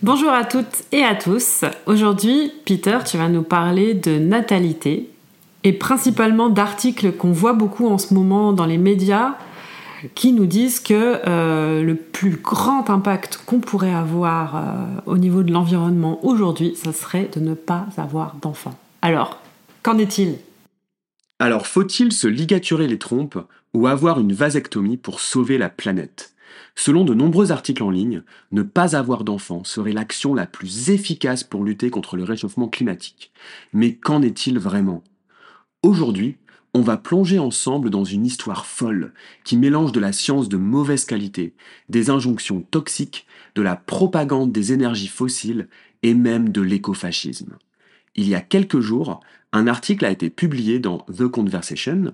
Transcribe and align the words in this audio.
Bonjour 0.00 0.30
à 0.30 0.44
toutes 0.44 0.84
et 0.92 1.02
à 1.02 1.16
tous. 1.16 1.64
Aujourd'hui, 1.86 2.52
Peter, 2.64 2.98
tu 3.04 3.16
vas 3.16 3.28
nous 3.28 3.42
parler 3.42 3.94
de 3.94 4.16
natalité 4.16 5.10
et 5.64 5.72
principalement 5.72 6.50
d'articles 6.50 7.10
qu'on 7.10 7.32
voit 7.32 7.52
beaucoup 7.52 7.88
en 7.88 7.98
ce 7.98 8.14
moment 8.14 8.52
dans 8.52 8.64
les 8.64 8.78
médias 8.78 9.34
qui 10.14 10.32
nous 10.32 10.46
disent 10.46 10.78
que 10.78 11.20
euh, 11.26 11.82
le 11.82 11.96
plus 11.96 12.36
grand 12.36 12.88
impact 12.90 13.40
qu'on 13.44 13.58
pourrait 13.58 13.92
avoir 13.92 14.54
euh, 14.54 14.60
au 15.06 15.18
niveau 15.18 15.42
de 15.42 15.52
l'environnement 15.52 16.24
aujourd'hui, 16.24 16.76
ça 16.76 16.92
serait 16.92 17.28
de 17.34 17.40
ne 17.40 17.54
pas 17.54 17.88
avoir 17.96 18.36
d'enfants. 18.40 18.78
Alors, 19.02 19.40
qu'en 19.82 19.98
est-il? 19.98 20.36
Alors, 21.40 21.66
faut-il 21.66 22.12
se 22.12 22.28
ligaturer 22.28 22.86
les 22.86 22.98
trompes 22.98 23.38
ou 23.74 23.88
avoir 23.88 24.20
une 24.20 24.32
vasectomie 24.32 24.96
pour 24.96 25.18
sauver 25.18 25.58
la 25.58 25.68
planète? 25.68 26.34
Selon 26.74 27.04
de 27.04 27.14
nombreux 27.14 27.52
articles 27.52 27.82
en 27.82 27.90
ligne, 27.90 28.22
ne 28.52 28.62
pas 28.62 28.96
avoir 28.96 29.24
d'enfants 29.24 29.64
serait 29.64 29.92
l'action 29.92 30.34
la 30.34 30.46
plus 30.46 30.90
efficace 30.90 31.44
pour 31.44 31.64
lutter 31.64 31.90
contre 31.90 32.16
le 32.16 32.24
réchauffement 32.24 32.68
climatique. 32.68 33.32
Mais 33.72 33.94
qu'en 33.94 34.22
est-il 34.22 34.58
vraiment? 34.58 35.02
Aujourd'hui, 35.82 36.36
on 36.74 36.82
va 36.82 36.96
plonger 36.96 37.38
ensemble 37.38 37.90
dans 37.90 38.04
une 38.04 38.26
histoire 38.26 38.66
folle 38.66 39.12
qui 39.44 39.56
mélange 39.56 39.92
de 39.92 40.00
la 40.00 40.12
science 40.12 40.48
de 40.48 40.56
mauvaise 40.56 41.04
qualité, 41.04 41.54
des 41.88 42.10
injonctions 42.10 42.60
toxiques, 42.70 43.26
de 43.54 43.62
la 43.62 43.76
propagande 43.76 44.52
des 44.52 44.72
énergies 44.72 45.08
fossiles 45.08 45.68
et 46.02 46.14
même 46.14 46.50
de 46.50 46.60
l'écofascisme. 46.60 47.56
Il 48.14 48.28
y 48.28 48.34
a 48.34 48.40
quelques 48.40 48.80
jours, 48.80 49.20
un 49.52 49.66
article 49.66 50.04
a 50.04 50.10
été 50.10 50.30
publié 50.30 50.78
dans 50.78 50.98
The 51.16 51.26
Conversation 51.26 52.12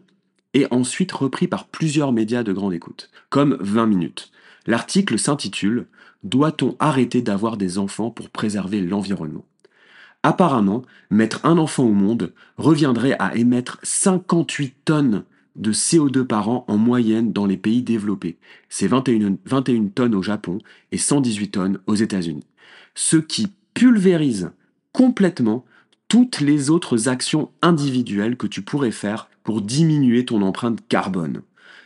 et 0.54 0.66
ensuite 0.70 1.12
repris 1.12 1.48
par 1.48 1.66
plusieurs 1.66 2.12
médias 2.12 2.44
de 2.44 2.52
grande 2.52 2.74
écoute, 2.74 3.10
comme 3.28 3.56
20 3.60 3.86
minutes. 3.86 4.30
L'article 4.66 5.18
s'intitule 5.18 5.86
Doit-on 6.22 6.76
arrêter 6.78 7.22
d'avoir 7.22 7.56
des 7.56 7.78
enfants 7.78 8.10
pour 8.10 8.30
préserver 8.30 8.80
l'environnement? 8.80 9.44
Apparemment, 10.22 10.82
mettre 11.10 11.44
un 11.44 11.58
enfant 11.58 11.84
au 11.84 11.92
monde 11.92 12.32
reviendrait 12.56 13.16
à 13.18 13.36
émettre 13.36 13.78
58 13.82 14.74
tonnes 14.86 15.24
de 15.54 15.72
CO2 15.72 16.24
par 16.24 16.48
an 16.48 16.64
en 16.66 16.78
moyenne 16.78 17.32
dans 17.32 17.46
les 17.46 17.58
pays 17.58 17.82
développés. 17.82 18.38
C'est 18.68 18.86
21, 18.86 19.36
21 19.44 19.88
tonnes 19.88 20.14
au 20.14 20.22
Japon 20.22 20.58
et 20.92 20.98
118 20.98 21.48
tonnes 21.50 21.78
aux 21.86 21.94
États-Unis. 21.94 22.46
Ce 22.94 23.18
qui 23.18 23.48
pulvérise 23.74 24.50
complètement 24.92 25.64
toutes 26.08 26.40
les 26.40 26.70
autres 26.70 27.08
actions 27.08 27.50
individuelles 27.60 28.36
que 28.36 28.46
tu 28.46 28.62
pourrais 28.62 28.92
faire 28.92 29.28
pour 29.42 29.60
diminuer 29.60 30.24
ton 30.24 30.42
empreinte 30.42 30.80
carbone. 30.88 31.42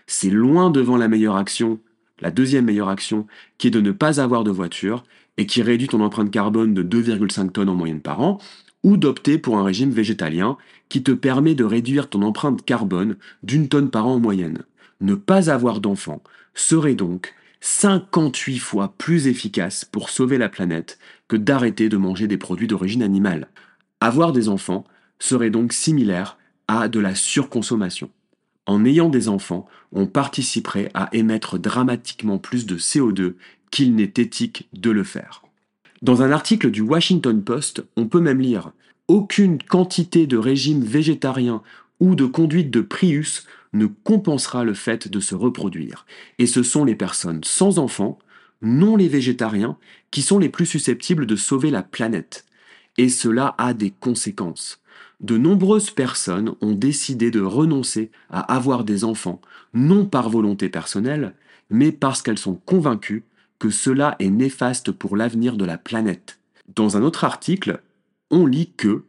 C'est 0.06 0.30
loin 0.30 0.70
devant 0.70 0.96
la 0.96 1.08
meilleure 1.08 1.36
action, 1.36 1.80
la 2.20 2.30
deuxième 2.30 2.64
meilleure 2.64 2.88
action, 2.88 3.26
qui 3.58 3.68
est 3.68 3.70
de 3.70 3.80
ne 3.80 3.92
pas 3.92 4.20
avoir 4.20 4.44
de 4.44 4.50
voiture 4.50 5.04
et 5.36 5.46
qui 5.46 5.62
réduit 5.62 5.88
ton 5.88 6.00
empreinte 6.00 6.30
carbone 6.30 6.74
de 6.74 6.82
2,5 6.82 7.52
tonnes 7.52 7.68
en 7.68 7.74
moyenne 7.74 8.00
par 8.00 8.20
an, 8.20 8.38
ou 8.82 8.96
d'opter 8.96 9.38
pour 9.38 9.58
un 9.58 9.64
régime 9.64 9.90
végétalien 9.90 10.56
qui 10.88 11.02
te 11.02 11.12
permet 11.12 11.54
de 11.54 11.64
réduire 11.64 12.08
ton 12.08 12.22
empreinte 12.22 12.64
carbone 12.64 13.16
d'une 13.42 13.68
tonne 13.68 13.90
par 13.90 14.06
an 14.06 14.14
en 14.14 14.20
moyenne. 14.20 14.62
Ne 15.00 15.14
pas 15.14 15.50
avoir 15.50 15.80
d'enfant 15.80 16.22
serait 16.54 16.94
donc 16.94 17.34
58 17.60 18.58
fois 18.58 18.94
plus 18.98 19.26
efficace 19.26 19.84
pour 19.84 20.10
sauver 20.10 20.38
la 20.38 20.48
planète 20.48 20.98
que 21.26 21.36
d'arrêter 21.36 21.88
de 21.88 21.96
manger 21.96 22.26
des 22.26 22.36
produits 22.36 22.66
d'origine 22.68 23.02
animale. 23.02 23.48
Avoir 24.00 24.32
des 24.32 24.48
enfants 24.48 24.84
serait 25.18 25.50
donc 25.50 25.72
similaire 25.72 26.38
à 26.68 26.88
de 26.88 27.00
la 27.00 27.14
surconsommation. 27.14 28.10
En 28.68 28.84
ayant 28.84 29.08
des 29.08 29.30
enfants, 29.30 29.66
on 29.92 30.06
participerait 30.06 30.90
à 30.92 31.08
émettre 31.12 31.58
dramatiquement 31.58 32.36
plus 32.36 32.66
de 32.66 32.76
CO2 32.76 33.34
qu'il 33.70 33.94
n'est 33.94 34.12
éthique 34.18 34.68
de 34.74 34.90
le 34.90 35.04
faire. 35.04 35.42
Dans 36.02 36.20
un 36.20 36.30
article 36.30 36.70
du 36.70 36.82
Washington 36.82 37.42
Post, 37.42 37.82
on 37.96 38.06
peut 38.06 38.20
même 38.20 38.42
lire 38.42 38.72
Aucune 39.08 39.56
quantité 39.62 40.26
de 40.26 40.36
régime 40.36 40.84
végétarien 40.84 41.62
ou 41.98 42.14
de 42.14 42.26
conduite 42.26 42.70
de 42.70 42.82
Prius 42.82 43.46
ne 43.72 43.86
compensera 43.86 44.64
le 44.64 44.74
fait 44.74 45.08
de 45.08 45.18
se 45.18 45.34
reproduire. 45.34 46.04
Et 46.38 46.46
ce 46.46 46.62
sont 46.62 46.84
les 46.84 46.94
personnes 46.94 47.42
sans 47.44 47.78
enfants, 47.78 48.18
non 48.60 48.96
les 48.96 49.08
végétariens, 49.08 49.78
qui 50.10 50.20
sont 50.20 50.38
les 50.38 50.50
plus 50.50 50.66
susceptibles 50.66 51.24
de 51.24 51.36
sauver 51.36 51.70
la 51.70 51.82
planète. 51.82 52.44
Et 52.98 53.08
cela 53.08 53.54
a 53.56 53.72
des 53.72 53.92
conséquences. 53.92 54.82
De 55.20 55.36
nombreuses 55.36 55.90
personnes 55.90 56.54
ont 56.60 56.74
décidé 56.74 57.30
de 57.30 57.40
renoncer 57.40 58.10
à 58.30 58.54
avoir 58.54 58.84
des 58.84 59.04
enfants, 59.04 59.40
non 59.74 60.06
par 60.06 60.30
volonté 60.30 60.68
personnelle, 60.68 61.34
mais 61.70 61.90
parce 61.90 62.22
qu'elles 62.22 62.38
sont 62.38 62.54
convaincues 62.54 63.24
que 63.58 63.70
cela 63.70 64.14
est 64.20 64.30
néfaste 64.30 64.92
pour 64.92 65.16
l'avenir 65.16 65.56
de 65.56 65.64
la 65.64 65.76
planète. 65.76 66.38
Dans 66.74 66.96
un 66.96 67.02
autre 67.02 67.24
article, 67.24 67.82
on 68.30 68.46
lit 68.46 68.72
que 68.76 69.04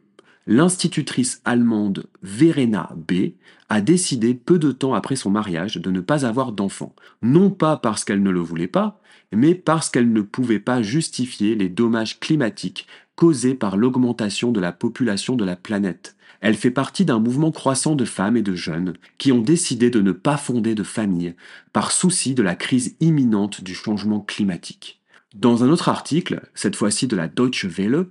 l'institutrice 0.46 1.40
allemande 1.44 2.06
Verena 2.22 2.90
B 2.96 3.34
a 3.68 3.80
décidé 3.80 4.34
peu 4.34 4.58
de 4.58 4.72
temps 4.72 4.94
après 4.94 5.14
son 5.14 5.30
mariage 5.30 5.76
de 5.76 5.90
ne 5.92 6.00
pas 6.00 6.26
avoir 6.26 6.50
d'enfant, 6.50 6.94
non 7.22 7.50
pas 7.50 7.76
parce 7.76 8.04
qu'elle 8.04 8.22
ne 8.22 8.30
le 8.30 8.40
voulait 8.40 8.66
pas, 8.66 9.00
mais 9.32 9.54
parce 9.54 9.90
qu'elle 9.90 10.12
ne 10.12 10.22
pouvait 10.22 10.58
pas 10.58 10.82
justifier 10.82 11.54
les 11.54 11.68
dommages 11.68 12.18
climatiques 12.18 12.88
causés 13.20 13.54
par 13.54 13.76
l'augmentation 13.76 14.50
de 14.50 14.60
la 14.60 14.72
population 14.72 15.36
de 15.36 15.44
la 15.44 15.54
planète. 15.54 16.16
Elle 16.40 16.54
fait 16.54 16.70
partie 16.70 17.04
d'un 17.04 17.18
mouvement 17.18 17.50
croissant 17.50 17.94
de 17.94 18.06
femmes 18.06 18.38
et 18.38 18.42
de 18.42 18.54
jeunes 18.54 18.94
qui 19.18 19.30
ont 19.30 19.42
décidé 19.42 19.90
de 19.90 20.00
ne 20.00 20.12
pas 20.12 20.38
fonder 20.38 20.74
de 20.74 20.82
famille 20.82 21.34
par 21.74 21.92
souci 21.92 22.34
de 22.34 22.42
la 22.42 22.54
crise 22.54 22.96
imminente 22.98 23.62
du 23.62 23.74
changement 23.74 24.20
climatique. 24.20 25.02
Dans 25.34 25.62
un 25.62 25.68
autre 25.68 25.90
article, 25.90 26.40
cette 26.54 26.76
fois-ci 26.76 27.08
de 27.08 27.16
la 27.16 27.28
Deutsche 27.28 27.66
Welle, 27.66 28.06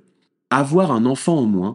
avoir 0.51 0.91
un 0.91 1.07
enfant 1.07 1.39
en 1.39 1.47
moins 1.47 1.73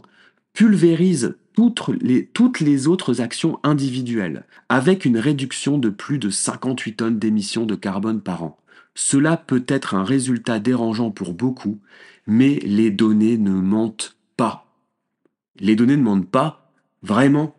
pulvérise 0.53 1.37
toutes 1.55 1.89
les, 2.01 2.27
toutes 2.27 2.61
les 2.61 2.87
autres 2.87 3.21
actions 3.21 3.59
individuelles, 3.65 4.45
avec 4.69 5.05
une 5.05 5.19
réduction 5.19 5.77
de 5.77 5.89
plus 5.89 6.19
de 6.19 6.31
58 6.31 6.97
tonnes 6.97 7.19
d'émissions 7.19 7.67
de 7.67 7.75
carbone 7.75 8.21
par 8.21 8.45
an. 8.45 8.59
Cela 8.95 9.37
peut 9.37 9.65
être 9.67 9.95
un 9.95 10.05
résultat 10.05 10.61
dérangeant 10.61 11.11
pour 11.11 11.35
beaucoup, 11.35 11.81
mais 12.27 12.61
les 12.65 12.91
données 12.91 13.39
ne 13.39 13.53
mentent 13.53 14.17
pas 14.37 14.65
les 15.61 15.77
données 15.77 15.97
ne 15.97 16.03
mentent 16.03 16.31
pas 16.31 16.71
vraiment. 17.03 17.57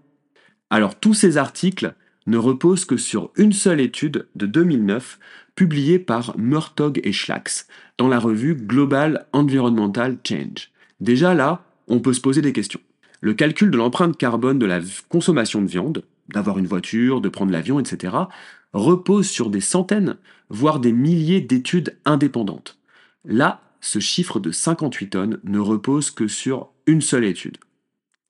Alors 0.70 0.96
tous 0.96 1.14
ces 1.14 1.38
articles 1.38 1.94
ne 2.28 2.38
reposent 2.38 2.86
que 2.86 2.98
sur 2.98 3.31
une 3.38 3.54
seule 3.54 3.80
étude 3.80 4.28
de 4.36 4.46
2009 4.46 5.20
publiée 5.56 6.00
par 6.00 6.38
Murtog 6.38 7.00
et 7.04 7.12
Schlax 7.12 7.68
dans 7.98 8.08
la 8.08 8.20
revue 8.20 8.56
Global 8.56 9.28
Environmental 9.31 10.18
Change. 10.28 10.72
Déjà 11.00 11.34
là, 11.34 11.64
on 11.88 12.00
peut 12.00 12.14
se 12.14 12.22
poser 12.22 12.42
des 12.42 12.54
questions. 12.54 12.80
Le 13.22 13.34
calcul 13.34 13.72
de 13.72 13.78
l'empreinte 13.78 14.18
carbone 14.18 14.59
de 14.59 14.66
la 14.66 14.81
consommation 15.08 15.62
de 15.62 15.68
viande, 15.68 16.04
d'avoir 16.30 16.58
une 16.58 16.68
voiture, 16.68 17.22
de 17.22 17.30
prendre 17.30 17.52
l'avion, 17.52 17.80
etc., 17.80 18.14
repose 18.74 19.30
sur 19.30 19.50
des 19.50 19.62
centaines, 19.62 20.18
voire 20.50 20.80
des 20.80 20.92
milliers 20.92 21.42
d'études 21.42 21.96
indépendantes. 22.06 22.78
Là, 23.24 23.62
ce 23.85 24.00
chiffre 24.00 24.40
de 24.40 24.51
58 24.51 25.09
tonnes 25.09 25.40
ne 25.44 25.59
repose 25.59 26.09
que 26.09 26.28
sur 26.28 26.69
une 26.88 27.01
seule 27.01 27.23
étude. 27.23 27.57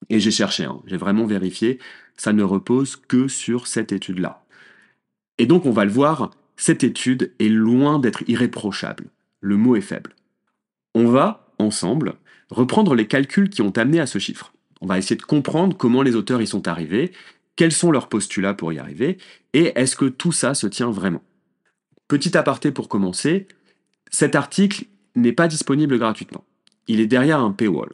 Et 0.10 0.20
j'ai 0.20 0.32
cherché, 0.32 0.66
hein. 0.66 0.82
j'ai 0.86 0.98
vraiment 0.98 1.26
vérifié, 1.26 1.80
ça 2.18 2.34
ne 2.34 2.44
repose 2.44 2.98
que 2.98 3.30
sur 3.30 3.66
cette 3.66 3.94
étude-là. 3.94 4.46
Et 5.38 5.46
donc 5.46 5.66
on 5.66 5.72
va 5.72 5.86
le 5.86 5.92
voir, 5.92 6.32
cette 6.58 6.84
étude 6.84 7.34
est 7.40 7.48
loin 7.48 8.00
d'être 8.00 8.24
irréprochable. 8.28 9.06
Le 9.40 9.56
mot 9.56 9.78
est 9.78 9.82
faible. 9.82 10.14
On 10.94 11.08
va, 11.08 11.48
ensemble, 11.58 12.16
reprendre 12.50 12.94
les 12.94 13.08
calculs 13.08 13.50
qui 13.50 13.62
ont 13.62 13.78
amené 13.78 14.02
à 14.02 14.08
ce 14.08 14.20
chiffre. 14.20 14.54
On 14.82 14.88
va 14.88 14.98
essayer 14.98 15.16
de 15.16 15.22
comprendre 15.22 15.78
comment 15.78 16.02
les 16.02 16.18
auteurs 16.18 16.42
y 16.42 16.48
sont 16.48 16.68
arrivés, 16.68 17.14
quels 17.56 17.72
sont 17.72 17.92
leurs 17.92 18.10
postulats 18.10 18.54
pour 18.54 18.74
y 18.74 18.78
arriver, 18.78 19.18
et 19.54 19.72
est-ce 19.76 19.96
que 19.96 20.06
tout 20.06 20.34
ça 20.34 20.54
se 20.54 20.68
tient 20.68 20.92
vraiment? 20.92 21.24
Petit 22.10 22.38
aparté 22.38 22.72
pour 22.72 22.90
commencer, 22.90 23.48
cet 24.12 24.36
article 24.36 24.86
n'est 25.16 25.34
pas 25.34 25.48
disponible 25.48 25.98
gratuitement. 25.98 26.44
Il 26.88 27.00
est 27.00 27.08
derrière 27.08 27.40
un 27.40 27.52
paywall. 27.52 27.94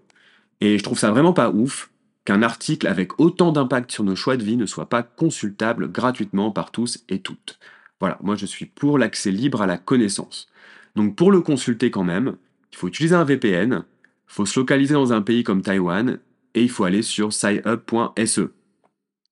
Et 0.60 0.78
je 0.78 0.84
trouve 0.84 1.00
ça 1.00 1.12
vraiment 1.12 1.34
pas 1.34 1.50
ouf 1.50 1.92
qu'un 2.26 2.44
article 2.44 2.88
avec 2.88 3.20
autant 3.20 3.52
d'impact 3.52 3.92
sur 3.92 4.04
nos 4.04 4.16
choix 4.16 4.38
de 4.38 4.44
vie 4.44 4.58
ne 4.58 4.66
soit 4.66 4.90
pas 4.90 5.04
consultable 5.04 5.92
gratuitement 5.92 6.52
par 6.52 6.72
tous 6.72 7.04
et 7.10 7.20
toutes. 7.20 7.60
Voilà, 8.00 8.18
moi 8.22 8.36
je 8.36 8.46
suis 8.46 8.66
pour 8.66 8.98
l'accès 8.98 9.32
libre 9.32 9.62
à 9.62 9.68
la 9.68 9.78
connaissance. 9.78 10.48
Donc 10.96 11.16
pour 11.16 11.32
le 11.32 11.42
consulter 11.42 11.92
quand 11.92 12.04
même, 12.04 12.36
il 12.72 12.78
faut 12.78 12.88
utiliser 12.88 13.16
un 13.16 13.24
VPN, 13.24 13.84
il 13.84 14.34
faut 14.34 14.46
se 14.46 14.60
localiser 14.60 14.94
dans 14.94 15.14
un 15.14 15.22
pays 15.22 15.44
comme 15.44 15.62
Taïwan, 15.62 16.20
et 16.54 16.64
il 16.64 16.70
faut 16.70 16.84
aller 16.84 17.02
sur 17.02 17.34
scihub.se. 17.34 18.52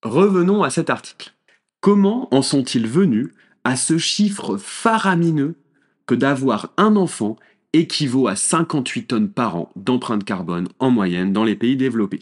Revenons 0.03 0.63
à 0.63 0.69
cet 0.69 0.89
article. 0.89 1.33
Comment 1.81 2.33
en 2.33 2.41
sont-ils 2.41 2.87
venus 2.87 3.29
à 3.63 3.75
ce 3.75 3.97
chiffre 3.97 4.57
faramineux 4.57 5.55
que 6.05 6.15
d'avoir 6.15 6.73
un 6.77 6.95
enfant 6.95 7.37
équivaut 7.73 8.27
à 8.27 8.35
58 8.35 9.07
tonnes 9.07 9.29
par 9.29 9.55
an 9.55 9.71
d'empreinte 9.75 10.23
carbone 10.23 10.67
en 10.79 10.89
moyenne 10.91 11.33
dans 11.33 11.43
les 11.43 11.55
pays 11.55 11.77
développés 11.77 12.21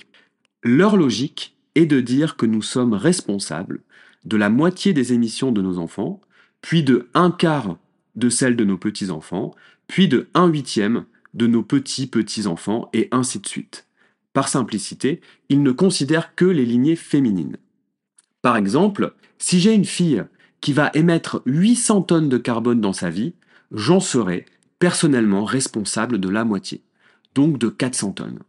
leur 0.68 0.98
logique 0.98 1.56
est 1.76 1.86
de 1.86 2.02
dire 2.02 2.36
que 2.36 2.46
nous 2.46 2.62
sommes 2.62 2.94
responsables 2.94 3.82
de 4.26 4.38
la 4.38 4.50
moitié 4.50 4.94
des 4.94 5.14
émissions 5.14 5.52
de 5.52 5.62
nos 5.62 5.78
enfants, 5.78 6.22
puis 6.62 6.84
de 6.84 7.08
un 7.14 7.32
quart 7.32 7.78
de 8.16 8.30
celles 8.30 8.56
de 8.56 8.66
nos 8.66 8.78
petits-enfants, 8.78 9.54
puis 9.88 10.08
de 10.08 10.28
un 10.34 10.48
huitième 10.48 11.06
de 11.34 11.48
nos 11.48 11.64
petits-petits-enfants, 11.64 12.90
et 12.94 13.08
ainsi 13.12 13.40
de 13.40 13.48
suite. 13.48 13.88
Par 14.34 14.50
simplicité, 14.50 15.22
ils 15.50 15.64
ne 15.64 15.72
considèrent 15.72 16.36
que 16.36 16.46
les 16.46 16.66
lignées 16.66 16.96
féminines. 16.96 17.58
Par 18.42 18.58
exemple, 18.58 19.14
si 19.38 19.60
j'ai 19.60 19.74
une 19.74 19.86
fille 19.86 20.24
qui 20.62 20.74
va 20.74 20.92
émettre 20.94 21.42
800 21.46 22.02
tonnes 22.04 22.30
de 22.30 22.38
carbone 22.38 22.82
dans 22.82 22.94
sa 22.94 23.10
vie, 23.10 23.36
j'en 23.72 24.00
serai 24.00 24.46
personnellement 24.80 25.46
responsable 25.46 26.20
de 26.20 26.30
la 26.30 26.46
moitié, 26.46 26.82
donc 27.36 27.58
de 27.58 27.70
400 27.70 28.14
tonnes. 28.14 28.40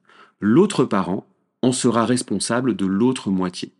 L'autre 0.40 0.84
parent 0.84 1.26
en 1.62 1.72
sera 1.72 2.04
responsable 2.04 2.76
de 2.76 2.86
l'autre 2.86 3.30
moitié. 3.30 3.72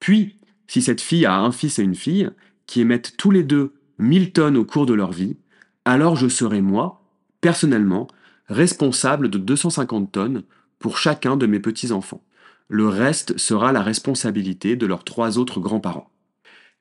Puis, 0.00 0.36
si 0.66 0.82
cette 0.82 1.00
fille 1.00 1.26
a 1.26 1.38
un 1.38 1.52
fils 1.52 1.78
et 1.78 1.82
une 1.82 1.94
fille, 1.94 2.30
qui 2.66 2.80
émettent 2.80 3.16
tous 3.16 3.30
les 3.30 3.42
deux 3.42 3.74
1000 3.98 4.32
tonnes 4.32 4.56
au 4.56 4.64
cours 4.64 4.86
de 4.86 4.94
leur 4.94 5.12
vie, 5.12 5.36
alors 5.84 6.16
je 6.16 6.28
serai 6.28 6.60
moi, 6.60 7.02
personnellement, 7.40 8.08
responsable 8.48 9.28
de 9.28 9.38
250 9.38 10.12
tonnes 10.12 10.42
pour 10.78 10.98
chacun 10.98 11.36
de 11.36 11.46
mes 11.46 11.60
petits-enfants. 11.60 12.22
Le 12.68 12.86
reste 12.88 13.36
sera 13.38 13.72
la 13.72 13.82
responsabilité 13.82 14.76
de 14.76 14.86
leurs 14.86 15.04
trois 15.04 15.38
autres 15.38 15.60
grands-parents. 15.60 16.10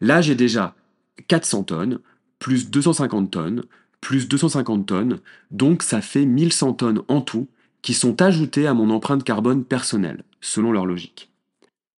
Là, 0.01 0.21
j'ai 0.21 0.35
déjà 0.35 0.75
400 1.27 1.63
tonnes, 1.63 1.99
plus 2.37 2.69
250 2.69 3.31
tonnes, 3.31 3.63
plus 4.01 4.27
250 4.27 4.85
tonnes, 4.85 5.19
donc 5.51 5.83
ça 5.83 6.01
fait 6.01 6.25
1100 6.25 6.73
tonnes 6.73 7.01
en 7.07 7.21
tout 7.21 7.47
qui 7.81 7.93
sont 7.93 8.21
ajoutées 8.21 8.67
à 8.67 8.73
mon 8.73 8.89
empreinte 8.89 9.23
carbone 9.23 9.63
personnelle, 9.63 10.23
selon 10.41 10.71
leur 10.71 10.85
logique. 10.85 11.29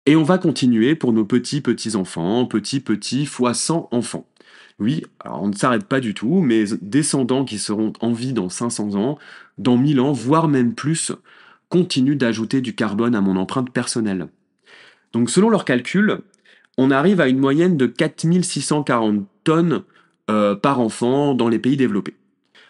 Et 0.05 0.15
on 0.15 0.23
va 0.23 0.37
continuer 0.37 0.95
pour 0.95 1.13
nos 1.13 1.25
petits 1.25 1.61
petits-enfants, 1.61 2.45
petits 2.45 2.79
petits 2.79 3.25
fois 3.25 3.53
100 3.53 3.89
enfants. 3.91 4.25
Oui, 4.79 5.03
alors 5.19 5.43
on 5.43 5.49
ne 5.49 5.55
s'arrête 5.55 5.85
pas 5.85 5.99
du 5.99 6.15
tout, 6.15 6.41
mes 6.41 6.65
descendants 6.81 7.45
qui 7.45 7.59
seront 7.59 7.93
en 7.99 8.11
vie 8.11 8.33
dans 8.33 8.49
500 8.49 8.95
ans, 8.95 9.19
dans 9.59 9.77
1000 9.77 9.99
ans, 9.99 10.11
voire 10.11 10.47
même 10.47 10.73
plus, 10.73 11.11
continuent 11.69 12.17
d'ajouter 12.17 12.61
du 12.61 12.73
carbone 12.73 13.13
à 13.13 13.21
mon 13.21 13.37
empreinte 13.37 13.71
personnelle. 13.71 14.27
Donc 15.13 15.29
selon 15.29 15.49
leurs 15.49 15.65
calculs, 15.65 16.19
on 16.77 16.89
arrive 16.89 17.21
à 17.21 17.27
une 17.27 17.37
moyenne 17.37 17.77
de 17.77 17.85
4640 17.85 19.25
tonnes 19.43 19.83
euh, 20.31 20.55
par 20.55 20.79
enfant 20.79 21.33
dans 21.33 21.49
les 21.49 21.59
pays 21.59 21.77
développés. 21.77 22.15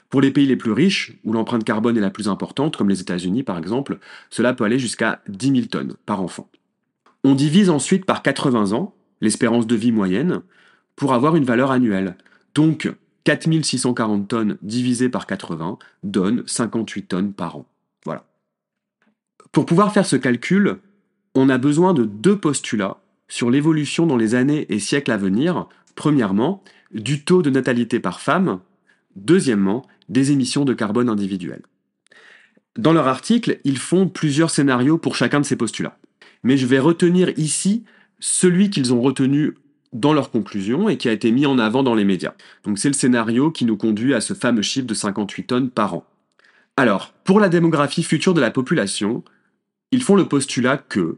Pour 0.10 0.20
les 0.20 0.32
pays 0.32 0.48
les 0.48 0.58
plus 0.58 0.72
riches, 0.72 1.14
où 1.24 1.32
l'empreinte 1.32 1.64
carbone 1.64 1.96
est 1.96 2.02
la 2.02 2.10
plus 2.10 2.28
importante, 2.28 2.76
comme 2.76 2.90
les 2.90 3.02
États-Unis 3.02 3.44
par 3.44 3.58
exemple, 3.58 4.00
cela 4.30 4.54
peut 4.54 4.64
aller 4.64 4.80
jusqu'à 4.80 5.22
10 5.30 5.52
000 5.52 5.66
tonnes 5.68 5.96
par 6.06 6.22
enfant. 6.22 6.50
On 7.24 7.36
divise 7.36 7.70
ensuite 7.70 8.06
par 8.06 8.24
80 8.24 8.74
ans, 8.74 8.96
l'espérance 9.22 9.68
de 9.68 9.76
vie 9.76 9.92
moyenne, 9.92 10.42
pour 10.96 11.14
avoir 11.14 11.36
une 11.36 11.46
valeur 11.46 11.72
annuelle. 11.72 12.18
Donc, 12.56 12.92
4640 13.24 14.28
tonnes 14.28 14.58
divisé 14.62 15.08
par 15.08 15.28
80 15.28 15.78
donne 16.04 16.44
58 16.48 17.04
tonnes 17.04 17.34
par 17.34 17.58
an. 17.58 17.66
Voilà. 18.04 18.26
Pour 19.52 19.66
pouvoir 19.66 19.94
faire 19.94 20.06
ce 20.06 20.16
calcul, 20.16 20.78
on 21.36 21.50
a 21.50 21.58
besoin 21.58 21.94
de 21.94 22.06
deux 22.06 22.38
postulats 22.38 22.98
sur 23.28 23.50
l'évolution 23.50 24.08
dans 24.08 24.18
les 24.18 24.36
années 24.36 24.66
et 24.70 24.80
siècles 24.80 25.12
à 25.12 25.18
venir. 25.18 25.68
Premièrement, 25.96 26.64
du 26.94 27.24
taux 27.24 27.42
de 27.42 27.50
natalité 27.50 28.00
par 28.00 28.20
femme. 28.20 28.60
Deuxièmement, 29.16 29.86
des 30.10 30.32
émissions 30.32 30.66
de 30.66 30.74
carbone 30.74 31.10
individuelles. 31.10 31.64
Dans 32.78 32.94
leur 32.94 33.08
article, 33.08 33.60
ils 33.64 33.78
font 33.78 34.08
plusieurs 34.08 34.50
scénarios 34.50 34.98
pour 34.98 35.16
chacun 35.16 35.42
de 35.42 35.46
ces 35.46 35.58
postulats. 35.58 35.98
Mais 36.44 36.58
je 36.58 36.66
vais 36.66 36.80
retenir 36.80 37.30
ici 37.38 37.84
celui 38.20 38.70
qu'ils 38.70 38.94
ont 38.94 39.02
retenu 39.02 39.56
dans 39.94 40.14
leur 40.14 40.32
conclusion 40.32 40.88
et 40.88 40.98
qui 40.98 41.10
a 41.10 41.12
été 41.12 41.32
mis 41.32 41.46
en 41.46 41.60
avant 41.60 41.84
dans 41.84 41.96
les 41.96 42.06
médias. 42.06 42.34
Donc 42.64 42.80
c'est 42.80 42.88
le 42.88 42.94
scénario 42.94 43.52
qui 43.52 43.66
nous 43.66 43.76
conduit 43.76 44.14
à 44.14 44.22
ce 44.22 44.34
fameux 44.34 44.62
chiffre 44.62 44.88
de 44.88 44.94
58 44.94 45.44
tonnes 45.44 45.70
par 45.70 45.96
an. 45.96 46.06
Alors, 46.78 47.14
pour 47.26 47.40
la 47.40 47.50
démographie 47.50 48.04
future 48.04 48.34
de 48.34 48.40
la 48.42 48.52
population, 48.52 49.24
ils 49.92 50.04
font 50.04 50.16
le 50.16 50.28
postulat 50.28 50.78
que 50.78 51.18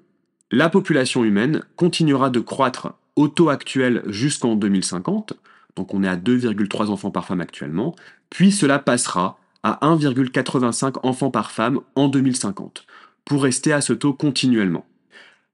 la 0.51 0.69
population 0.69 1.23
humaine 1.23 1.63
continuera 1.75 2.29
de 2.29 2.39
croître 2.39 2.93
au 3.15 3.27
taux 3.27 3.49
actuel 3.49 4.01
jusqu'en 4.07 4.55
2050, 4.55 5.33
donc 5.75 5.93
on 5.93 6.03
est 6.03 6.07
à 6.07 6.17
2,3 6.17 6.87
enfants 6.87 7.11
par 7.11 7.25
femme 7.25 7.41
actuellement, 7.41 7.95
puis 8.29 8.51
cela 8.51 8.79
passera 8.79 9.37
à 9.63 9.79
1,85 9.81 10.99
enfants 11.03 11.31
par 11.31 11.51
femme 11.51 11.79
en 11.95 12.07
2050, 12.07 12.85
pour 13.25 13.43
rester 13.43 13.73
à 13.73 13.81
ce 13.81 13.93
taux 13.93 14.13
continuellement. 14.13 14.85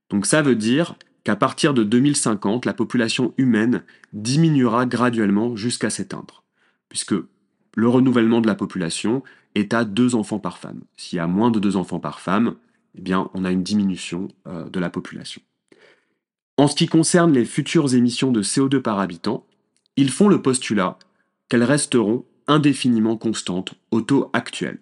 Donc 0.10 0.26
ça 0.26 0.42
veut 0.42 0.56
dire 0.56 0.96
qu'à 1.24 1.36
partir 1.36 1.74
de 1.74 1.84
2050, 1.84 2.66
la 2.66 2.74
population 2.74 3.34
humaine 3.38 3.84
diminuera 4.14 4.86
graduellement 4.86 5.56
jusqu'à 5.56 5.90
s'éteindre, 5.90 6.44
puisque 6.90 7.16
le 7.76 7.88
renouvellement 7.88 8.42
de 8.42 8.48
la 8.48 8.56
population 8.56 9.24
est 9.56 9.74
à 9.74 9.86
deux 9.86 10.16
enfants 10.16 10.40
par 10.40 10.58
femme. 10.58 10.82
S'il 10.98 11.18
y 11.18 11.20
a 11.20 11.28
moins 11.28 11.52
de 11.52 11.60
deux 11.60 11.76
enfants 11.76 12.00
par 12.00 12.20
femme, 12.20 12.56
eh 12.98 13.02
bien, 13.02 13.30
on 13.34 13.46
a 13.46 13.52
une 13.52 13.64
diminution 13.64 14.30
euh, 14.48 14.70
de 14.70 14.80
la 14.80 14.90
population. 14.90 15.42
En 16.58 16.68
ce 16.68 16.76
qui 16.76 16.88
concerne 16.88 17.32
les 17.32 17.46
futures 17.46 17.94
émissions 17.96 18.32
de 18.32 18.44
CO2 18.44 18.82
par 18.82 19.00
habitant, 19.00 19.46
ils 20.00 20.12
font 20.12 20.30
le 20.30 20.42
postulat 20.42 20.98
qu'elles 21.50 21.64
resteront 21.64 22.26
indéfiniment 22.48 23.18
constantes 23.18 23.74
au 23.92 24.02
taux 24.02 24.30
actuel. 24.34 24.80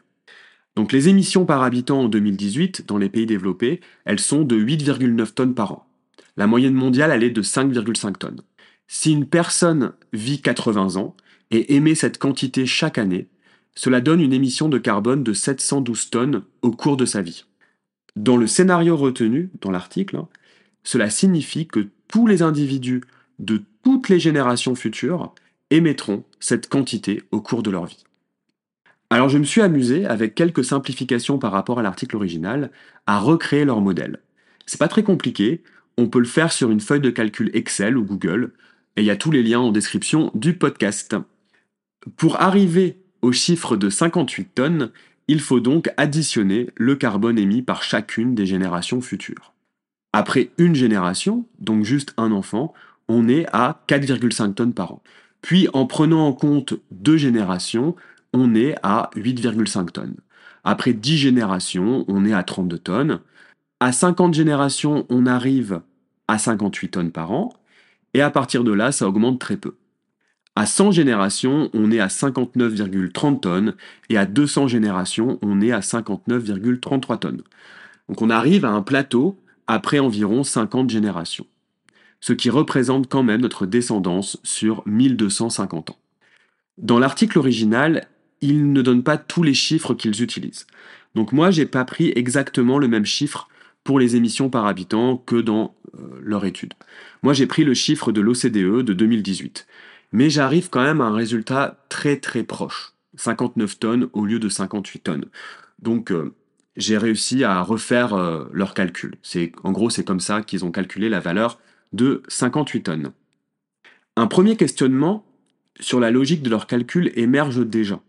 Donc 0.75 0.92
les 0.92 1.10
émissions 1.10 1.46
par 1.46 1.64
habitant 1.64 2.02
en 2.02 2.08
2018 2.08 2.88
dans 2.88 3.00
les 3.00 3.10
pays 3.10 3.25
développés, 3.25 3.81
elles 4.06 4.19
sont 4.19 4.44
de 4.44 4.56
8,9 4.56 5.34
tonnes 5.34 5.56
par 5.56 5.72
an. 5.72 5.88
La 6.38 6.46
moyenne 6.46 6.75
mondiale, 6.75 7.12
elle 7.12 7.24
est 7.24 7.31
de 7.31 7.42
5,5 7.42 8.18
tonnes. 8.18 8.42
Si 8.88 9.12
une 9.12 9.25
personne 9.25 9.94
vit 10.14 10.40
80 10.40 10.98
ans 10.98 11.16
et 11.50 11.75
émet 11.75 11.96
cette 11.96 12.19
quantité 12.19 12.68
chaque 12.68 13.00
année, 13.00 13.28
cela 13.74 14.02
donne 14.02 14.22
une 14.22 14.34
émission 14.34 14.69
de 14.69 14.78
carbone 14.78 15.24
de 15.24 15.34
712 15.34 16.12
tonnes 16.12 16.44
au 16.62 16.72
cours 16.72 16.96
de 16.96 17.06
sa 17.06 17.24
vie. 17.24 17.46
Dans 18.16 18.38
le 18.38 18.46
scénario 18.46 18.96
retenu 18.96 19.50
dans 19.62 19.72
l'article, 19.72 20.18
hein, 20.18 20.28
cela 20.84 21.10
signifie 21.10 21.66
que 21.66 21.88
tous 22.08 22.28
les 22.28 22.44
individus 22.44 23.02
de 23.40 23.64
toutes 23.88 24.10
les 24.10 24.19
générations 24.19 24.75
futures 24.75 25.34
émettront 25.69 26.25
cette 26.42 26.68
quantité 26.68 27.24
au 27.31 27.39
cours 27.39 27.63
de 27.63 27.72
leur 27.72 27.86
vie. 27.86 28.04
Alors 29.10 29.30
je 29.30 29.38
me 29.38 29.45
suis 29.45 29.62
amusé, 29.62 30.06
avec 30.06 30.36
quelques 30.36 30.66
simplifications 30.66 31.39
par 31.39 31.54
rapport 31.54 31.80
à 31.80 31.81
l'article 31.81 32.18
original, 32.18 32.69
à 33.06 33.18
recréer 33.18 33.63
leur 33.63 33.80
modèle. 33.80 34.19
C'est 34.66 34.78
pas 34.78 34.89
très 34.89 35.04
compliqué, 35.04 35.63
on 35.98 36.10
peut 36.10 36.19
le 36.19 36.25
faire 36.25 36.51
sur 36.51 36.69
une 36.69 36.81
feuille 36.81 37.00
de 37.00 37.10
calcul 37.10 37.50
Excel 37.54 37.95
ou 37.95 38.04
Google, 38.04 38.51
et 38.98 39.04
il 39.04 39.06
y 39.06 39.10
a 39.10 39.16
tous 39.16 39.31
les 39.31 39.42
liens 39.42 39.62
en 39.62 39.72
description 39.72 40.31
du 40.36 40.57
podcast. 40.57 41.16
Pour 42.18 42.42
arriver 42.42 42.98
au 43.22 43.31
chiffre 43.31 43.78
de 43.78 43.90
58 43.90 44.54
tonnes, 44.54 44.92
il 45.30 45.40
faut 45.40 45.62
donc 45.62 45.90
additionner 45.95 46.72
le 46.75 46.98
carbone 46.98 47.40
émis 47.40 47.62
par 47.62 47.83
chacune 47.83 48.35
des 48.35 48.45
générations 48.45 49.00
futures. 49.00 49.54
Après 50.12 50.50
une 50.57 50.76
génération, 50.76 51.45
donc 51.59 51.85
juste 51.85 52.14
un 52.18 52.33
enfant, 52.33 52.73
on 53.07 53.28
est 53.28 53.45
à 53.54 53.83
4,5 53.87 54.54
tonnes 54.54 54.73
par 54.73 54.94
an. 54.94 55.04
Puis 55.42 55.68
en 55.73 55.85
prenant 55.85 56.28
en 56.28 56.33
compte 56.33 56.73
deux 56.92 57.18
générations, 57.18 57.95
on 58.33 58.56
est 58.56 58.76
à 58.83 59.09
8,5 59.16 59.92
tonnes. 59.92 60.16
Après 60.64 60.94
10 60.94 61.18
générations, 61.18 62.06
on 62.07 62.26
est 62.26 62.33
à 62.33 62.44
32 62.44 62.78
tonnes. 62.80 63.19
À 63.80 63.92
50 63.92 64.33
générations, 64.33 65.06
on 65.09 65.26
arrive 65.26 65.81
à 66.28 66.37
58 66.37 66.90
tonnes 66.90 67.11
par 67.11 67.31
an, 67.31 67.54
et 68.14 68.21
à 68.21 68.30
partir 68.31 68.64
de 68.64 68.71
là, 68.71 68.92
ça 68.92 69.07
augmente 69.07 69.40
très 69.40 69.57
peu. 69.57 69.76
À 70.56 70.66
100 70.66 70.92
générations, 70.92 71.69
on 71.73 71.92
est 71.92 71.99
à 71.99 72.07
59,30 72.07 73.40
tonnes, 73.40 73.76
et 74.09 74.18
à 74.18 74.26
200 74.26 74.68
générations, 74.68 75.37
on 75.42 75.61
est 75.61 75.71
à 75.71 75.80
59,33 75.80 77.19
tonnes. 77.19 77.44
Donc 78.09 78.21
on 78.21 78.30
arrive 78.30 78.66
à 78.66 78.71
un 78.71 78.81
plateau 78.81 79.40
après 79.68 79.99
environ 79.99 80.44
50 80.44 80.90
générations, 80.90 81.45
ce 82.19 82.33
qui 82.33 82.50
représente 82.50 83.07
quand 83.07 83.24
même 83.24 83.42
notre 83.42 83.66
descendance 83.66 84.40
sur 84.44 84.83
1250 84.86 85.92
ans. 85.92 85.97
Dans 86.78 87.00
l'article 87.00 87.40
original, 87.40 88.07
ils 88.42 88.71
ne 88.71 88.81
donnent 88.81 89.04
pas 89.04 89.18
tous 89.18 89.44
les 89.44 89.54
chiffres 89.54 89.94
qu'ils 89.94 90.21
utilisent. 90.21 90.68
Donc 91.16 91.31
moi, 91.31 91.52
j'ai 91.52 91.66
pas 91.66 91.86
pris 91.86 92.12
exactement 92.16 92.78
le 92.78 92.88
même 92.88 93.06
chiffre 93.06 93.47
pour 93.83 94.00
les 94.00 94.16
émissions 94.16 94.50
par 94.50 94.68
habitant 94.68 95.18
que 95.18 95.38
dans 95.38 95.76
euh, 95.97 96.19
leur 96.21 96.45
étude. 96.45 96.74
Moi, 97.24 97.33
j'ai 97.33 97.47
pris 97.47 97.64
le 97.64 97.74
chiffre 97.74 98.12
de 98.12 98.21
l'OCDE 98.21 98.83
de 98.83 98.94
2018. 98.94 99.66
Mais 100.12 100.30
j'arrive 100.30 100.69
quand 100.69 100.83
même 100.83 101.02
à 101.02 101.06
un 101.06 101.16
résultat 101.16 101.83
très 101.90 102.18
très 102.18 102.44
proche. 102.44 102.94
59 103.16 103.80
tonnes 103.80 104.09
au 104.14 104.26
lieu 104.26 104.40
de 104.40 104.50
58 104.50 105.00
tonnes. 105.00 105.26
Donc, 105.80 106.12
euh, 106.12 106.33
j'ai 106.76 106.97
réussi 106.97 107.44
à 107.44 107.62
refaire 107.62 108.14
euh, 108.14 108.45
leur 108.54 108.74
calcul. 108.74 109.16
En 109.64 109.71
gros, 109.71 109.90
c'est 109.90 110.04
comme 110.04 110.19
ça 110.19 110.42
qu'ils 110.42 110.66
ont 110.66 110.71
calculé 110.71 111.09
la 111.09 111.19
valeur 111.19 111.59
de 111.94 112.24
58 112.28 112.84
tonnes. 112.84 113.12
Un 114.16 114.28
premier 114.28 114.56
questionnement 114.56 115.26
sur 115.80 116.00
la 116.00 116.12
logique 116.12 116.42
de 116.42 116.50
leur 116.50 116.68
calcul 116.68 117.12
émerge 117.16 117.66
déjà. 117.66 118.00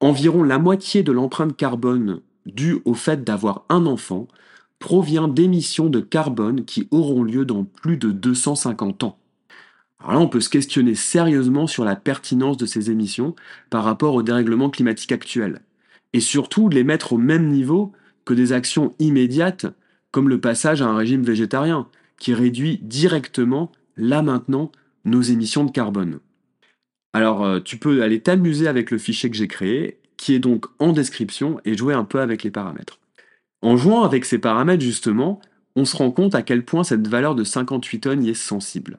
Environ 0.00 0.42
la 0.42 0.58
moitié 0.58 1.02
de 1.02 1.12
l'empreinte 1.12 1.56
carbone 1.56 2.20
due 2.44 2.78
au 2.84 2.94
fait 2.94 3.24
d'avoir 3.24 3.64
un 3.68 3.86
enfant 3.86 4.28
provient 4.78 5.26
d'émissions 5.26 5.88
de 5.88 6.00
carbone 6.00 6.64
qui 6.64 6.86
auront 6.90 7.22
lieu 7.22 7.44
dans 7.44 7.64
plus 7.64 7.96
de 7.96 8.10
250 8.10 9.04
ans. 9.04 9.18
Alors 9.98 10.12
là, 10.12 10.20
on 10.20 10.28
peut 10.28 10.40
se 10.40 10.50
questionner 10.50 10.94
sérieusement 10.94 11.66
sur 11.66 11.84
la 11.84 11.96
pertinence 11.96 12.58
de 12.58 12.66
ces 12.66 12.90
émissions 12.90 13.34
par 13.70 13.84
rapport 13.84 14.14
au 14.14 14.22
dérèglement 14.22 14.70
climatique 14.70 15.12
actuel. 15.12 15.62
et 16.12 16.20
surtout 16.20 16.68
les 16.70 16.84
mettre 16.84 17.12
au 17.14 17.18
même 17.18 17.48
niveau 17.48 17.92
que 18.24 18.32
des 18.32 18.52
actions 18.52 18.94
immédiates 18.98 19.66
comme 20.12 20.28
le 20.30 20.40
passage 20.40 20.80
à 20.80 20.86
un 20.86 20.96
régime 20.96 21.22
végétarien, 21.22 21.88
qui 22.18 22.34
réduit 22.34 22.78
directement, 22.82 23.72
là 23.96 24.22
maintenant, 24.22 24.72
nos 25.04 25.22
émissions 25.22 25.64
de 25.64 25.70
carbone. 25.70 26.20
Alors 27.12 27.44
euh, 27.44 27.60
tu 27.60 27.78
peux 27.78 28.02
aller 28.02 28.20
t'amuser 28.20 28.68
avec 28.68 28.90
le 28.90 28.98
fichier 28.98 29.30
que 29.30 29.36
j'ai 29.36 29.48
créé, 29.48 30.00
qui 30.16 30.34
est 30.34 30.38
donc 30.38 30.66
en 30.78 30.92
description, 30.92 31.60
et 31.64 31.76
jouer 31.76 31.94
un 31.94 32.04
peu 32.04 32.20
avec 32.20 32.42
les 32.42 32.50
paramètres. 32.50 32.98
En 33.62 33.76
jouant 33.76 34.04
avec 34.04 34.24
ces 34.24 34.38
paramètres 34.38 34.82
justement, 34.82 35.40
on 35.76 35.84
se 35.84 35.96
rend 35.96 36.10
compte 36.10 36.34
à 36.34 36.42
quel 36.42 36.64
point 36.64 36.84
cette 36.84 37.08
valeur 37.08 37.34
de 37.34 37.44
58 37.44 38.00
tonnes 38.00 38.24
y 38.24 38.30
est 38.30 38.34
sensible. 38.34 38.98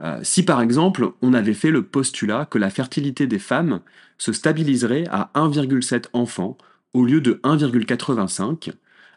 Euh, 0.00 0.20
si 0.22 0.44
par 0.44 0.60
exemple 0.60 1.10
on 1.22 1.34
avait 1.34 1.54
fait 1.54 1.70
le 1.70 1.82
postulat 1.82 2.46
que 2.46 2.58
la 2.58 2.70
fertilité 2.70 3.26
des 3.26 3.38
femmes 3.38 3.80
se 4.16 4.32
stabiliserait 4.32 5.04
à 5.10 5.30
1,7 5.34 6.06
enfants 6.12 6.56
au 6.94 7.04
lieu 7.04 7.20
de 7.20 7.40
1,85, 7.44 8.72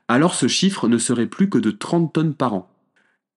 alors 0.07 0.35
ce 0.35 0.47
chiffre 0.47 0.87
ne 0.87 0.97
serait 0.97 1.27
plus 1.27 1.49
que 1.49 1.57
de 1.57 1.71
30 1.71 2.13
tonnes 2.13 2.33
par 2.33 2.53
an. 2.53 2.72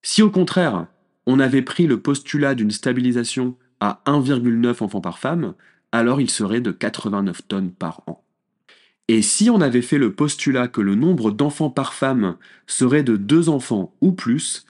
Si 0.09 0.23
au 0.23 0.31
contraire 0.31 0.87
on 1.27 1.41
avait 1.41 1.63
pris 1.63 1.89
le 1.89 2.01
postulat 2.01 2.55
d'une 2.55 2.71
stabilisation 2.71 3.57
à 3.81 4.03
1,9 4.07 4.85
enfants 4.85 5.01
par 5.01 5.19
femme, 5.19 5.55
alors 5.91 6.21
il 6.21 6.31
serait 6.31 6.61
de 6.61 6.71
89 6.71 7.49
tonnes 7.49 7.73
par 7.73 8.03
an. 8.07 8.23
Et 9.09 9.21
si 9.21 9.51
on 9.51 9.61
avait 9.61 9.83
fait 9.83 9.99
le 9.99 10.15
postulat 10.15 10.69
que 10.69 10.81
le 10.81 10.95
nombre 10.95 11.33
d'enfants 11.33 11.71
par 11.71 11.93
femme 11.93 12.37
serait 12.69 13.03
de 13.03 13.17
2 13.17 13.49
enfants 13.49 13.97
ou 14.01 14.13
plus, 14.13 14.65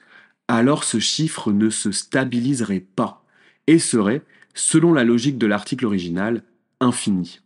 alors 0.49 0.85
ce 0.85 1.01
chiffre 1.01 1.53
ne 1.53 1.69
se 1.69 1.93
stabiliserait 1.93 2.87
pas 2.97 3.23
et 3.67 3.79
serait, 3.79 4.23
selon 4.55 4.95
la 4.95 5.05
logique 5.05 5.37
de 5.37 5.47
l'article 5.47 5.85
original, 5.85 6.45
infini. 6.81 7.43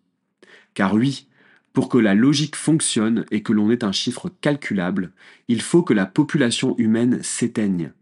Car 0.75 0.95
oui, 0.95 1.27
pour 1.73 1.89
que 1.89 1.99
la 1.99 2.15
logique 2.15 2.57
fonctionne 2.57 3.25
et 3.31 3.43
que 3.43 3.53
l'on 3.53 3.71
ait 3.71 3.85
un 3.85 3.93
chiffre 3.93 4.31
calculable, 4.41 5.13
il 5.49 5.63
faut 5.63 5.83
que 5.83 5.95
la 5.95 6.07
population 6.07 6.75
humaine 6.79 7.23
s'éteigne. 7.23 7.93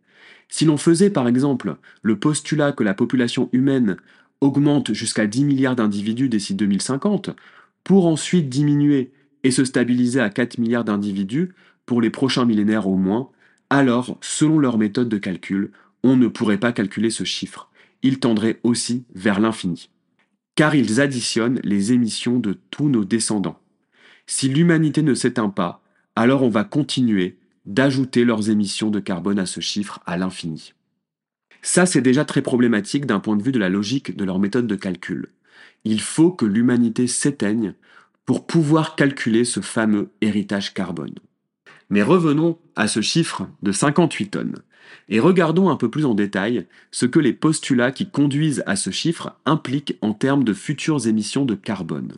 Si 0.48 0.64
l'on 0.64 0.78
faisait 0.78 1.10
par 1.10 1.28
exemple 1.28 1.76
le 2.02 2.18
postulat 2.18 2.72
que 2.72 2.84
la 2.84 2.94
population 2.94 3.50
humaine 3.52 3.96
augmente 4.40 4.92
jusqu'à 4.92 5.26
10 5.26 5.44
milliards 5.44 5.76
d'individus 5.76 6.28
d'ici 6.28 6.54
2050, 6.54 7.30
pour 7.84 8.06
ensuite 8.06 8.48
diminuer 8.48 9.12
et 9.44 9.50
se 9.50 9.64
stabiliser 9.64 10.20
à 10.20 10.30
4 10.30 10.58
milliards 10.58 10.84
d'individus 10.84 11.54
pour 11.86 12.00
les 12.00 12.10
prochains 12.10 12.44
millénaires 12.44 12.88
au 12.88 12.96
moins, 12.96 13.30
alors, 13.70 14.16
selon 14.22 14.58
leur 14.58 14.78
méthode 14.78 15.10
de 15.10 15.18
calcul, 15.18 15.72
on 16.02 16.16
ne 16.16 16.28
pourrait 16.28 16.58
pas 16.58 16.72
calculer 16.72 17.10
ce 17.10 17.24
chiffre. 17.24 17.70
Il 18.02 18.18
tendrait 18.18 18.60
aussi 18.62 19.04
vers 19.14 19.40
l'infini. 19.40 19.90
Car 20.58 20.74
ils 20.74 21.00
additionnent 21.00 21.60
les 21.62 21.92
émissions 21.92 22.40
de 22.40 22.58
tous 22.72 22.88
nos 22.88 23.04
descendants. 23.04 23.60
Si 24.26 24.48
l'humanité 24.48 25.02
ne 25.02 25.14
s'éteint 25.14 25.50
pas, 25.50 25.84
alors 26.16 26.42
on 26.42 26.48
va 26.48 26.64
continuer 26.64 27.38
d'ajouter 27.64 28.24
leurs 28.24 28.50
émissions 28.50 28.90
de 28.90 28.98
carbone 28.98 29.38
à 29.38 29.46
ce 29.46 29.60
chiffre 29.60 30.00
à 30.04 30.16
l'infini. 30.16 30.74
Ça, 31.62 31.86
c'est 31.86 32.00
déjà 32.00 32.24
très 32.24 32.42
problématique 32.42 33.06
d'un 33.06 33.20
point 33.20 33.36
de 33.36 33.42
vue 33.44 33.52
de 33.52 33.58
la 33.60 33.68
logique 33.68 34.16
de 34.16 34.24
leur 34.24 34.40
méthode 34.40 34.66
de 34.66 34.74
calcul. 34.74 35.28
Il 35.84 36.00
faut 36.00 36.32
que 36.32 36.44
l'humanité 36.44 37.06
s'éteigne 37.06 37.74
pour 38.26 38.44
pouvoir 38.44 38.96
calculer 38.96 39.44
ce 39.44 39.60
fameux 39.60 40.10
héritage 40.22 40.74
carbone. 40.74 41.14
Mais 41.88 42.02
revenons 42.02 42.58
à 42.74 42.88
ce 42.88 43.00
chiffre 43.00 43.48
de 43.62 43.70
58 43.70 44.30
tonnes 44.30 44.56
et 45.08 45.20
regardons 45.20 45.70
un 45.70 45.76
peu 45.76 45.90
plus 45.90 46.04
en 46.04 46.14
détail 46.14 46.66
ce 46.90 47.06
que 47.06 47.18
les 47.18 47.32
postulats 47.32 47.92
qui 47.92 48.10
conduisent 48.10 48.62
à 48.66 48.76
ce 48.76 48.90
chiffre 48.90 49.36
impliquent 49.46 49.96
en 50.02 50.12
termes 50.12 50.44
de 50.44 50.52
futures 50.52 51.06
émissions 51.06 51.44
de 51.44 51.54
carbone. 51.54 52.14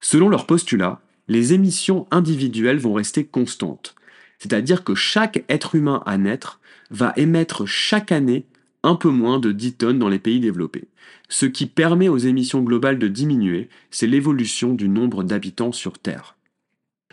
Selon 0.00 0.28
leurs 0.28 0.46
postulats, 0.46 1.00
les 1.28 1.52
émissions 1.52 2.06
individuelles 2.10 2.78
vont 2.78 2.94
rester 2.94 3.24
constantes, 3.24 3.94
c'est-à-dire 4.38 4.84
que 4.84 4.94
chaque 4.94 5.44
être 5.48 5.74
humain 5.74 6.02
à 6.06 6.18
naître 6.18 6.60
va 6.90 7.12
émettre 7.16 7.66
chaque 7.66 8.12
année 8.12 8.46
un 8.82 8.94
peu 8.94 9.08
moins 9.08 9.40
de 9.40 9.50
10 9.50 9.74
tonnes 9.74 9.98
dans 9.98 10.10
les 10.10 10.18
pays 10.18 10.40
développés. 10.40 10.88
Ce 11.28 11.46
qui 11.46 11.66
permet 11.66 12.08
aux 12.08 12.18
émissions 12.18 12.60
globales 12.60 12.98
de 12.98 13.08
diminuer, 13.08 13.70
c'est 13.90 14.06
l'évolution 14.06 14.74
du 14.74 14.88
nombre 14.88 15.24
d'habitants 15.24 15.72
sur 15.72 15.98
Terre. 15.98 16.36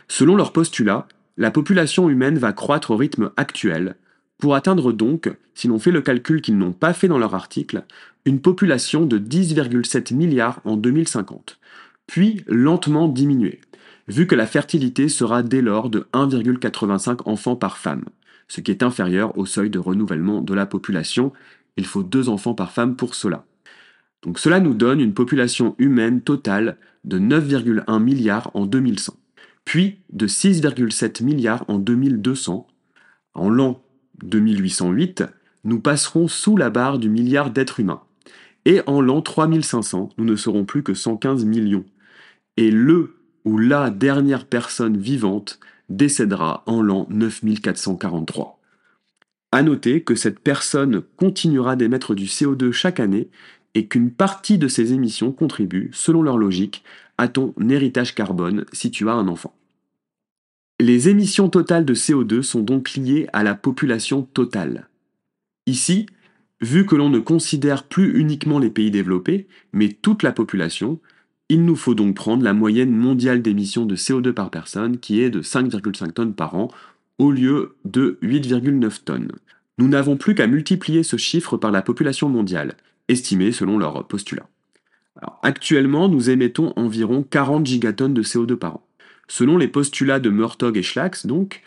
Selon 0.10 0.36
leur 0.36 0.51
postulat, 0.51 1.07
la 1.38 1.50
population 1.50 2.10
humaine 2.10 2.38
va 2.38 2.51
croître 2.51 2.91
au 2.91 2.98
rythme 2.98 3.31
actuel, 3.38 3.95
pour 4.41 4.55
atteindre 4.55 4.91
donc, 4.91 5.33
si 5.53 5.69
l'on 5.69 5.79
fait 5.79 5.91
le 5.91 6.01
calcul 6.01 6.41
qu'ils 6.41 6.57
n'ont 6.57 6.74
pas 6.74 6.93
fait 6.93 7.07
dans 7.07 7.17
leur 7.17 7.36
article, 7.36 7.86
une 8.25 8.41
population 8.41 9.05
de 9.05 9.17
10,7 9.17 10.13
milliards 10.13 10.60
en 10.65 10.75
2050, 10.75 11.60
puis 12.07 12.43
lentement 12.48 13.07
diminuer, 13.07 13.62
vu 14.10 14.27
que 14.27 14.36
la 14.36 14.48
fertilité 14.48 15.07
sera 15.07 15.43
dès 15.43 15.62
lors 15.62 15.89
de 15.89 16.07
1,85 16.13 17.21
enfants 17.29 17.55
par 17.55 17.77
femme, 17.77 18.03
ce 18.50 18.60
qui 18.60 18.71
est 18.71 18.83
inférieur 18.83 19.38
au 19.38 19.45
seuil 19.45 19.69
de 19.69 19.79
renouvellement 19.79 20.41
de 20.41 20.53
la 20.53 20.65
population 20.65 21.31
il 21.77 21.86
faut 21.86 22.03
deux 22.03 22.29
enfants 22.29 22.53
par 22.53 22.71
femme 22.71 22.95
pour 22.95 23.15
cela. 23.15 23.45
Donc 24.24 24.39
cela 24.39 24.60
nous 24.60 24.74
donne 24.74 25.00
une 25.00 25.13
population 25.13 25.75
humaine 25.77 26.21
totale 26.21 26.77
de 27.05 27.17
9,1 27.17 28.00
milliards 28.01 28.51
en 28.53 28.65
2100, 28.65 29.15
puis 29.65 30.00
de 30.12 30.27
6,7 30.27 31.24
milliards 31.24 31.65
en 31.67 31.79
2200. 31.79 32.67
En 33.33 33.50
l'an 33.50 33.81
2808, 34.23 35.23
nous 35.63 35.79
passerons 35.79 36.27
sous 36.27 36.57
la 36.57 36.69
barre 36.69 36.99
du 36.99 37.09
milliard 37.09 37.51
d'êtres 37.51 37.79
humains. 37.79 38.01
Et 38.65 38.81
en 38.87 39.01
l'an 39.01 39.21
3500, 39.21 40.09
nous 40.17 40.25
ne 40.25 40.35
serons 40.35 40.65
plus 40.65 40.83
que 40.83 40.93
115 40.93 41.45
millions. 41.45 41.85
Et 42.57 42.71
le 42.71 43.15
ou 43.45 43.57
la 43.57 43.89
dernière 43.89 44.45
personne 44.45 44.97
vivante 44.97 45.59
décédera 45.89 46.63
en 46.67 46.81
l'an 46.81 47.07
9443. 47.09 48.59
À 49.51 49.63
noter 49.63 50.01
que 50.01 50.15
cette 50.15 50.39
personne 50.39 51.01
continuera 51.17 51.75
d'émettre 51.75 52.15
du 52.15 52.25
CO2 52.25 52.71
chaque 52.71 52.99
année 52.99 53.29
et 53.73 53.87
qu'une 53.87 54.11
partie 54.11 54.57
de 54.57 54.67
ces 54.67 54.93
émissions 54.93 55.31
contribue, 55.31 55.89
selon 55.93 56.21
leur 56.21 56.37
logique, 56.37 56.83
à 57.17 57.27
ton 57.27 57.53
héritage 57.69 58.15
carbone 58.15 58.65
si 58.71 58.91
tu 58.91 59.09
as 59.09 59.13
un 59.13 59.27
enfant. 59.27 59.53
Les 60.81 61.09
émissions 61.09 61.47
totales 61.47 61.85
de 61.85 61.93
CO2 61.93 62.41
sont 62.41 62.61
donc 62.61 62.95
liées 62.95 63.27
à 63.33 63.43
la 63.43 63.53
population 63.53 64.23
totale. 64.23 64.88
Ici, 65.67 66.07
vu 66.59 66.88
que 66.88 66.95
l'on 66.95 67.11
ne 67.11 67.19
considère 67.19 67.83
plus 67.83 68.19
uniquement 68.19 68.57
les 68.57 68.71
pays 68.71 68.89
développés, 68.89 69.47
mais 69.73 69.89
toute 69.89 70.23
la 70.23 70.31
population, 70.31 71.00
il 71.50 71.65
nous 71.65 71.75
faut 71.75 71.93
donc 71.93 72.15
prendre 72.15 72.43
la 72.43 72.53
moyenne 72.53 72.95
mondiale 72.95 73.43
d'émissions 73.43 73.85
de 73.85 73.95
CO2 73.95 74.31
par 74.31 74.50
personne 74.50 74.97
qui 74.97 75.21
est 75.21 75.29
de 75.29 75.43
5,5 75.43 76.13
tonnes 76.13 76.33
par 76.33 76.55
an 76.55 76.71
au 77.19 77.29
lieu 77.29 77.75
de 77.85 78.17
8,9 78.23 79.03
tonnes. 79.03 79.31
Nous 79.77 79.88
n'avons 79.88 80.17
plus 80.17 80.33
qu'à 80.33 80.47
multiplier 80.47 81.03
ce 81.03 81.15
chiffre 81.15 81.57
par 81.57 81.69
la 81.69 81.83
population 81.83 82.27
mondiale, 82.27 82.73
estimée 83.07 83.51
selon 83.51 83.77
leur 83.77 84.07
postulat. 84.07 84.50
actuellement, 85.43 86.09
nous 86.09 86.31
émettons 86.31 86.73
environ 86.75 87.21
40 87.21 87.67
gigatonnes 87.67 88.15
de 88.15 88.23
CO2 88.23 88.55
par 88.55 88.77
an. 88.77 88.88
Selon 89.31 89.57
les 89.57 89.69
postulats 89.69 90.19
de 90.19 90.29
Murtaugh 90.29 90.75
et 90.75 90.83
Schlax, 90.83 91.25
donc, 91.25 91.61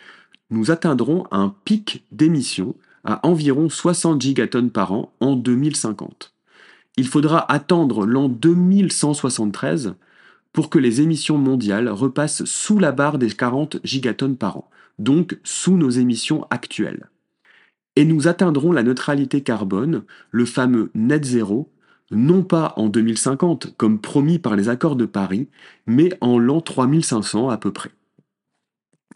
nous 0.51 0.69
atteindrons 0.69 1.25
un 1.31 1.51
pic 1.65 2.05
d'émissions 2.11 2.75
à 3.03 3.25
environ 3.25 3.69
60 3.69 4.21
gigatonnes 4.21 4.69
par 4.69 4.93
an 4.93 5.11
en 5.19 5.35
2050. 5.35 6.31
Il 6.95 7.07
faudra 7.07 7.51
attendre 7.51 8.05
l'an 8.05 8.29
2173 8.29 9.95
pour 10.53 10.69
que 10.69 10.77
les 10.77 11.01
émissions 11.01 11.39
mondiales 11.39 11.89
repassent 11.89 12.45
sous 12.45 12.77
la 12.77 12.91
barre 12.91 13.17
des 13.17 13.31
40 13.31 13.77
gigatonnes 13.83 14.37
par 14.37 14.57
an, 14.57 14.69
donc 14.99 15.39
sous 15.43 15.75
nos 15.75 15.89
émissions 15.89 16.45
actuelles. 16.51 17.09
Et 17.95 18.05
nous 18.05 18.27
atteindrons 18.27 18.73
la 18.73 18.83
neutralité 18.83 19.41
carbone, 19.41 20.03
le 20.29 20.45
fameux 20.45 20.91
net 20.93 21.25
zéro, 21.25 21.71
non 22.11 22.43
pas 22.43 22.73
en 22.77 22.87
2050 22.87 23.75
comme 23.77 23.99
promis 23.99 24.39
par 24.39 24.55
les 24.55 24.69
accords 24.69 24.95
de 24.95 25.05
Paris, 25.05 25.47
mais 25.87 26.11
en 26.21 26.37
l'an 26.37 26.61
3500 26.61 27.49
à 27.49 27.57
peu 27.57 27.71
près. 27.71 27.91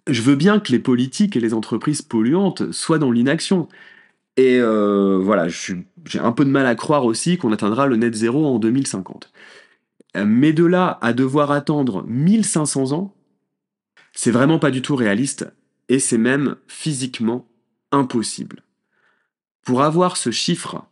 Je 0.08 0.22
veux 0.22 0.36
bien 0.36 0.60
que 0.60 0.72
les 0.72 0.80
politiques 0.80 1.36
et 1.36 1.40
les 1.40 1.54
entreprises 1.54 2.02
polluantes 2.02 2.72
soient 2.72 2.98
dans 2.98 3.12
l'inaction. 3.12 3.68
Et 4.38 4.60
euh, 4.60 5.20
voilà, 5.22 5.48
j'ai 5.50 6.20
un 6.20 6.32
peu 6.32 6.46
de 6.46 6.50
mal 6.50 6.66
à 6.66 6.76
croire 6.76 7.06
aussi 7.06 7.38
qu'on 7.38 7.52
atteindra 7.52 7.88
le 7.88 7.98
net 7.98 8.16
zéro 8.16 8.46
en 8.46 8.58
2050. 8.58 9.32
Mais 10.16 10.54
de 10.54 10.66
là 10.66 10.98
à 11.02 11.14
devoir 11.14 11.52
attendre 11.52 12.04
1500 12.08 12.94
ans, 12.94 13.14
c'est 14.14 14.32
vraiment 14.32 14.58
pas 14.58 14.72
du 14.72 14.82
tout 14.82 14.96
réaliste 14.96 15.52
et 15.88 16.00
c'est 16.00 16.18
même 16.18 16.56
physiquement 16.68 17.48
impossible. 17.92 18.64
Pour 19.64 19.82
avoir 19.84 20.18
ce 20.18 20.32
chiffre 20.32 20.89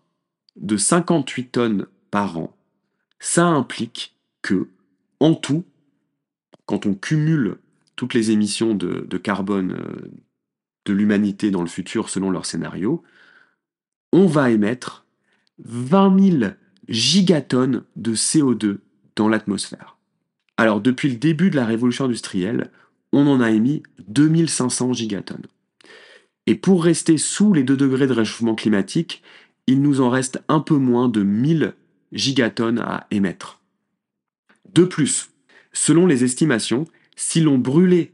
de 0.58 0.78
58 0.78 1.52
tonnes 1.52 1.86
par 2.12 2.38
an, 2.38 2.56
ça 3.20 3.46
implique 3.46 4.16
que, 4.42 4.70
en 5.20 5.34
tout, 5.34 5.64
quand 6.66 6.86
on 6.86 6.94
cumule 6.94 7.58
toutes 7.96 8.14
les 8.14 8.32
émissions 8.32 8.76
de, 8.76 9.18
carbone 9.18 9.74
euh, 9.74 10.12
de 10.86 10.94
l'humanité 10.94 11.52
dans 11.52 11.62
le 11.62 11.68
futur 11.68 12.10
selon 12.10 12.30
leur 12.30 12.46
scénario, 12.46 13.04
on 14.14 14.26
va 14.26 14.52
émettre 14.52 15.06
20 15.60 16.40
000 16.40 16.52
gigatonnes 16.88 17.84
de 17.96 18.14
CO2 18.14 18.78
dans 19.16 19.28
l'atmosphère. 19.28 19.98
Alors 20.58 20.80
depuis 20.80 21.10
le 21.10 21.18
début 21.18 21.50
de 21.50 21.56
la 21.56 21.66
révolution 21.66 22.06
industrielle, 22.06 22.72
on 23.12 23.28
en 23.28 23.42
a 23.42 23.52
émis 23.52 23.84
2500 24.08 24.94
gigatonnes. 24.94 25.48
Et 26.46 26.56
pour 26.56 26.84
rester 26.84 27.18
sous 27.18 27.54
les 27.54 27.64
2 27.64 27.76
degrés 27.76 28.08
de 28.08 28.14
réchauffement 28.14 28.56
climatique, 28.56 29.22
il 29.68 29.82
nous 29.82 30.02
en 30.02 30.10
reste 30.10 30.42
un 30.48 30.62
peu 30.62 30.76
moins 30.76 31.10
de 31.10 31.22
1000 31.22 31.74
gigatonnes 32.14 32.80
à 32.80 33.06
émettre. 33.12 33.62
De 34.74 34.84
plus, 34.84 35.30
selon 35.74 36.08
les 36.08 36.24
estimations, 36.24 36.86
si 37.16 37.42
l'on 37.42 37.58
brûlait 37.58 38.14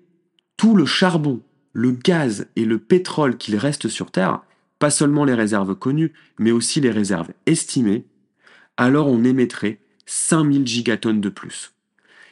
tout 0.57 0.75
le 0.75 0.85
charbon, 0.85 1.41
le 1.73 1.91
gaz 1.91 2.47
et 2.55 2.65
le 2.65 2.79
pétrole 2.79 3.37
qu'il 3.37 3.55
reste 3.55 3.87
sur 3.87 4.11
Terre, 4.11 4.41
pas 4.79 4.89
seulement 4.89 5.25
les 5.25 5.33
réserves 5.33 5.75
connues, 5.75 6.13
mais 6.39 6.51
aussi 6.51 6.81
les 6.81 6.91
réserves 6.91 7.29
estimées, 7.45 8.05
alors 8.77 9.07
on 9.07 9.23
émettrait 9.23 9.79
5000 10.05 10.67
gigatonnes 10.67 11.21
de 11.21 11.29
plus. 11.29 11.73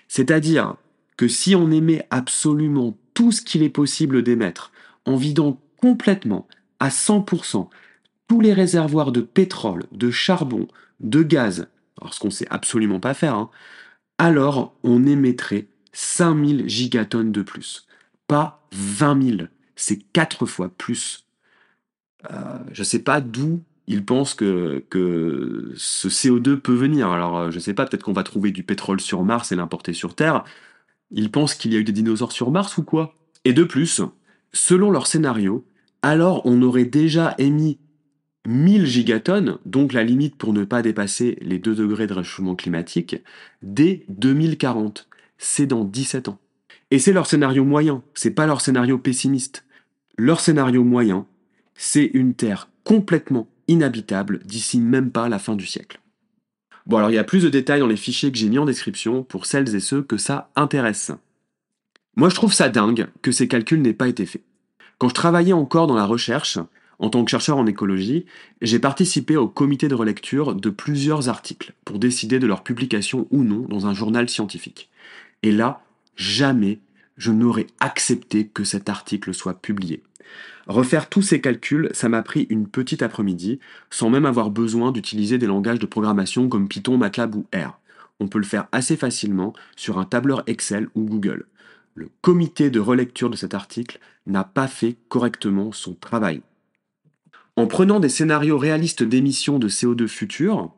C'est-à-dire 0.08 0.76
que 1.18 1.28
si 1.28 1.56
on 1.56 1.72
émet 1.72 2.06
absolument 2.10 2.98
tout 3.14 3.32
ce 3.32 3.42
qu'il 3.42 3.64
est 3.64 3.70
possible 3.70 4.24
d'émettre, 4.24 4.72
en 5.06 5.16
vidant 5.16 5.62
complètement, 5.78 6.48
à 6.80 6.90
100%, 6.90 7.70
les 8.40 8.54
réservoirs 8.54 9.12
de 9.12 9.22
pétrole, 9.22 9.86
de 9.92 10.12
charbon, 10.12 10.68
de 11.00 11.24
gaz, 11.24 11.68
alors 12.00 12.14
ce 12.14 12.20
qu'on 12.20 12.30
sait 12.30 12.48
absolument 12.50 13.00
pas 13.00 13.14
faire, 13.14 13.36
hein, 13.36 13.50
alors 14.18 14.76
on 14.84 15.06
émettrait 15.06 15.68
5000 15.94 16.70
gigatonnes 16.70 17.32
de 17.32 17.42
plus. 17.42 17.88
Pas 18.28 18.68
20 18.72 19.38
000, 19.38 19.48
c'est 19.76 19.98
4 20.14 20.46
fois 20.46 20.70
plus. 20.70 21.26
Euh, 22.32 22.60
je 22.72 22.84
sais 22.84 23.00
pas 23.00 23.20
d'où 23.20 23.62
ils 23.88 24.06
pensent 24.06 24.36
que, 24.36 24.86
que 24.90 25.74
ce 25.76 26.08
CO2 26.08 26.58
peut 26.58 26.74
venir. 26.74 27.10
Alors, 27.10 27.38
euh, 27.38 27.52
je 27.52 27.60
sais 27.60 27.74
pas, 27.74 27.86
peut-être 27.86 28.04
qu'on 28.04 28.14
va 28.14 28.24
trouver 28.24 28.52
du 28.52 28.64
pétrole 28.64 29.02
sur 29.02 29.24
Mars 29.24 29.52
et 29.52 29.56
l'importer 29.56 29.94
sur 29.94 30.16
Terre. 30.16 30.44
Ils 31.10 31.32
pensent 31.32 31.56
qu'il 31.56 31.74
y 31.74 31.76
a 31.76 31.80
eu 31.80 31.84
des 31.84 31.92
dinosaures 31.92 32.32
sur 32.32 32.52
Mars 32.52 32.78
ou 32.78 32.84
quoi? 32.84 33.16
Et 33.44 33.54
de 33.54 33.64
plus, 33.64 34.02
selon 34.54 34.92
leur 34.92 35.08
scénario, 35.08 35.66
alors 36.04 36.42
on 36.46 36.62
aurait 36.62 36.86
déjà 36.86 37.36
émis 37.38 37.80
1000 38.48 38.86
gigatonnes, 38.86 39.58
donc 39.66 39.94
la 39.94 40.04
limite 40.04 40.36
pour 40.36 40.54
ne 40.54 40.64
pas 40.64 40.82
dépasser 40.82 41.38
les 41.42 41.60
2 41.60 41.76
degrés 41.76 42.08
de 42.08 42.14
réchauffement 42.14 42.56
climatique, 42.56 43.18
dès 43.62 44.04
2040. 44.10 45.08
C'est 45.38 45.68
dans 45.68 45.84
17 45.84 46.30
ans. 46.30 46.40
Et 46.92 47.00
c'est 47.00 47.14
leur 47.14 47.28
scénario 47.28 47.64
moyen, 47.64 48.04
c'est 48.14 48.32
pas 48.32 48.48
leur 48.48 48.62
scénario 48.62 48.98
pessimiste. 48.98 49.66
Leur 50.18 50.40
scénario 50.40 50.84
moyen, 50.84 51.26
c'est 51.76 52.12
une 52.14 52.34
Terre 52.34 52.70
complètement 52.84 53.48
inhabitable 53.68 54.40
d'ici 54.46 54.80
même 54.80 55.12
pas 55.12 55.30
la 55.30 55.40
fin 55.40 55.56
du 55.56 55.66
siècle. 55.66 56.00
Bon 56.86 56.98
alors 56.98 57.12
il 57.12 57.16
y 57.16 57.20
a 57.20 57.24
plus 57.24 57.44
de 57.44 57.50
détails 57.50 57.80
dans 57.80 57.88
les 57.88 57.96
fichiers 57.96 58.32
que 58.32 58.38
j'ai 58.38 58.50
mis 58.50 58.60
en 58.60 58.66
description 58.66 59.24
pour 59.24 59.46
celles 59.46 59.76
et 59.76 59.80
ceux 59.80 60.02
que 60.02 60.18
ça 60.18 60.50
intéresse. 60.56 61.12
Moi 62.16 62.30
je 62.30 62.36
trouve 62.36 62.54
ça 62.54 62.70
dingue 62.70 63.08
que 63.22 63.32
ces 63.32 63.48
calculs 63.48 63.82
n'aient 63.82 63.94
pas 63.94 64.08
été 64.08 64.26
faits. 64.26 64.44
Quand 64.98 65.10
je 65.10 65.14
travaillais 65.14 65.54
encore 65.54 65.88
dans 65.88 65.96
la 65.96 66.06
recherche, 66.06 66.60
en 67.02 67.10
tant 67.10 67.26
que 67.26 67.32
chercheur 67.32 67.58
en 67.58 67.66
écologie, 67.66 68.28
j'ai 68.62 68.78
participé 68.78 69.36
au 69.36 69.48
comité 69.48 69.88
de 69.88 69.96
relecture 69.96 70.54
de 70.54 70.70
plusieurs 70.70 71.30
articles 71.30 71.74
pour 71.84 71.98
décider 71.98 72.38
de 72.38 72.46
leur 72.46 72.64
publication 72.64 73.28
ou 73.32 73.44
non 73.44 73.66
dans 73.68 73.88
un 73.88 73.94
journal 73.96 74.30
scientifique. 74.30 74.90
Et 75.42 75.52
là, 75.52 75.82
jamais 76.16 76.80
je 77.18 77.32
n'aurais 77.32 77.66
accepté 77.80 78.48
que 78.48 78.64
cet 78.64 78.88
article 78.88 79.34
soit 79.34 79.60
publié. 79.60 80.04
Refaire 80.68 81.10
tous 81.10 81.24
ces 81.24 81.42
calculs, 81.42 81.90
ça 81.92 82.08
m'a 82.08 82.22
pris 82.22 82.46
une 82.52 82.68
petite 82.68 83.02
après-midi, 83.02 83.60
sans 83.90 84.12
même 84.12 84.28
avoir 84.28 84.52
besoin 84.52 84.92
d'utiliser 84.92 85.40
des 85.40 85.48
langages 85.48 85.80
de 85.80 85.88
programmation 85.88 86.50
comme 86.50 86.68
Python, 86.68 87.00
MATLAB 87.00 87.36
ou 87.36 87.48
R. 87.52 87.80
On 88.20 88.28
peut 88.28 88.38
le 88.38 88.46
faire 88.46 88.68
assez 88.72 88.96
facilement 88.96 89.54
sur 89.76 89.98
un 89.98 90.06
tableur 90.06 90.44
Excel 90.46 90.88
ou 90.94 91.06
Google. 91.06 91.48
Le 91.96 92.10
comité 92.22 92.70
de 92.70 92.80
relecture 92.80 93.32
de 93.32 93.36
cet 93.36 93.56
article 93.56 94.00
n'a 94.28 94.44
pas 94.44 94.68
fait 94.68 94.98
correctement 95.10 95.72
son 95.72 95.96
travail. 95.96 96.44
En 97.56 97.68
prenant 97.68 98.00
des 98.00 98.10
scénarios 98.10 98.58
réalistes 98.58 99.04
d'émissions 99.04 99.60
de 99.60 99.68
CO2 99.68 100.08
futures, 100.08 100.74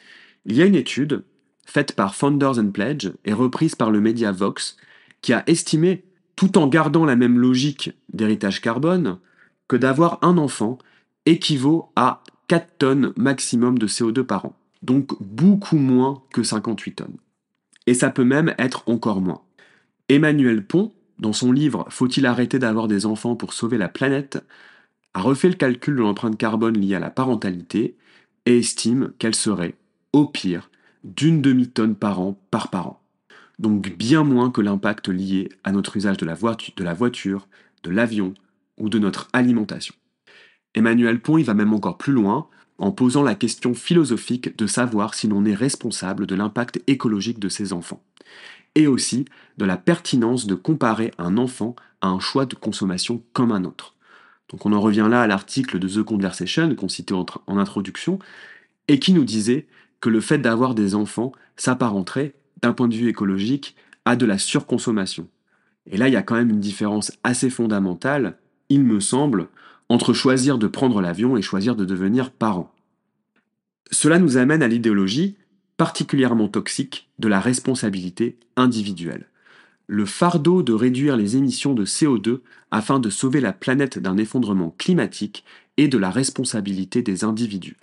il 0.45 0.55
y 0.55 0.61
a 0.61 0.65
une 0.65 0.75
étude 0.75 1.23
faite 1.65 1.95
par 1.95 2.15
Founders 2.15 2.59
and 2.59 2.71
Pledge 2.71 3.11
et 3.25 3.33
reprise 3.33 3.75
par 3.75 3.91
le 3.91 4.01
média 4.01 4.31
Vox 4.31 4.77
qui 5.21 5.33
a 5.33 5.43
estimé, 5.47 6.03
tout 6.35 6.57
en 6.57 6.67
gardant 6.67 7.05
la 7.05 7.15
même 7.15 7.39
logique 7.39 7.91
d'héritage 8.11 8.59
carbone, 8.61 9.19
que 9.67 9.75
d'avoir 9.77 10.19
un 10.21 10.37
enfant 10.37 10.77
équivaut 11.25 11.91
à 11.95 12.23
4 12.47 12.77
tonnes 12.77 13.13
maximum 13.15 13.77
de 13.77 13.87
CO2 13.87 14.23
par 14.23 14.45
an. 14.45 14.55
Donc 14.81 15.13
beaucoup 15.21 15.77
moins 15.77 16.21
que 16.33 16.43
58 16.43 16.95
tonnes. 16.95 17.17
Et 17.87 17.93
ça 17.93 18.09
peut 18.09 18.25
même 18.25 18.53
être 18.57 18.83
encore 18.87 19.21
moins. 19.21 19.41
Emmanuel 20.09 20.65
Pont, 20.65 20.93
dans 21.19 21.33
son 21.33 21.51
livre 21.51 21.85
Faut-il 21.89 22.25
arrêter 22.25 22.59
d'avoir 22.59 22.87
des 22.87 23.05
enfants 23.05 23.35
pour 23.35 23.53
sauver 23.53 23.77
la 23.77 23.87
planète 23.87 24.43
a 25.13 25.21
refait 25.21 25.49
le 25.49 25.55
calcul 25.55 25.95
de 25.95 26.01
l'empreinte 26.01 26.37
carbone 26.37 26.77
liée 26.77 26.95
à 26.95 26.99
la 26.99 27.11
parentalité 27.11 27.95
et 28.45 28.57
estime 28.59 29.13
qu'elle 29.19 29.35
serait, 29.35 29.75
au 30.11 30.25
pire, 30.25 30.69
d'une 31.03 31.41
demi-tonne 31.41 31.95
par 31.95 32.19
an 32.19 32.39
par 32.51 32.69
parent. 32.69 33.01
Donc 33.59 33.95
bien 33.95 34.23
moins 34.23 34.49
que 34.49 34.61
l'impact 34.61 35.09
lié 35.09 35.49
à 35.63 35.71
notre 35.71 35.97
usage 35.97 36.17
de 36.17 36.25
la, 36.25 36.33
voiture, 36.33 37.47
de 37.83 37.89
l'avion 37.91 38.33
ou 38.77 38.89
de 38.89 38.99
notre 38.99 39.29
alimentation. 39.33 39.93
Emmanuel 40.73 41.21
Pont 41.21 41.37
y 41.37 41.43
va 41.43 41.53
même 41.53 41.73
encore 41.73 41.97
plus 41.97 42.13
loin 42.13 42.47
en 42.79 42.91
posant 42.91 43.21
la 43.21 43.35
question 43.35 43.75
philosophique 43.75 44.57
de 44.57 44.65
savoir 44.65 45.13
si 45.13 45.27
l'on 45.27 45.45
est 45.45 45.53
responsable 45.53 46.25
de 46.25 46.35
l'impact 46.35 46.81
écologique 46.87 47.39
de 47.39 47.49
ses 47.49 47.71
enfants, 47.71 48.03
et 48.73 48.87
aussi 48.87 49.25
de 49.57 49.65
la 49.65 49.77
pertinence 49.77 50.47
de 50.47 50.55
comparer 50.55 51.11
un 51.19 51.37
enfant 51.37 51.75
à 52.01 52.07
un 52.07 52.19
choix 52.19 52.47
de 52.47 52.55
consommation 52.55 53.23
comme 53.33 53.51
un 53.51 53.63
autre. 53.63 53.95
Donc 54.49 54.65
on 54.65 54.73
en 54.73 54.81
revient 54.81 55.07
là 55.09 55.21
à 55.21 55.27
l'article 55.27 55.79
de 55.79 55.87
The 55.87 56.03
Conversation 56.03 56.75
qu'on 56.75 56.89
citait 56.89 57.13
en 57.13 57.57
introduction, 57.57 58.19
et 58.87 58.99
qui 58.99 59.13
nous 59.13 59.23
disait 59.23 59.67
que 59.99 60.09
le 60.09 60.21
fait 60.21 60.37
d'avoir 60.37 60.75
des 60.75 60.95
enfants 60.95 61.31
s'apparenterait, 61.55 62.33
d'un 62.61 62.73
point 62.73 62.87
de 62.87 62.95
vue 62.95 63.09
écologique, 63.09 63.75
à 64.05 64.15
de 64.15 64.25
la 64.25 64.37
surconsommation. 64.37 65.27
Et 65.85 65.97
là, 65.97 66.07
il 66.07 66.13
y 66.13 66.17
a 66.17 66.21
quand 66.21 66.35
même 66.35 66.49
une 66.49 66.59
différence 66.59 67.11
assez 67.23 67.49
fondamentale, 67.49 68.37
il 68.69 68.83
me 68.83 68.99
semble, 68.99 69.47
entre 69.89 70.13
choisir 70.13 70.57
de 70.57 70.67
prendre 70.67 71.01
l'avion 71.01 71.37
et 71.37 71.41
choisir 71.41 71.75
de 71.75 71.85
devenir 71.85 72.31
parent. 72.31 72.73
Cela 73.91 74.19
nous 74.19 74.37
amène 74.37 74.63
à 74.63 74.67
l'idéologie, 74.67 75.35
particulièrement 75.77 76.47
toxique, 76.47 77.09
de 77.19 77.27
la 77.27 77.39
responsabilité 77.39 78.37
individuelle 78.55 79.27
le 79.93 80.05
fardeau 80.05 80.63
de 80.63 80.73
réduire 80.73 81.15
les 81.15 81.37
émissions 81.37 81.75
de 81.75 81.85
CO2 81.85 82.39
afin 82.71 82.99
de 82.99 83.11
sauver 83.11 83.39
la 83.39 83.53
planète 83.53 83.99
d'un 83.99 84.17
effondrement 84.17 84.73
climatique 84.79 85.45
et 85.77 85.87
de 85.87 85.99
la 85.99 86.09
responsabilité 86.09 87.03
des 87.03 87.23
individus, 87.23 87.77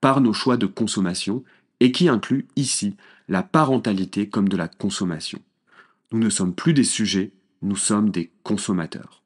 par 0.00 0.20
nos 0.20 0.32
choix 0.32 0.56
de 0.56 0.66
consommation, 0.66 1.42
et 1.80 1.90
qui 1.90 2.08
inclut 2.08 2.46
ici 2.54 2.94
la 3.28 3.42
parentalité 3.42 4.28
comme 4.28 4.48
de 4.48 4.56
la 4.56 4.68
consommation. 4.68 5.40
Nous 6.12 6.20
ne 6.20 6.30
sommes 6.30 6.54
plus 6.54 6.72
des 6.72 6.84
sujets, 6.84 7.32
nous 7.62 7.74
sommes 7.74 8.10
des 8.10 8.30
consommateurs. 8.44 9.24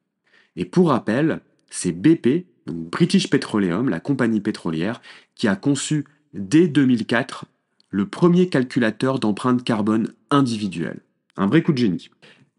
Et 0.57 0.65
pour 0.65 0.89
rappel, 0.89 1.43
c'est 1.69 1.93
BP, 1.93 2.47
British 2.67 3.29
Petroleum, 3.29 3.91
la 3.91 4.01
compagnie 4.01 4.41
pétrolière, 4.41 5.03
qui 5.35 5.47
a 5.47 5.57
conçu 5.57 6.07
dès 6.33 6.69
2004 6.69 7.45
le 7.91 8.07
premier 8.07 8.49
calculateur 8.49 9.19
d'empreinte 9.19 9.63
carbone 9.63 10.15
individuelle. 10.31 11.03
Un 11.37 11.47
vrai 11.47 11.63
coup 11.63 11.73
de 11.73 11.79
génie. 11.79 12.11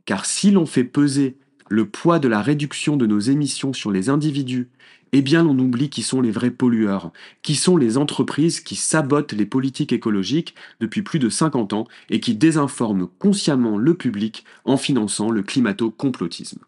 Car 0.06 0.26
si 0.26 0.52
l'on 0.52 0.66
fait 0.66 0.84
peser 0.84 1.38
le 1.70 1.88
poids 1.88 2.20
de 2.20 2.28
la 2.28 2.42
réduction 2.42 2.98
de 2.98 3.06
nos 3.06 3.20
émissions 3.20 3.74
sur 3.74 3.92
les 3.92 4.10
individus, 4.10 4.70
eh 5.14 5.22
bien 5.22 5.44
l'on 5.44 5.58
oublie 5.60 5.90
qui 5.90 6.04
sont 6.04 6.22
les 6.22 6.32
vrais 6.32 6.52
pollueurs, 6.52 7.12
qui 7.42 7.56
sont 7.56 7.78
les 7.78 7.98
entreprises 7.98 8.62
qui 8.62 8.76
sabotent 8.76 9.34
les 9.34 9.46
politiques 9.46 9.94
écologiques 9.94 10.56
depuis 10.80 11.02
plus 11.02 11.20
de 11.20 11.30
50 11.30 11.74
ans 11.74 11.88
et 12.10 12.20
qui 12.20 12.36
désinforment 12.36 13.08
consciemment 13.20 13.78
le 13.78 13.94
public 13.94 14.46
en 14.66 14.78
finançant 14.78 15.30
le 15.30 15.44
climato-complotisme. 15.44 16.60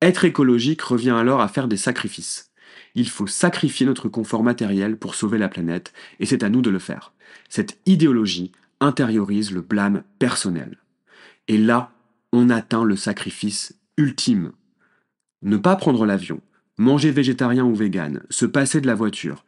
Être 0.00 0.24
écologique 0.24 0.82
revient 0.82 1.10
alors 1.10 1.40
à 1.40 1.48
faire 1.48 1.68
des 1.68 1.76
sacrifices. 1.76 2.50
Il 2.94 3.08
faut 3.08 3.28
sacrifier 3.28 3.86
notre 3.86 4.08
confort 4.08 4.42
matériel 4.42 4.96
pour 4.96 5.14
sauver 5.14 5.38
la 5.38 5.48
planète, 5.48 5.92
et 6.18 6.26
c'est 6.26 6.42
à 6.42 6.50
nous 6.50 6.60
de 6.60 6.70
le 6.70 6.80
faire. 6.80 7.12
Cette 7.48 7.78
idéologie 7.86 8.52
intériorise 8.82 9.52
le 9.52 9.60
blâme 9.60 10.02
personnel. 10.18 10.78
Et 11.48 11.58
là, 11.58 11.92
on 12.32 12.50
atteint 12.50 12.84
le 12.84 12.96
sacrifice 12.96 13.74
ultime. 13.96 14.52
Ne 15.42 15.56
pas 15.56 15.76
prendre 15.76 16.06
l'avion, 16.06 16.40
manger 16.78 17.10
végétarien 17.10 17.64
ou 17.64 17.74
vegan, 17.74 18.22
se 18.30 18.46
passer 18.46 18.80
de 18.80 18.86
la 18.86 18.94
voiture, 18.94 19.44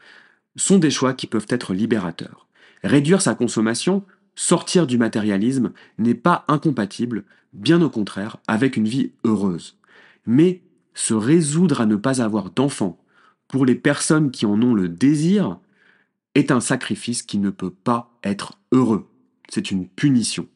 sont 0.56 0.78
des 0.78 0.90
choix 0.90 1.14
qui 1.14 1.26
peuvent 1.26 1.46
être 1.48 1.74
libérateurs. 1.74 2.46
Réduire 2.82 3.22
sa 3.22 3.34
consommation, 3.34 4.04
sortir 4.34 4.86
du 4.86 4.98
matérialisme, 4.98 5.72
n'est 5.98 6.14
pas 6.14 6.44
incompatible, 6.48 7.24
bien 7.52 7.80
au 7.82 7.90
contraire, 7.90 8.38
avec 8.46 8.76
une 8.76 8.88
vie 8.88 9.12
heureuse. 9.24 9.78
Mais 10.26 10.62
se 10.94 11.14
résoudre 11.14 11.80
à 11.80 11.86
ne 11.86 11.96
pas 11.96 12.22
avoir 12.22 12.50
d'enfants, 12.50 13.00
pour 13.48 13.66
les 13.66 13.74
personnes 13.74 14.30
qui 14.30 14.46
en 14.46 14.60
ont 14.62 14.74
le 14.74 14.88
désir, 14.88 15.58
est 16.34 16.50
un 16.50 16.60
sacrifice 16.60 17.22
qui 17.22 17.38
ne 17.38 17.50
peut 17.50 17.70
pas 17.70 18.18
être 18.22 18.58
heureux. 18.72 19.08
C'est 19.54 19.70
une 19.70 19.86
punition. 19.86 20.48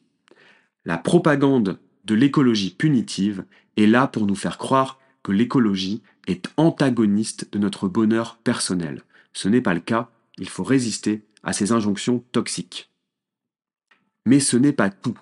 La 0.83 0.97
propagande 0.97 1.79
de 2.03 2.15
l'écologie 2.15 2.71
punitive 2.71 3.45
est 3.77 3.85
là 3.85 4.07
pour 4.07 4.27
nous 4.27 4.35
faire 4.35 4.57
croire 4.57 4.99
que 5.23 5.31
l'écologie 5.31 6.01
est 6.27 6.49
antagoniste 6.57 7.47
de 7.53 7.59
notre 7.59 7.87
bonheur 7.87 8.39
personnel. 8.43 9.03
Ce 9.31 9.47
n'est 9.47 9.61
pas 9.61 9.73
le 9.73 9.79
cas, 9.79 10.09
il 10.37 10.49
faut 10.49 10.65
résister 10.65 11.23
à 11.43 11.53
ces 11.53 11.71
injonctions 11.71 12.25
toxiques. 12.33 12.91
Mais 14.25 14.41
ce 14.41 14.57
n'est 14.57 14.73
pas 14.73 14.89
tout. 14.89 15.17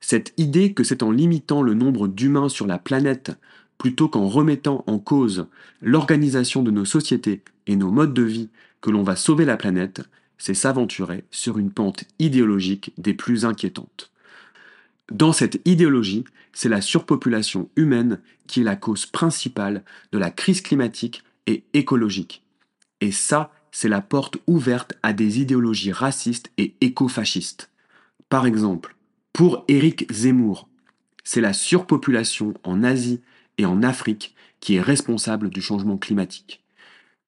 Cette 0.00 0.34
idée 0.36 0.74
que 0.74 0.82
c'est 0.82 1.04
en 1.04 1.12
limitant 1.12 1.62
le 1.62 1.74
nombre 1.74 2.08
d'humains 2.08 2.48
sur 2.48 2.66
la 2.66 2.80
planète 2.80 3.30
plutôt 3.78 4.08
qu'en 4.08 4.26
remettant 4.26 4.82
en 4.88 4.98
cause 4.98 5.46
l'organisation 5.82 6.64
de 6.64 6.72
nos 6.72 6.84
sociétés 6.84 7.44
et 7.68 7.76
nos 7.76 7.92
modes 7.92 8.12
de 8.12 8.22
vie 8.22 8.48
que 8.80 8.90
l'on 8.90 9.04
va 9.04 9.14
sauver 9.14 9.44
la 9.44 9.56
planète, 9.56 10.02
c'est 10.40 10.54
s'aventurer 10.54 11.24
sur 11.30 11.58
une 11.58 11.70
pente 11.70 12.04
idéologique 12.18 12.92
des 12.98 13.14
plus 13.14 13.44
inquiétantes. 13.44 14.10
Dans 15.12 15.32
cette 15.32 15.60
idéologie, 15.66 16.24
c'est 16.52 16.70
la 16.70 16.80
surpopulation 16.80 17.68
humaine 17.76 18.20
qui 18.46 18.62
est 18.62 18.64
la 18.64 18.74
cause 18.74 19.06
principale 19.06 19.84
de 20.12 20.18
la 20.18 20.30
crise 20.30 20.62
climatique 20.62 21.22
et 21.46 21.62
écologique. 21.74 22.42
Et 23.02 23.12
ça, 23.12 23.52
c'est 23.70 23.88
la 23.88 24.00
porte 24.00 24.38
ouverte 24.46 24.94
à 25.02 25.12
des 25.12 25.40
idéologies 25.40 25.92
racistes 25.92 26.50
et 26.56 26.74
écofascistes. 26.80 27.70
Par 28.30 28.46
exemple, 28.46 28.96
pour 29.34 29.64
Éric 29.68 30.10
Zemmour, 30.10 30.68
c'est 31.22 31.42
la 31.42 31.52
surpopulation 31.52 32.54
en 32.64 32.82
Asie 32.82 33.20
et 33.58 33.66
en 33.66 33.82
Afrique 33.82 34.34
qui 34.60 34.76
est 34.76 34.80
responsable 34.80 35.50
du 35.50 35.60
changement 35.60 35.98
climatique. 35.98 36.62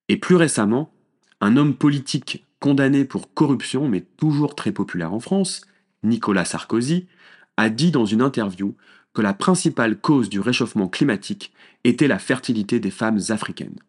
Et 0.09 0.17
plus 0.17 0.37
récemment, 0.37 0.93
un 1.41 1.57
homme 1.57 1.75
politique 1.75 2.45
condamné 2.63 3.05
pour 3.05 3.35
corruption, 3.35 3.89
mais 3.89 4.03
toujours 4.17 4.55
très 4.55 4.71
populaire 4.71 5.13
en 5.13 5.19
France, 5.19 5.63
Nicolas 6.05 6.45
Sarkozy, 6.45 7.09
a 7.57 7.69
dit 7.69 7.91
dans 7.91 8.07
une 8.07 8.23
interview 8.23 8.77
que 9.15 9.21
la 9.21 9.35
principale 9.35 9.99
cause 9.99 10.31
du 10.31 10.39
réchauffement 10.39 10.89
climatique 10.89 11.53
était 11.83 12.07
la 12.07 12.21
fertilité 12.21 12.79
des 12.79 12.93
femmes 12.93 13.19
africaines. 13.31 13.81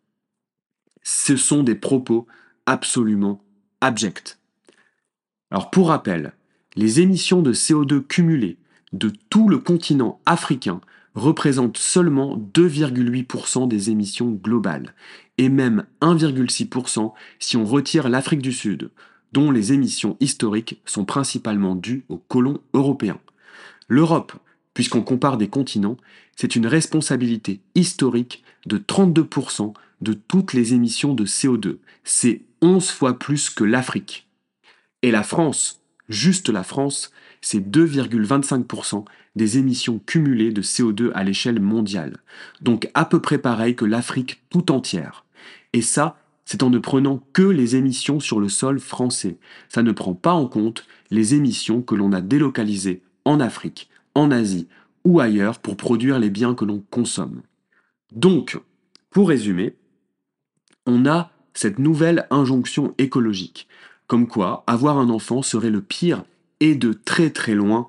Ce 1.03 1.37
sont 1.37 1.61
des 1.61 1.75
propos 1.75 2.25
absolument 2.65 3.43
abjects. 3.79 4.39
Alors 5.51 5.69
pour 5.69 5.89
rappel, 5.89 6.33
les 6.75 6.99
émissions 6.99 7.43
de 7.43 7.53
CO2 7.53 8.01
cumulées 8.01 8.57
de 8.91 9.11
tout 9.29 9.49
le 9.49 9.59
continent 9.59 10.19
africain 10.25 10.81
représentent 11.15 11.77
seulement 11.77 12.37
2,8% 12.53 13.67
des 13.67 13.89
émissions 13.89 14.31
globales, 14.31 14.93
et 15.37 15.49
même 15.49 15.85
1,6% 16.01 17.13
si 17.39 17.57
on 17.57 17.65
retire 17.65 18.09
l'Afrique 18.09 18.41
du 18.41 18.51
Sud, 18.51 18.89
dont 19.31 19.51
les 19.51 19.73
émissions 19.73 20.17
historiques 20.19 20.81
sont 20.85 21.05
principalement 21.05 21.75
dues 21.75 22.05
aux 22.09 22.17
colons 22.17 22.61
européens. 22.73 23.19
L'Europe, 23.87 24.33
puisqu'on 24.73 25.01
compare 25.01 25.37
des 25.37 25.49
continents, 25.49 25.97
c'est 26.35 26.55
une 26.55 26.67
responsabilité 26.67 27.61
historique 27.75 28.43
de 28.65 28.77
32% 28.77 29.73
de 30.01 30.13
toutes 30.13 30.53
les 30.53 30.73
émissions 30.73 31.13
de 31.13 31.25
CO2. 31.25 31.77
C'est 32.03 32.41
11 32.61 32.89
fois 32.89 33.19
plus 33.19 33.49
que 33.49 33.63
l'Afrique. 33.63 34.27
Et 35.01 35.11
la 35.11 35.23
France, 35.23 35.81
juste 36.09 36.49
la 36.49 36.63
France, 36.63 37.11
c'est 37.43 37.59
2,25% 37.59 39.03
des 39.35 39.57
émissions 39.57 39.99
cumulées 39.99 40.51
de 40.51 40.61
CO2 40.61 41.11
à 41.13 41.23
l'échelle 41.23 41.59
mondiale. 41.59 42.17
Donc 42.61 42.89
à 42.93 43.05
peu 43.05 43.19
près 43.19 43.37
pareil 43.37 43.75
que 43.75 43.85
l'Afrique 43.85 44.41
tout 44.49 44.71
entière. 44.71 45.25
Et 45.73 45.81
ça, 45.81 46.17
c'est 46.45 46.63
en 46.63 46.69
ne 46.69 46.79
prenant 46.79 47.21
que 47.33 47.43
les 47.43 47.75
émissions 47.75 48.19
sur 48.19 48.39
le 48.39 48.47
sol 48.49 48.79
français. 48.79 49.37
Ça 49.67 49.83
ne 49.83 49.91
prend 49.91 50.13
pas 50.13 50.33
en 50.33 50.47
compte 50.47 50.85
les 51.11 51.35
émissions 51.35 51.81
que 51.81 51.95
l'on 51.95 52.13
a 52.13 52.21
délocalisées 52.21 53.01
en 53.25 53.39
Afrique, 53.39 53.89
en 54.15 54.31
Asie 54.31 54.67
ou 55.03 55.19
ailleurs 55.19 55.59
pour 55.59 55.75
produire 55.75 56.19
les 56.19 56.29
biens 56.29 56.55
que 56.55 56.65
l'on 56.65 56.81
consomme. 56.91 57.41
Donc, 58.13 58.57
pour 59.09 59.27
résumer, 59.27 59.75
on 60.85 61.05
a 61.05 61.31
cette 61.53 61.79
nouvelle 61.79 62.25
injonction 62.29 62.95
écologique, 62.97 63.67
comme 64.07 64.27
quoi 64.27 64.63
avoir 64.65 64.97
un 64.97 65.09
enfant 65.09 65.41
serait 65.41 65.69
le 65.69 65.81
pire 65.81 66.23
et 66.59 66.75
de 66.75 66.93
très 66.93 67.29
très 67.29 67.55
loin 67.55 67.87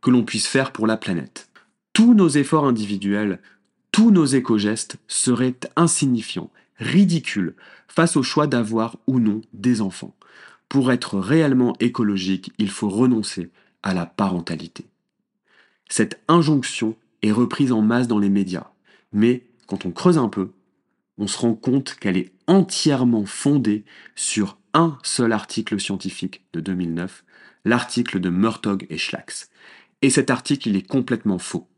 que 0.00 0.10
l'on 0.10 0.24
puisse 0.24 0.46
faire 0.46 0.72
pour 0.72 0.86
la 0.86 0.96
planète. 0.96 1.48
Tous 1.92 2.14
nos 2.14 2.28
efforts 2.28 2.66
individuels, 2.66 3.40
tous 3.92 4.10
nos 4.10 4.24
éco-gestes 4.24 4.96
seraient 5.08 5.58
insignifiants, 5.76 6.50
ridicules, 6.78 7.54
face 7.88 8.16
au 8.16 8.22
choix 8.22 8.46
d'avoir 8.46 8.96
ou 9.06 9.18
non 9.18 9.42
des 9.52 9.80
enfants. 9.80 10.14
Pour 10.68 10.92
être 10.92 11.18
réellement 11.18 11.74
écologique, 11.80 12.52
il 12.58 12.70
faut 12.70 12.88
renoncer 12.88 13.50
à 13.82 13.92
la 13.92 14.06
parentalité. 14.06 14.86
Cette 15.88 16.22
injonction 16.28 16.96
est 17.22 17.32
reprise 17.32 17.72
en 17.72 17.82
masse 17.82 18.06
dans 18.06 18.20
les 18.20 18.30
médias, 18.30 18.70
mais 19.12 19.44
quand 19.66 19.84
on 19.86 19.90
creuse 19.90 20.18
un 20.18 20.28
peu, 20.28 20.52
on 21.18 21.26
se 21.26 21.38
rend 21.38 21.54
compte 21.54 21.96
qu'elle 21.96 22.16
est 22.16 22.32
entièrement 22.46 23.26
fondée 23.26 23.84
sur 24.14 24.58
un 24.72 24.96
seul 25.02 25.32
article 25.32 25.80
scientifique 25.80 26.44
de 26.52 26.60
2009, 26.60 27.24
l'article 27.64 28.20
de 28.20 28.30
Murtog 28.30 28.86
et 28.90 28.98
Schlax. 28.98 29.50
Et 30.02 30.10
cet 30.10 30.30
article, 30.30 30.68
il 30.68 30.76
est 30.76 30.86
complètement 30.86 31.38
faux. 31.38 31.68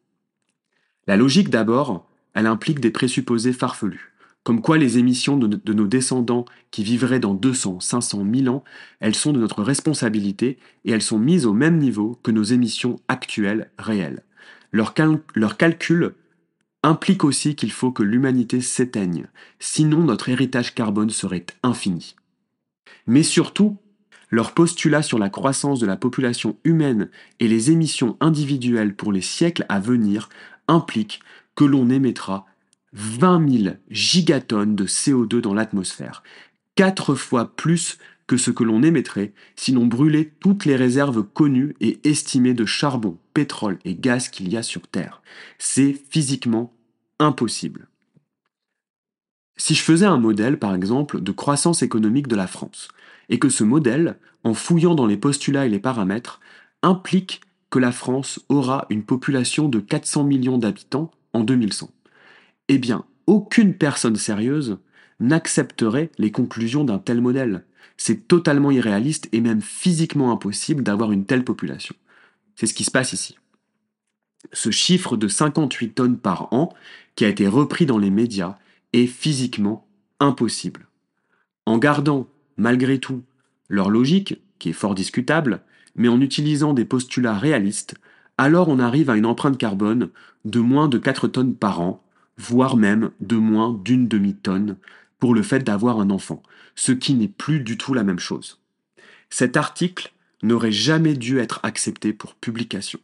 La 1.07 1.17
logique 1.17 1.51
d'abord, 1.51 2.09
elle 2.35 2.47
implique 2.47 2.81
des 2.81 2.91
présupposés 2.91 3.53
farfelus, 3.53 4.13
comme 4.45 4.61
quoi 4.61 4.79
les 4.79 4.99
émissions 4.99 5.37
de, 5.37 5.73
nos 5.73 5.87
descendants 5.87 6.45
qui 6.71 6.83
vivraient 6.83 7.21
dans 7.21 7.35
200, 7.35 7.81
500, 7.81 8.25
1000 8.25 8.49
ans, 8.49 8.65
elles 9.01 9.15
sont 9.15 9.33
de 9.33 9.41
notre 9.41 9.63
responsabilité 9.63 10.59
et 10.85 10.93
elles 10.93 11.03
sont 11.03 11.19
mises 11.19 11.47
au 11.47 11.53
même 11.53 11.79
niveau 11.79 12.19
que 12.23 12.31
nos 12.31 12.43
émissions 12.43 13.01
actuelles 13.09 13.71
réelles. 13.79 14.23
Leur, 14.73 14.95
leur 15.35 15.57
calcul 15.57 16.15
implique 16.83 17.25
aussi 17.25 17.55
qu'il 17.55 17.71
faut 17.71 17.93
que 17.93 18.03
l'humanité 18.03 18.61
s'éteigne, 18.61 19.29
sinon 19.61 20.03
notre 20.03 20.29
héritage 20.29 20.75
carbone 20.75 21.11
serait 21.11 21.47
infini. 21.63 22.17
Mais 23.07 23.23
surtout, 23.23 23.79
leur 24.33 24.53
postulat 24.53 25.03
sur 25.03 25.19
la 25.19 25.29
croissance 25.29 25.79
de 25.79 25.87
la 25.87 25.97
population 25.97 26.57
humaine 26.65 27.11
et 27.39 27.47
les 27.47 27.71
émissions 27.71 28.17
individuelles 28.21 28.97
pour 28.97 29.13
les 29.13 29.21
siècles 29.21 29.67
à 29.69 29.79
venir 29.79 30.31
implique 30.67 31.21
que 31.55 31.65
l'on 31.65 31.91
émettra 31.91 32.47
20 32.95 33.51
000 33.63 33.75
gigatonnes 33.91 34.75
de 34.75 34.87
CO2 34.87 35.41
dans 35.41 35.55
l'atmosphère, 35.55 36.23
quatre 36.75 37.15
fois 37.15 37.55
plus 37.55 37.99
que 38.27 38.39
ce 38.39 38.51
que 38.51 38.65
l'on 38.65 38.83
émettrait 38.83 39.35
si 39.55 39.73
l'on 39.73 39.87
brûlait 39.87 40.33
toutes 40.41 40.65
les 40.65 40.77
réserves 40.77 41.23
connues 41.23 41.75
et 41.81 42.01
estimées 42.05 42.55
de 42.55 42.65
charbon, 42.65 43.19
pétrole 43.35 43.79
et 43.85 43.95
gaz 43.95 44.31
qu'il 44.31 44.51
y 44.51 44.57
a 44.57 44.63
sur 44.63 44.89
Terre. 44.89 45.21
C'est 45.59 45.95
physiquement 46.11 46.73
impossible. 47.19 47.89
Si 49.59 49.75
je 49.75 49.83
faisais 49.83 50.07
un 50.07 50.19
modèle, 50.19 50.59
par 50.59 50.75
exemple, 50.75 51.21
de 51.21 51.33
croissance 51.33 51.83
économique 51.83 52.29
de 52.29 52.37
la 52.37 52.47
France, 52.47 52.89
et 53.33 53.39
que 53.39 53.49
ce 53.49 53.65
modèle, 53.65 54.19
en 54.45 54.53
fouillant 54.55 54.95
dans 54.95 55.07
les 55.07 55.17
postulats 55.17 55.67
et 55.67 55.71
les 55.71 55.81
paramètres, 55.81 56.39
implique 56.83 57.41
que 57.71 57.79
la 57.79 57.91
France 57.91 58.41
aura 58.51 58.87
une 58.91 59.05
population 59.05 59.71
de 59.71 59.81
400 59.81 60.25
millions 60.25 60.59
d'habitants 60.59 61.11
en 61.33 61.43
2100. 61.43 61.91
Eh 62.69 62.77
bien, 62.77 63.07
aucune 63.27 63.75
personne 63.75 64.17
sérieuse 64.17 64.79
n'accepterait 65.19 66.11
les 66.19 66.31
conclusions 66.31 66.85
d'un 66.85 66.99
tel 66.99 67.23
modèle. 67.23 67.65
C'est 67.97 68.29
totalement 68.29 68.71
irréaliste 68.71 69.31
et 69.33 69.41
même 69.41 69.63
physiquement 69.63 70.31
impossible 70.31 70.83
d'avoir 70.83 71.11
une 71.11 71.25
telle 71.25 71.45
population. 71.45 71.95
C'est 72.55 72.67
ce 72.67 72.75
qui 72.75 72.85
se 72.85 72.91
passe 72.91 73.15
ici. 73.15 73.39
Ce 74.53 74.71
chiffre 74.71 75.17
de 75.17 75.29
58 75.29 75.95
tonnes 75.95 76.19
par 76.19 76.53
an, 76.53 76.75
qui 77.17 77.25
a 77.25 77.29
été 77.29 77.49
repris 77.49 77.87
dans 77.87 77.99
les 77.99 78.11
médias, 78.11 78.59
est 78.93 79.07
physiquement 79.07 79.87
impossible. 80.21 80.87
En 81.65 81.79
gardant 81.79 82.27
malgré 82.57 82.99
tout, 82.99 83.23
leur 83.69 83.91
logique, 83.91 84.41
qui 84.59 84.71
est 84.71 84.75
fort 84.75 84.95
discutable, 84.95 85.63
mais 85.97 86.09
en 86.09 86.21
utilisant 86.21 86.75
des 86.75 86.85
postulats 86.85 87.39
réalistes, 87.39 87.95
alors 88.39 88.69
on 88.69 88.79
arrive 88.79 89.11
à 89.11 89.17
une 89.17 89.27
empreinte 89.27 89.59
carbone 89.59 90.11
de 90.45 90.61
moins 90.61 90.89
de 90.89 90.99
4 90.99 91.29
tonnes 91.29 91.55
par 91.55 91.81
an, 91.81 92.03
voire 92.39 92.77
même 92.77 93.11
de 93.21 93.37
moins 93.37 93.79
d'une 93.85 94.09
demi-tonne 94.09 94.77
pour 95.19 95.35
le 95.35 95.43
fait 95.43 95.61
d'avoir 95.61 96.01
un 96.01 96.11
enfant, 96.11 96.43
ce 96.75 96.93
qui 96.93 97.15
n'est 97.15 97.29
plus 97.29 97.61
du 97.61 97.77
tout 97.77 97.95
la 97.95 98.05
même 98.05 98.19
chose. 98.19 98.61
Cet 99.31 99.57
article 99.57 100.13
n'aurait 100.43 100.73
jamais 100.73 101.15
dû 101.15 101.39
être 101.39 101.61
accepté 101.63 102.13
pour 102.13 102.35
publication. 102.35 102.99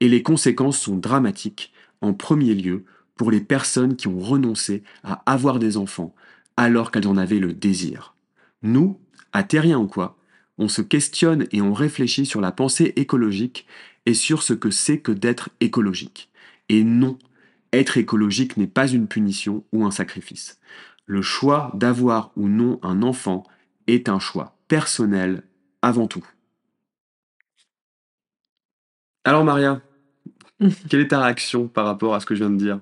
Et 0.00 0.08
les 0.08 0.22
conséquences 0.22 0.78
sont 0.78 0.96
dramatiques, 0.96 1.72
en 2.00 2.12
premier 2.12 2.54
lieu, 2.54 2.84
pour 3.16 3.30
les 3.30 3.40
personnes 3.40 3.96
qui 3.96 4.08
ont 4.08 4.18
renoncé 4.18 4.82
à 5.04 5.22
avoir 5.30 5.58
des 5.58 5.76
enfants 5.76 6.14
alors 6.56 6.90
qu'elles 6.90 7.06
en 7.06 7.16
avaient 7.16 7.38
le 7.38 7.52
désir. 7.52 8.13
Nous, 8.64 8.98
à 9.32 9.44
Terrien 9.44 9.78
ou 9.78 9.86
quoi, 9.86 10.18
on 10.58 10.66
se 10.66 10.82
questionne 10.82 11.46
et 11.52 11.62
on 11.62 11.72
réfléchit 11.72 12.26
sur 12.26 12.40
la 12.40 12.50
pensée 12.50 12.92
écologique 12.96 13.66
et 14.06 14.14
sur 14.14 14.42
ce 14.42 14.52
que 14.52 14.70
c'est 14.70 14.98
que 14.98 15.12
d'être 15.12 15.50
écologique. 15.60 16.30
Et 16.68 16.82
non, 16.82 17.18
être 17.72 17.96
écologique 17.96 18.56
n'est 18.56 18.66
pas 18.66 18.88
une 18.88 19.06
punition 19.06 19.64
ou 19.72 19.84
un 19.84 19.92
sacrifice. 19.92 20.58
Le 21.06 21.22
choix 21.22 21.70
d'avoir 21.74 22.32
ou 22.34 22.48
non 22.48 22.80
un 22.82 23.02
enfant 23.02 23.44
est 23.86 24.08
un 24.08 24.18
choix 24.18 24.56
personnel 24.66 25.44
avant 25.82 26.08
tout. 26.08 26.26
Alors 29.24 29.44
Maria, 29.44 29.80
Quelle 30.88 31.00
est 31.00 31.08
ta 31.08 31.20
réaction 31.20 31.68
par 31.68 31.86
rapport 31.86 32.14
à 32.14 32.20
ce 32.20 32.26
que 32.26 32.34
je 32.34 32.40
viens 32.40 32.50
de 32.50 32.56
dire? 32.56 32.80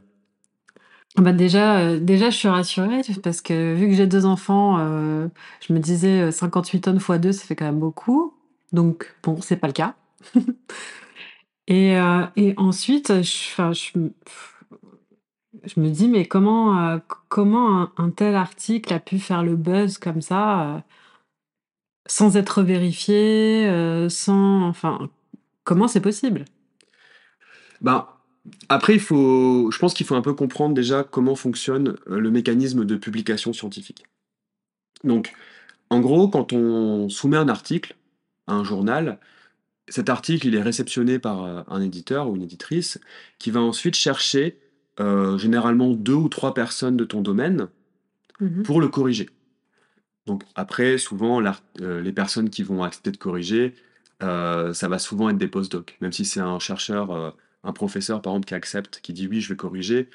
Bah 1.16 1.33
déjà, 1.33 1.79
euh, 1.81 2.01
déjà, 2.01 2.31
je 2.31 2.37
suis 2.37 2.48
rassurée 2.48 3.03
parce 3.22 3.42
que 3.42 3.75
vu 3.75 3.88
que 3.88 3.94
j'ai 3.94 4.07
deux 4.07 4.25
enfants, 4.25 4.79
euh, 4.79 5.29
je 5.66 5.72
me 5.72 5.79
disais 5.79 6.33
58 6.33 6.81
tonnes 6.81 6.96
x 6.96 7.11
2, 7.20 7.33
ça 7.33 7.44
fait 7.44 7.57
quand 7.57 7.66
même 7.66 7.79
beaucoup. 7.81 8.35
Donc, 8.72 9.14
bon, 9.22 9.40
c'est 9.40 9.57
pas 9.57 9.66
le 9.66 9.72
cas. 9.75 9.94
et, 11.66 11.96
et 12.37 12.55
ensuite, 12.57 13.22
je, 13.22 13.72
je, 13.72 13.98
je 15.64 15.81
me 15.81 15.90
dis, 15.90 16.09
mais 16.09 16.27
comment, 16.27 16.98
comment 17.29 17.90
un, 17.98 18.11
tel 18.11 18.35
article 18.35 18.94
a 18.94 19.01
pu 19.01 19.18
faire 19.18 19.42
le 19.42 19.57
buzz 19.57 19.98
comme 19.98 20.22
ça 20.22 20.83
sans 22.07 22.37
être 22.37 22.62
vérifié, 22.62 23.66
euh, 23.68 24.09
sans, 24.09 24.62
enfin, 24.68 25.09
comment 25.64 25.88
c'est 25.88 26.01
possible? 26.01 26.44
Ben, 27.81 28.07
après, 28.68 28.94
il 28.94 29.00
faut, 29.00 29.70
je 29.70 29.78
pense 29.78 29.94
qu'il 29.94 30.07
faut 30.07 30.14
un 30.14 30.22
peu 30.22 30.35
comprendre 30.35 30.74
déjà 30.74 31.05
comment 31.05 31.37
fonctionne 31.37 31.96
euh, 32.09 32.18
le 32.18 32.31
mécanisme 32.31 32.85
de 32.85 32.96
publication 32.96 33.52
scientifique. 33.52 34.05
Donc, 35.05 35.33
en 35.90 36.00
gros, 36.00 36.28
quand 36.28 36.52
on 36.52 37.09
soumet 37.09 37.37
un 37.37 37.48
article 37.48 37.96
à 38.46 38.55
un 38.55 38.64
journal, 38.64 39.18
cet 39.88 40.09
article, 40.09 40.46
il 40.46 40.55
est 40.55 40.62
réceptionné 40.62 41.18
par 41.18 41.44
euh, 41.44 41.62
un 41.68 41.81
éditeur 41.81 42.28
ou 42.28 42.37
une 42.37 42.42
éditrice 42.42 42.98
qui 43.38 43.50
va 43.50 43.61
ensuite 43.61 43.94
chercher 43.94 44.59
généralement 45.37 45.90
deux 45.90 46.14
ou 46.14 46.28
trois 46.28 46.55
personnes 46.55 46.96
de 46.96 47.05
ton 47.05 47.22
domaine 47.22 47.66
mmh 48.40 48.62
pour 48.62 48.81
le 48.81 48.87
corriger. 48.87 49.28
Donc 50.26 50.44
après, 50.55 50.98
souvent, 50.98 51.42
euh, 51.81 52.00
les 52.00 52.12
personnes 52.12 52.50
qui 52.50 52.62
vont 52.62 52.83
accepter 52.83 53.11
de 53.11 53.16
corriger, 53.16 53.74
euh, 54.22 54.72
ça 54.72 54.88
va 54.88 54.98
souvent 54.98 55.28
être 55.31 55.38
des 55.38 55.48
postdocs. 55.48 55.96
Même 56.00 56.12
si 56.12 56.24
c'est 56.24 56.40
un 56.40 56.59
chercheur, 56.59 57.11
euh, 57.11 57.31
un 57.64 57.72
professeur 57.72 58.22
par 58.22 58.33
exemple 58.33 58.46
qui 58.46 58.55
accepte, 58.55 59.01
qui 59.03 59.12
dit 59.12 59.27
oui, 59.27 59.40
je 59.40 59.48
vais 59.48 59.57
corriger, 59.57 60.09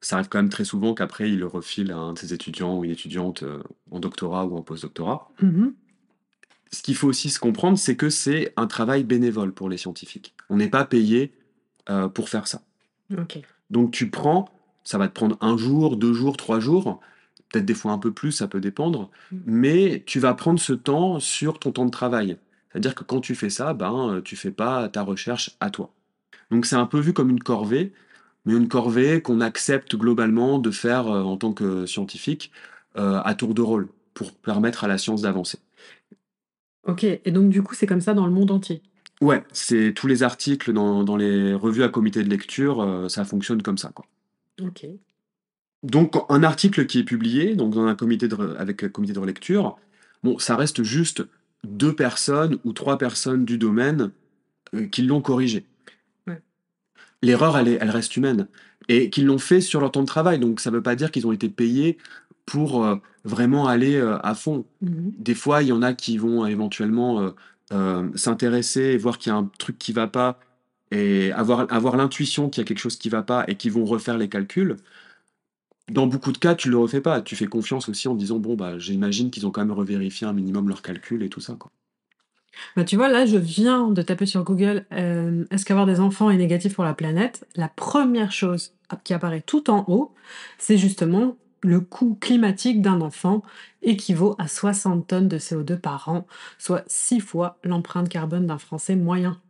ça 0.00 0.16
arrive 0.16 0.28
quand 0.28 0.38
même 0.38 0.48
très 0.48 0.64
souvent 0.64 0.94
qu'après 0.94 1.30
il 1.30 1.38
le 1.38 1.46
refile 1.46 1.92
à 1.92 1.96
un 1.96 2.14
de 2.14 2.18
ses 2.18 2.32
étudiants 2.32 2.78
ou 2.78 2.84
une 2.84 2.90
étudiante 2.90 3.44
en 3.90 4.00
doctorat 4.00 4.46
ou 4.46 4.56
en 4.56 4.62
postdoctorat. 4.62 5.30
Mmh 5.42 5.68
Ce 6.72 6.82
qu'il 6.82 6.94
faut 6.94 7.08
aussi 7.08 7.30
se 7.30 7.38
comprendre, 7.38 7.76
c'est 7.76 7.96
que 7.96 8.08
c'est 8.08 8.52
un 8.56 8.66
travail 8.66 9.04
bénévole 9.04 9.52
pour 9.52 9.68
les 9.68 9.76
scientifiques. 9.76 10.34
On 10.48 10.56
n'est 10.56 10.70
pas 10.70 10.84
payé 10.84 11.32
pour 12.14 12.28
faire 12.28 12.46
ça. 12.46 12.62
Donc 13.70 13.90
tu 13.90 14.08
prends, 14.08 14.48
ça 14.84 14.98
va 14.98 15.08
te 15.08 15.14
prendre 15.14 15.36
un 15.40 15.56
jour, 15.56 15.96
deux 15.96 16.14
jours, 16.14 16.36
trois 16.36 16.60
jours, 16.60 17.00
peut-être 17.50 17.64
des 17.64 17.74
fois 17.74 17.92
un 17.92 17.98
peu 17.98 18.12
plus, 18.12 18.32
ça 18.32 18.48
peut 18.48 18.60
dépendre, 18.60 19.10
mmh. 19.32 19.36
mais 19.46 20.02
tu 20.06 20.18
vas 20.18 20.34
prendre 20.34 20.60
ce 20.60 20.72
temps 20.72 21.20
sur 21.20 21.58
ton 21.58 21.72
temps 21.72 21.84
de 21.84 21.90
travail. 21.90 22.38
C'est-à-dire 22.70 22.94
que 22.94 23.04
quand 23.04 23.20
tu 23.20 23.34
fais 23.34 23.50
ça, 23.50 23.74
ben, 23.74 24.10
euh, 24.10 24.20
tu 24.20 24.36
fais 24.36 24.52
pas 24.52 24.88
ta 24.88 25.02
recherche 25.02 25.56
à 25.60 25.70
toi. 25.70 25.92
Donc 26.50 26.66
c'est 26.66 26.76
un 26.76 26.86
peu 26.86 26.98
vu 26.98 27.12
comme 27.12 27.30
une 27.30 27.42
corvée, 27.42 27.92
mais 28.44 28.54
une 28.54 28.68
corvée 28.68 29.22
qu'on 29.22 29.40
accepte 29.40 29.96
globalement 29.96 30.58
de 30.58 30.70
faire 30.70 31.08
euh, 31.08 31.22
en 31.22 31.36
tant 31.36 31.52
que 31.52 31.86
scientifique 31.86 32.50
euh, 32.96 33.20
à 33.24 33.34
tour 33.34 33.54
de 33.54 33.62
rôle, 33.62 33.88
pour 34.14 34.32
permettre 34.32 34.84
à 34.84 34.88
la 34.88 34.98
science 34.98 35.22
d'avancer. 35.22 35.58
Ok, 36.86 37.04
et 37.04 37.30
donc 37.30 37.50
du 37.50 37.62
coup 37.62 37.74
c'est 37.74 37.86
comme 37.86 38.00
ça 38.00 38.14
dans 38.14 38.26
le 38.26 38.32
monde 38.32 38.50
entier? 38.50 38.82
Ouais, 39.20 39.44
c'est 39.52 39.92
tous 39.94 40.06
les 40.06 40.22
articles 40.22 40.72
dans, 40.72 41.04
dans, 41.04 41.16
les 41.16 41.52
revues 41.52 41.82
à 41.82 41.90
comité 41.90 42.24
de 42.24 42.30
lecture, 42.30 43.04
ça 43.10 43.26
fonctionne 43.26 43.60
comme 43.60 43.76
ça. 43.76 43.90
Quoi. 43.94 44.06
Ok. 44.62 44.86
Donc, 45.82 46.14
un 46.28 46.42
article 46.42 46.86
qui 46.86 46.98
est 46.98 47.04
publié, 47.04 47.54
donc 47.54 47.74
dans 47.74 47.86
un 47.86 47.94
comité 47.94 48.28
de, 48.28 48.56
avec 48.58 48.82
un 48.82 48.88
comité 48.88 49.14
de 49.14 49.18
relecture, 49.18 49.78
bon, 50.22 50.38
ça 50.38 50.56
reste 50.56 50.82
juste 50.82 51.24
deux 51.64 51.94
personnes 51.94 52.58
ou 52.64 52.72
trois 52.72 52.98
personnes 52.98 53.44
du 53.44 53.56
domaine 53.56 54.12
euh, 54.74 54.86
qui 54.86 55.02
l'ont 55.02 55.22
corrigé. 55.22 55.64
L'erreur, 57.22 57.56
elle, 57.58 57.68
elle 57.80 57.90
reste 57.90 58.16
humaine. 58.16 58.48
Et 58.88 59.10
qu'ils 59.10 59.26
l'ont 59.26 59.38
fait 59.38 59.60
sur 59.60 59.80
leur 59.80 59.92
temps 59.92 60.00
de 60.00 60.06
travail. 60.06 60.38
Donc, 60.38 60.60
ça 60.60 60.70
ne 60.70 60.76
veut 60.76 60.82
pas 60.82 60.96
dire 60.96 61.10
qu'ils 61.10 61.26
ont 61.26 61.32
été 61.32 61.48
payés 61.48 61.98
pour 62.46 62.84
euh, 62.84 62.96
vraiment 63.24 63.68
aller 63.68 63.96
euh, 63.96 64.18
à 64.22 64.34
fond. 64.34 64.64
Mmh 64.80 65.10
Des 65.18 65.34
fois, 65.34 65.62
il 65.62 65.68
y 65.68 65.72
en 65.72 65.82
a 65.82 65.92
qui 65.94 66.18
vont 66.18 66.46
éventuellement 66.46 67.32
s'intéresser 68.16 68.80
et 68.80 68.96
voir 68.96 69.18
qu'il 69.18 69.30
y 69.30 69.32
a 69.32 69.38
un 69.38 69.48
truc 69.58 69.78
qui 69.78 69.92
ne 69.92 69.96
va 69.96 70.08
pas 70.08 70.40
et 70.90 71.30
avoir, 71.30 71.72
avoir 71.72 71.96
l'intuition 71.96 72.48
qu'il 72.48 72.60
y 72.60 72.64
a 72.64 72.66
quelque 72.66 72.80
chose 72.80 72.96
qui 72.96 73.06
ne 73.06 73.12
va 73.12 73.22
pas 73.22 73.44
et 73.46 73.54
qui 73.54 73.70
vont 73.70 73.84
refaire 73.84 74.18
les 74.18 74.28
calculs 74.28 74.76
dans 75.90 76.06
beaucoup 76.06 76.32
de 76.32 76.38
cas, 76.38 76.54
tu 76.54 76.70
le 76.70 76.78
refais 76.78 77.00
pas. 77.00 77.20
Tu 77.20 77.36
fais 77.36 77.46
confiance 77.46 77.88
aussi 77.88 78.08
en 78.08 78.14
disant 78.14 78.38
bon 78.38 78.54
bah 78.54 78.78
j'imagine 78.78 79.30
qu'ils 79.30 79.46
ont 79.46 79.50
quand 79.50 79.60
même 79.60 79.72
revérifié 79.72 80.26
un 80.26 80.32
minimum 80.32 80.68
leurs 80.68 80.82
calculs 80.82 81.22
et 81.22 81.28
tout 81.28 81.40
ça 81.40 81.54
quoi. 81.54 81.70
Bah, 82.76 82.84
tu 82.84 82.96
vois, 82.96 83.08
là, 83.08 83.26
je 83.26 83.36
viens 83.36 83.88
de 83.88 84.02
taper 84.02 84.26
sur 84.26 84.44
Google 84.44 84.86
euh, 84.92 85.44
est-ce 85.50 85.64
qu'avoir 85.64 85.86
des 85.86 86.00
enfants 86.00 86.30
est 86.30 86.36
négatif 86.36 86.74
pour 86.74 86.84
la 86.84 86.94
planète? 86.94 87.46
La 87.56 87.68
première 87.68 88.32
chose 88.32 88.74
qui 89.04 89.14
apparaît 89.14 89.42
tout 89.42 89.70
en 89.70 89.84
haut, 89.88 90.14
c'est 90.58 90.78
justement 90.78 91.36
le 91.62 91.80
coût 91.80 92.16
climatique 92.20 92.80
d'un 92.80 93.00
enfant 93.00 93.42
équivaut 93.82 94.34
à 94.38 94.48
60 94.48 95.06
tonnes 95.06 95.28
de 95.28 95.38
CO2 95.38 95.76
par 95.76 96.08
an, 96.08 96.26
soit 96.58 96.84
6 96.86 97.20
fois 97.20 97.58
l'empreinte 97.64 98.08
carbone 98.08 98.46
d'un 98.46 98.58
Français 98.58 98.96
moyen. 98.96 99.40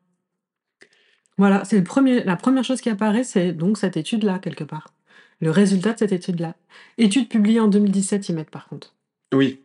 Voilà, 1.38 1.64
c'est 1.64 1.82
la 2.24 2.36
première 2.36 2.64
chose 2.64 2.80
qui 2.80 2.90
apparaît, 2.90 3.24
c'est 3.24 3.52
donc 3.52 3.78
cette 3.78 3.96
étude-là, 3.96 4.38
quelque 4.40 4.64
part 4.64 4.92
le 5.40 5.50
résultat 5.50 5.94
de 5.94 5.98
cette 5.98 6.12
étude-là. 6.12 6.54
Étude 6.98 7.28
publiée 7.28 7.60
en 7.60 7.68
2017, 7.68 8.28
ils 8.28 8.34
mettent 8.34 8.50
par 8.50 8.68
contre. 8.68 8.94
Oui, 9.32 9.60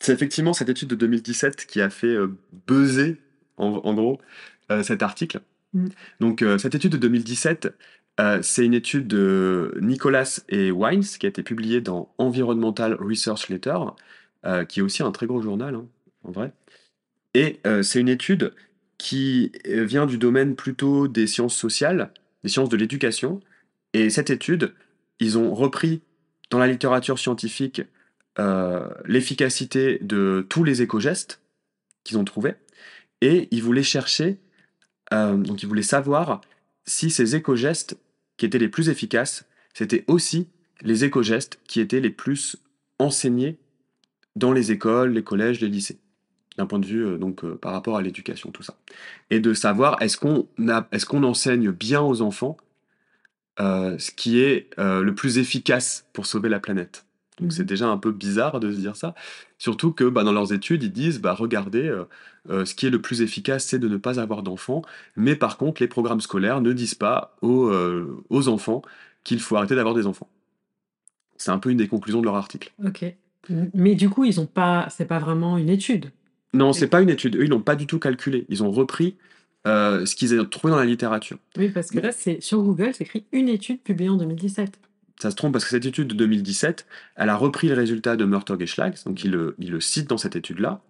c'est 0.00 0.12
effectivement 0.12 0.52
cette 0.52 0.68
étude 0.68 0.88
de 0.88 0.94
2017 0.94 1.66
qui 1.66 1.80
a 1.80 1.90
fait 1.90 2.06
euh, 2.06 2.28
buzzer, 2.66 3.16
en, 3.56 3.94
gros, 3.94 4.20
euh, 4.70 4.82
cet 4.82 5.02
article. 5.02 5.40
Mm. 5.72 5.88
Donc, 6.20 6.42
euh, 6.42 6.58
cette 6.58 6.74
étude 6.74 6.92
de 6.92 6.98
2017, 6.98 7.74
c'est 8.42 8.64
une 8.64 8.74
étude 8.74 9.06
de 9.06 9.78
Nicolas 9.80 10.40
et 10.48 10.72
Wines 10.72 11.04
qui 11.04 11.26
a 11.26 11.28
été 11.28 11.44
publiée 11.44 11.80
dans 11.80 12.12
Environmental 12.18 12.94
Research 12.94 13.48
Letter, 13.48 13.78
qui 14.68 14.80
est 14.80 14.82
aussi 14.82 15.04
un 15.04 15.12
très 15.12 15.26
gros 15.26 15.40
journal, 15.40 15.76
hein, 15.76 15.86
en 16.24 16.32
vrai. 16.32 16.52
Et 17.34 17.60
c'est 17.82 18.00
une 18.00 18.08
étude 18.08 18.54
qui 18.98 19.52
vient 19.64 20.04
du 20.04 20.18
domaine 20.18 20.56
plutôt 20.56 21.06
des 21.06 21.28
sciences 21.28 21.54
sociales, 21.54 22.12
des 22.42 22.48
sciences 22.48 22.68
de 22.68 22.76
l'éducation. 22.76 23.38
Et 23.92 24.10
cette 24.10 24.30
étude, 24.30 24.74
ils 25.20 25.38
ont 25.38 25.54
repris 25.54 26.02
dans 26.50 26.58
la 26.58 26.66
littérature 26.66 27.20
scientifique 27.20 27.82
euh, 28.38 28.88
l'efficacité 29.04 29.98
de 30.00 30.46
tous 30.48 30.62
les 30.62 30.80
éco-gestes 30.82 31.40
qu'ils 32.04 32.18
ont 32.18 32.24
trouvés, 32.24 32.54
et 33.20 33.48
ils 33.50 33.62
voulaient 33.62 33.82
chercher, 33.82 34.38
euh, 35.12 35.36
donc 35.36 35.62
ils 35.62 35.66
voulaient 35.66 35.82
savoir 35.82 36.40
si 36.86 37.10
ces 37.10 37.34
éco-gestes 37.34 37.98
qui 38.36 38.46
étaient 38.46 38.58
les 38.58 38.68
plus 38.68 38.90
efficaces, 38.90 39.44
c'était 39.74 40.04
aussi 40.06 40.46
les 40.82 41.04
éco-gestes 41.04 41.58
qui 41.66 41.80
étaient 41.80 41.98
les 41.98 42.10
plus 42.10 42.56
enseignés 43.00 43.58
dans 44.36 44.52
les 44.52 44.70
écoles, 44.70 45.12
les 45.12 45.24
collèges, 45.24 45.60
les 45.60 45.68
lycées, 45.68 45.98
d'un 46.56 46.66
point 46.66 46.78
de 46.78 46.86
vue 46.86 47.04
euh, 47.04 47.18
donc 47.18 47.44
par 47.56 47.72
rapport 47.72 47.96
à 47.96 48.02
l'éducation, 48.02 48.52
tout 48.52 48.62
ça, 48.62 48.78
et 49.30 49.40
de 49.40 49.52
savoir 49.52 50.00
est-ce 50.00 50.16
qu'on 50.16 50.46
est-ce 50.92 51.16
enseigne 51.16 51.72
bien 51.72 52.02
aux 52.02 52.22
enfants 52.22 52.56
ce 53.58 54.12
qui 54.12 54.38
est 54.38 54.70
le 54.78 55.10
plus 55.16 55.38
efficace 55.38 56.06
pour 56.12 56.26
sauver 56.26 56.48
la 56.48 56.60
planète? 56.60 57.07
Donc 57.40 57.52
c'est 57.52 57.62
mhm. 57.62 57.68
déjà 57.68 57.88
un 57.88 57.98
peu 57.98 58.12
bizarre 58.12 58.60
de 58.60 58.72
se 58.72 58.78
dire 58.78 58.96
ça. 58.96 59.14
Surtout 59.58 59.92
que 59.92 60.04
bah, 60.04 60.24
dans 60.24 60.32
leurs 60.32 60.52
études, 60.52 60.82
ils 60.82 60.92
disent, 60.92 61.20
bah, 61.20 61.34
regardez, 61.34 61.92
euh, 62.50 62.64
ce 62.64 62.74
qui 62.74 62.86
est 62.86 62.90
le 62.90 63.00
plus 63.00 63.22
efficace, 63.22 63.64
c'est 63.64 63.78
de 63.78 63.88
ne 63.88 63.96
pas 63.96 64.20
avoir 64.20 64.42
d'enfants. 64.42 64.82
Mais 65.16 65.36
par 65.36 65.56
contre, 65.56 65.82
les 65.82 65.88
programmes 65.88 66.20
scolaires 66.20 66.60
ne 66.60 66.72
disent 66.72 66.94
pas 66.94 67.36
aux, 67.42 67.70
aux 68.30 68.48
enfants 68.48 68.82
qu'il 69.24 69.40
faut 69.40 69.56
arrêter 69.56 69.74
d'avoir 69.74 69.94
des 69.94 70.06
enfants. 70.06 70.28
C'est 71.36 71.50
un 71.50 71.58
peu 71.58 71.70
une 71.70 71.78
des 71.78 71.88
conclusions 71.88 72.20
de 72.20 72.24
leur 72.24 72.36
article. 72.36 72.72
Ok. 72.84 73.04
Mais 73.74 73.94
du 73.94 74.10
coup, 74.10 74.24
ils 74.24 74.40
ont 74.40 74.46
pas, 74.46 74.88
c'est 74.90 75.06
pas 75.06 75.18
vraiment 75.18 75.56
une 75.56 75.68
étude? 75.68 76.10
Non, 76.52 76.72
c'est 76.72 76.88
pas 76.88 77.00
une 77.00 77.10
étude. 77.10 77.36
Eux, 77.36 77.44
ils 77.44 77.50
n'ont 77.50 77.60
pas 77.60 77.76
du 77.76 77.86
tout 77.86 77.98
calculé. 77.98 78.46
Ils 78.48 78.62
ont 78.62 78.70
repris 78.70 79.16
euh, 79.66 80.06
ce 80.06 80.14
qu'ils 80.14 80.38
ont 80.38 80.44
trouvé 80.44 80.72
dans 80.72 80.78
la 80.78 80.84
littérature. 80.84 81.38
Oui, 81.56 81.68
parce 81.68 81.90
que 81.90 81.98
là, 81.98 82.12
c'est 82.12 82.40
sur 82.40 82.62
Google, 82.62 82.90
c'est 82.94 83.04
écrit 83.04 83.24
une 83.32 83.48
étude 83.48 83.80
publiée 83.82 84.10
en 84.10 84.16
2017. 84.16 84.78
Ça 85.20 85.30
se 85.30 85.36
trompe 85.36 85.52
parce 85.52 85.64
que 85.64 85.70
cette 85.70 85.86
étude 85.86 86.08
de 86.08 86.14
2017, 86.14 86.86
elle 87.16 87.28
a 87.28 87.36
repris 87.36 87.68
le 87.68 87.74
résultat 87.74 88.16
de 88.16 88.24
Murtog 88.24 88.62
et 88.62 88.66
Schlags, 88.66 88.96
donc 89.04 89.24
il 89.24 89.32
le, 89.32 89.56
il 89.58 89.70
le 89.70 89.78
dans 90.06 90.18
cette 90.18 90.36
étude-là. 90.36 90.82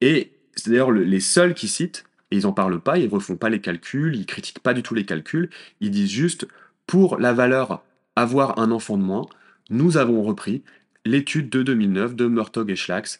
Et 0.00 0.32
c'est 0.56 0.70
d'ailleurs 0.70 0.90
les 0.90 1.20
seuls 1.20 1.54
qui 1.54 1.68
citent, 1.68 2.04
et 2.30 2.36
ils 2.36 2.42
n'en 2.42 2.52
parlent 2.52 2.80
pas, 2.80 2.98
ils 2.98 3.06
ne 3.06 3.10
refont 3.10 3.36
pas 3.36 3.50
les 3.50 3.60
calculs, 3.60 4.16
ils 4.16 4.26
critiquent 4.26 4.60
pas 4.60 4.74
du 4.74 4.82
tout 4.82 4.94
les 4.94 5.04
calculs, 5.04 5.50
ils 5.80 5.90
disent 5.90 6.10
juste, 6.10 6.48
pour 6.86 7.18
la 7.18 7.32
valeur 7.32 7.84
avoir 8.16 8.58
un 8.58 8.70
enfant 8.70 8.96
de 8.98 9.02
moins, 9.02 9.26
nous 9.70 9.96
avons 9.96 10.22
repris 10.22 10.62
l'étude 11.04 11.48
de 11.48 11.62
2009 11.62 12.16
de 12.16 12.26
Murtog 12.26 12.70
et 12.70 12.76
Schlags, 12.76 13.18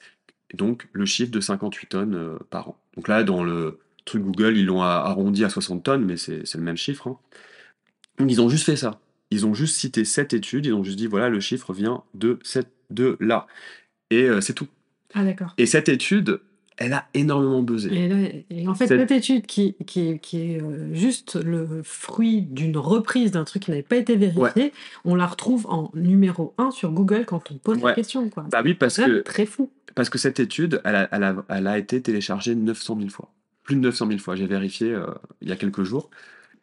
donc 0.54 0.88
le 0.92 1.06
chiffre 1.06 1.30
de 1.30 1.40
58 1.40 1.86
tonnes 1.86 2.14
euh, 2.14 2.38
par 2.50 2.70
an. 2.70 2.78
Donc 2.96 3.08
là, 3.08 3.24
dans 3.24 3.44
le, 3.44 3.78
truc 4.04 4.22
Google, 4.22 4.56
ils 4.56 4.66
l'ont 4.66 4.82
arrondi 4.82 5.44
à 5.44 5.50
60 5.50 5.82
tonnes, 5.82 6.04
mais 6.04 6.16
c'est 6.16 6.54
le 6.54 6.60
même 6.60 6.76
chiffre. 6.76 7.08
Hein. 7.08 8.26
ils 8.28 8.40
ont 8.40 8.48
juste 8.48 8.64
fait 8.64 8.76
ça. 8.76 9.00
Ils 9.34 9.46
ont 9.46 9.54
juste 9.54 9.76
cité 9.76 10.04
cette 10.04 10.32
étude, 10.32 10.64
ils 10.66 10.72
ont 10.72 10.84
juste 10.84 10.96
dit 10.98 11.08
voilà, 11.08 11.28
le 11.28 11.40
chiffre 11.40 11.72
vient 11.72 12.02
de, 12.14 12.38
cette, 12.44 12.70
de 12.90 13.16
là. 13.18 13.46
Et 14.10 14.22
euh, 14.22 14.40
c'est 14.40 14.52
tout. 14.52 14.68
Ah, 15.12 15.24
d'accord. 15.24 15.54
Et 15.58 15.66
cette 15.66 15.88
étude, 15.88 16.40
elle 16.76 16.92
a 16.92 17.06
énormément 17.14 17.62
buzzé. 17.62 17.92
Et, 17.92 18.08
là- 18.08 18.28
et 18.50 18.68
en 18.68 18.74
fait, 18.74 18.86
Cette- 18.86 19.00
cette 19.00 19.10
étude 19.10 19.46
qui, 19.46 19.74
qui, 19.86 20.18
qui 20.20 20.38
est 20.52 20.62
euh, 20.62 20.94
juste 20.94 21.34
le 21.36 21.82
fruit 21.82 22.42
d'une 22.42 22.76
reprise 22.76 23.30
d'un 23.32 23.44
truc 23.44 23.64
qui 23.64 23.70
n'avait 23.70 23.82
pas 23.82 23.96
été 23.96 24.14
vérifié, 24.16 24.72
on 25.04 25.14
la 25.16 25.26
retrouve 25.26 25.66
en 25.68 25.90
numéro 25.94 26.54
1 26.58 26.70
sur 26.70 26.92
Google 26.92 27.24
quand 27.26 27.50
on 27.50 27.54
pose 27.58 27.78
Ouais. 27.78 27.90
la 27.90 27.94
question. 27.94 28.28
Quoi. 28.28 28.44
Bah 28.52 28.62
oui, 28.64 28.74
parce 28.74 28.94
C'est 28.94 29.06
que, 29.06 29.18
très 29.20 29.46
fou. 29.46 29.70
parce 29.96 30.10
que 30.10 30.18
cette 30.18 30.38
étude, 30.40 30.80
elle 30.84 30.94
a, 30.96 31.08
elle 31.12 31.22
a- 31.24 31.44
elle 31.48 31.66
a 31.66 31.78
été 31.78 32.00
téléchargée 32.00 32.54
900 32.54 32.96
000 32.98 33.10
fois. 33.10 33.32
Plus 33.64 33.76
de 33.76 33.80
900 33.80 34.06
000 34.08 34.18
fois. 34.18 34.36
J'ai 34.36 34.46
vérifié 34.46 34.92
euh, 34.92 35.06
il 35.42 35.48
y 35.48 35.52
a 35.52 35.56
quelques 35.56 35.82
jours. 35.84 36.10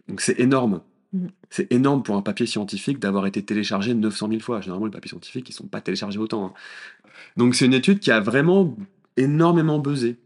Donc 0.07 0.19
c'est 0.21 0.39
énorme. 0.39 0.81
Mm. 1.13 1.27
C'est 1.49 1.71
énorme 1.71 2.03
pour 2.03 2.15
un 2.15 2.21
papier 2.21 2.45
scientifique 2.45 2.99
d'avoir 2.99 3.25
été 3.25 3.43
téléchargé 3.43 3.93
900 3.93 4.29
000 4.29 4.39
fois. 4.41 4.61
Généralement, 4.61 4.85
les 4.85 4.91
papiers 4.91 5.09
scientifiques, 5.09 5.49
ils 5.49 5.53
sont 5.53 5.67
pas 5.67 5.81
téléchargés 5.81 6.19
autant. 6.19 6.45
hein. 6.45 6.53
Donc 7.37 7.55
c'est 7.55 7.65
une 7.65 7.73
étude 7.73 7.99
qui 7.99 8.11
a 8.11 8.19
vraiment 8.19 8.75
énormément 9.17 9.79
buzzé. 9.79 10.17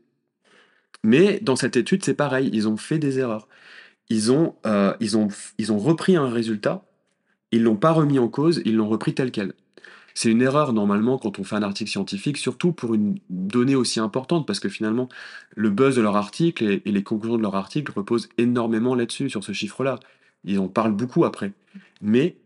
Mais 1.04 1.40
dans 1.42 1.56
cette 1.56 1.78
étude, 1.78 2.04
c'est 2.04 2.14
pareil, 2.16 2.50
ils 2.54 2.68
ont 2.68 2.78
fait 2.78 2.98
des 3.00 3.20
erreurs. 3.20 3.48
Ils 4.10 4.32
ont, 4.32 4.56
euh, 4.66 4.94
ils 5.00 5.18
ont, 5.18 5.28
ils 5.58 5.72
ont 5.72 5.80
repris 5.80 6.16
un 6.16 6.30
résultat, 6.30 6.86
ils 7.52 7.64
l'ont 7.64 7.76
pas 7.76 7.92
remis 7.92 8.20
en 8.20 8.28
cause, 8.28 8.62
ils 8.66 8.76
l'ont 8.76 8.90
repris 8.90 9.14
tel 9.14 9.32
quel. 9.32 9.54
C'est 10.16 10.32
une 10.32 10.42
erreur 10.42 10.74
normalement 10.74 11.18
quand 11.18 11.40
on 11.40 11.44
fait 11.44 11.56
un 11.56 11.64
article 11.64 11.92
scientifique, 11.92 12.38
surtout 12.38 12.72
pour 12.72 12.96
une 12.96 13.20
donnée 13.30 13.76
aussi 13.76 14.00
importante, 14.00 14.48
parce 14.48 14.60
que 14.60 14.70
finalement, 14.70 15.10
le 15.56 15.70
buzz 15.70 15.96
de 15.96 16.02
leur 16.02 16.16
article 16.16 16.64
et 16.86 16.92
les 16.92 17.04
conclusions 17.04 17.38
de 17.38 17.42
leur 17.44 17.56
article 17.56 17.92
reposent 17.92 18.30
énormément 18.38 18.96
là-dessus, 18.96 19.30
sur 19.30 19.44
ce 19.44 19.52
chiffre-là. 19.52 20.00
Ils 20.46 20.60
en 20.60 20.68
parlent 20.68 20.96
beaucoup 20.96 21.26
après. 21.26 21.52
Mais 22.02 22.38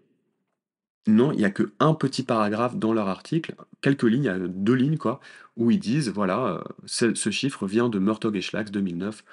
non, 1.08 1.32
il 1.32 1.38
n'y 1.38 1.46
a 1.46 1.52
que 1.52 1.72
un 1.80 1.94
petit 1.94 2.24
paragraphe 2.24 2.76
dans 2.76 2.94
leur 2.94 3.08
article, 3.08 3.56
quelques 3.82 4.04
lignes, 4.04 4.48
deux 4.48 4.74
lignes, 4.74 4.98
quoi, 4.98 5.20
où 5.58 5.72
ils 5.72 5.80
disent, 5.80 6.10
voilà, 6.10 6.46
euh, 6.46 6.62
ce, 6.86 7.14
ce 7.16 7.30
chiffre 7.30 7.68
vient 7.68 7.90
de 7.90 8.00
Murtaugh 8.00 8.36
et 8.36 8.42
Schlax 8.42 8.72
2009. 8.72 9.24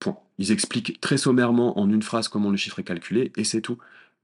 Point. 0.00 0.18
Ils 0.38 0.50
expliquent 0.50 1.00
très 1.00 1.16
sommairement 1.16 1.78
en 1.78 1.88
une 1.90 2.02
phrase 2.02 2.28
comment 2.28 2.50
le 2.50 2.56
chiffre 2.56 2.78
est 2.80 2.84
calculé, 2.84 3.32
et 3.36 3.44
c'est 3.44 3.60
tout. 3.60 3.78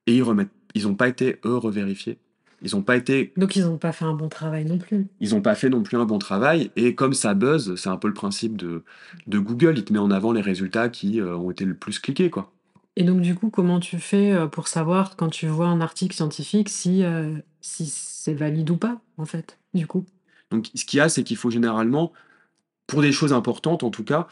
Et 0.07 0.17
ils 0.17 0.23
remettent, 0.23 0.51
ils 0.75 0.85
n'ont 0.85 0.95
pas 0.95 1.09
été, 1.09 1.39
eux, 1.45 1.57
revérifiés. 1.57 2.19
Ils 2.61 2.75
n'ont 2.75 2.83
pas 2.83 2.97
été 2.97 3.33
Donc 3.37 3.55
ils 3.55 3.63
n'ont 3.63 3.79
pas 3.79 3.93
fait 3.93 4.05
un 4.05 4.15
bon 4.15 4.29
travail 4.29 4.65
non 4.65 4.79
plus. 4.79 5.07
ils 5.21 5.31
n'ont 5.31 5.41
pas 5.41 5.55
fait 5.55 5.69
non 5.69 5.85
plus 5.85 5.97
un 5.97 6.07
bon 6.07 6.19
travail. 6.19 6.73
Et 6.75 6.97
comme 6.97 7.15
ça 7.15 7.35
buzz, 7.35 7.77
c'est 7.77 7.89
un 7.89 7.97
peu 7.97 8.09
le 8.09 8.15
principe 8.15 8.57
de, 8.57 8.83
de 9.29 9.39
Google, 9.39 9.75
il 9.77 9.85
te 9.85 9.93
met 9.93 10.01
en 10.01 10.11
avant 10.11 10.33
les 10.33 10.41
résultats 10.41 10.89
qui 10.89 11.21
euh, 11.21 11.37
ont 11.37 11.53
été 11.53 11.65
le 11.65 11.75
plus 11.75 12.01
cliqués, 12.01 12.31
quoi. 12.31 12.53
Et 12.99 13.05
donc 13.05 13.21
du 13.21 13.37
coup, 13.37 13.49
comment 13.49 13.79
tu 13.79 14.01
fais 14.01 14.33
euh, 14.33 14.49
pour 14.49 14.67
savoir 14.67 15.15
quand 15.15 15.29
tu 15.29 15.47
vois 15.47 15.69
un 15.69 15.81
article 15.81 16.17
scientifique 16.17 16.69
si, 16.69 17.05
euh, 17.05 17.33
si 17.61 17.87
c'est 17.87 18.35
valide 18.35 18.69
ou 18.71 18.77
pas, 18.77 19.01
en 19.19 19.25
fait, 19.25 19.57
du 19.73 19.87
coup? 19.87 20.05
Donc 20.51 20.69
ce 20.75 20.85
qu'il 20.85 20.99
y 20.99 21.01
a, 21.01 21.09
c'est 21.09 21.23
qu'il 21.23 21.37
faut 21.37 21.49
généralement, 21.49 22.13
pour 22.89 23.01
des 23.01 23.13
choses 23.13 23.33
importantes 23.33 23.85
en 23.85 23.91
tout 23.91 24.03
cas, 24.03 24.27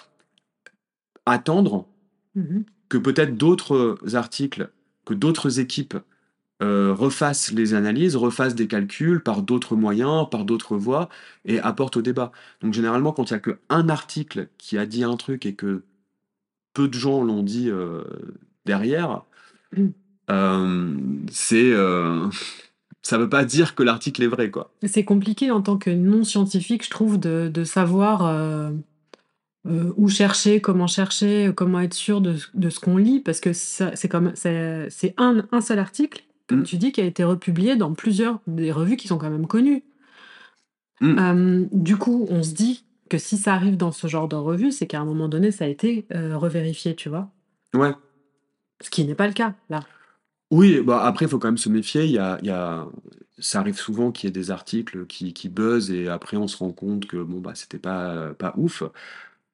attendre 1.26 1.86
Mhm. 2.34 2.64
que 2.88 2.98
peut-être 2.98 3.36
d'autres 3.36 3.98
articles, 4.14 4.70
que 5.04 5.14
d'autres 5.14 5.60
équipes 5.60 5.96
euh, 6.62 6.92
refassent 6.92 7.52
les 7.52 7.74
analyses, 7.74 8.16
refassent 8.16 8.56
des 8.56 8.66
calculs 8.66 9.22
par 9.22 9.42
d'autres 9.42 9.76
moyens, 9.76 10.28
par 10.28 10.44
d'autres 10.44 10.76
voies, 10.76 11.08
et 11.44 11.60
apportent 11.60 11.98
au 11.98 12.02
débat. 12.02 12.32
Donc 12.62 12.74
généralement, 12.74 13.12
quand 13.12 13.30
il 13.30 13.34
n'y 13.34 13.38
a 13.38 13.40
qu'un 13.40 13.88
article 13.88 14.48
qui 14.58 14.76
a 14.76 14.86
dit 14.86 15.04
un 15.04 15.16
truc 15.16 15.46
et 15.46 15.54
que 15.54 15.84
peu 16.74 16.88
de 16.88 16.94
gens 16.94 17.24
l'ont 17.24 17.42
dit 17.42 17.70
euh, 17.70 18.04
derrière, 18.66 19.22
euh, 20.30 20.96
c'est... 21.30 21.72
euh, 21.72 22.26
ça 23.02 23.18
veut 23.18 23.28
pas 23.28 23.44
dire 23.44 23.74
que 23.76 23.84
l'article 23.84 24.24
est 24.24 24.26
vrai, 24.26 24.50
quoi. 24.50 24.72
C'est 24.82 25.04
compliqué 25.04 25.52
en 25.52 25.62
tant 25.62 25.78
que 25.78 25.90
non-scientifique, 25.90 26.84
je 26.84 26.90
trouve, 26.90 27.20
de, 27.20 27.48
de 27.52 27.62
savoir 27.64 28.26
euh, 28.26 28.72
où 29.64 30.08
chercher, 30.08 30.60
comment 30.60 30.88
chercher, 30.88 31.52
comment 31.54 31.80
être 31.80 31.94
sûr 31.94 32.20
de, 32.20 32.34
de 32.54 32.68
ce 32.68 32.80
qu'on 32.80 32.96
lit, 32.96 33.20
parce 33.20 33.38
que 33.40 33.52
c'est 33.52 34.08
comme 34.08 34.32
c'est 34.34 35.14
un, 35.18 35.46
un 35.52 35.60
seul 35.60 35.78
article, 35.78 36.24
comme 36.48 36.60
Mm. 36.60 36.64
tu 36.64 36.76
dis, 36.76 36.92
qui 36.92 37.00
a 37.00 37.04
été 37.04 37.24
republié 37.24 37.76
dans 37.76 37.94
plusieurs 37.94 38.40
des 38.46 38.72
revues 38.72 38.96
qui 38.96 39.08
sont 39.08 39.18
quand 39.18 39.30
même 39.30 39.46
connues. 39.46 39.84
Mm. 41.00 41.66
Du 41.72 41.96
coup, 41.96 42.26
on 42.30 42.42
se 42.42 42.54
dit 42.54 42.84
que 43.08 43.18
si 43.18 43.36
ça 43.36 43.54
arrive 43.54 43.76
dans 43.76 43.92
ce 43.92 44.08
genre 44.08 44.26
de 44.26 44.36
revue, 44.36 44.72
c'est 44.72 44.86
qu'à 44.88 45.00
un 45.00 45.04
moment 45.04 45.28
donné, 45.28 45.52
ça 45.52 45.64
a 45.64 45.68
été 45.68 46.06
revérifié, 46.10 46.96
tu 46.96 47.08
vois. 47.08 47.30
Ouais. 47.74 47.92
Ce 48.82 48.90
qui 48.90 49.04
n'est 49.04 49.14
pas 49.14 49.26
le 49.26 49.32
cas, 49.32 49.54
là. 49.70 49.84
Oui, 50.50 50.80
bah 50.80 51.02
après, 51.04 51.24
il 51.26 51.28
faut 51.28 51.38
quand 51.38 51.48
même 51.48 51.58
se 51.58 51.68
méfier. 51.68 52.04
Il 52.04 52.10
y 52.12 52.18
a, 52.18 52.38
il 52.42 52.46
y 52.46 52.50
a... 52.50 52.86
Ça 53.38 53.60
arrive 53.60 53.78
souvent 53.78 54.12
qu'il 54.12 54.28
y 54.28 54.30
ait 54.30 54.32
des 54.32 54.50
articles 54.50 55.06
qui, 55.06 55.34
qui 55.34 55.48
buzzent 55.50 55.90
et 55.90 56.08
après 56.08 56.38
on 56.38 56.48
se 56.48 56.56
rend 56.56 56.72
compte 56.72 57.06
que 57.06 57.18
bon, 57.18 57.40
bah, 57.40 57.52
c'était 57.54 57.78
pas, 57.78 58.32
pas 58.34 58.54
ouf. 58.56 58.82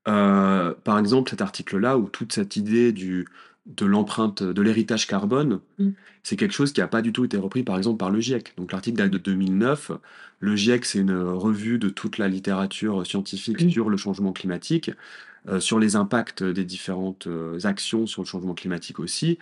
Euh, 0.09 0.75
par 0.85 0.99
exemple, 0.99 1.31
cet 1.31 1.41
article-là, 1.43 1.99
où 1.99 2.09
toute 2.09 2.33
cette 2.33 2.57
idée 2.57 2.93
du, 2.93 3.27
de 3.67 3.87
l'empreinte, 3.87 4.43
de 4.43 4.63
l'héritage 4.63 5.07
carbone, 5.07 5.61
Mm. 5.79 5.91
c'est 6.23 6.37
quelque 6.37 6.53
chose 6.55 6.73
qui 6.73 6.81
n'a 6.81 6.89
pas 6.89 7.03
du 7.03 7.13
tout 7.13 7.25
été 7.25 7.37
repris, 7.39 7.63
par 7.65 7.77
exemple, 7.79 7.99
par 7.99 8.11
le 8.11 8.21
GIEC. 8.21 8.55
Donc 8.57 8.73
l'article 8.73 8.99
date 8.99 9.11
de 9.11 9.19
2009. 9.19 9.93
Le 10.41 10.57
GIEC, 10.57 10.85
c'est 10.85 10.99
une 11.01 11.17
revue 11.17 11.79
de 11.79 11.89
toute 11.89 12.19
la 12.19 12.29
littérature 12.29 13.07
scientifique 13.07 13.63
Mm. 13.63 13.71
sur 13.71 13.91
le 13.91 13.97
changement 13.97 14.33
climatique, 14.33 14.91
sur 15.59 15.79
les 15.79 15.97
impacts 15.97 16.43
des 16.43 16.65
différentes 16.65 17.27
euh, 17.27 17.59
actions 17.65 18.07
sur 18.07 18.23
le 18.23 18.27
changement 18.27 18.55
climatique 18.55 19.01
aussi. 19.01 19.39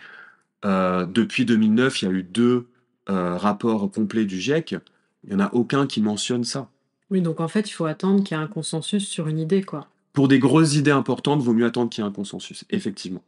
Euh, 0.65 1.05
depuis 1.05 1.45
2009, 1.45 2.01
il 2.01 2.05
y 2.05 2.07
a 2.07 2.11
eu 2.11 2.23
deux 2.23 2.67
euh, 3.09 3.37
rapports 3.37 3.91
complets 3.91 4.25
du 4.25 4.39
GIEC. 4.39 4.75
Il 5.23 5.29
n'y 5.29 5.35
en 5.35 5.45
a 5.45 5.53
aucun 5.53 5.87
qui 5.87 6.01
mentionne 6.01 6.43
ça. 6.43 6.69
Oui, 7.09 7.21
donc 7.21 7.39
en 7.39 7.47
fait, 7.47 7.69
il 7.69 7.73
faut 7.73 7.85
attendre 7.85 8.23
qu'il 8.23 8.37
y 8.37 8.39
ait 8.39 8.43
un 8.43 8.47
consensus 8.47 9.07
sur 9.07 9.27
une 9.27 9.39
idée, 9.39 9.63
quoi. 9.63 9.87
Pour 10.13 10.27
des 10.27 10.39
grosses 10.39 10.75
idées 10.75 10.91
importantes, 10.91 11.41
vaut 11.41 11.53
mieux 11.53 11.65
attendre 11.65 11.89
qu'il 11.89 12.03
y 12.03 12.05
ait 12.05 12.09
un 12.09 12.13
consensus, 12.13 12.65
effectivement. 12.69 13.23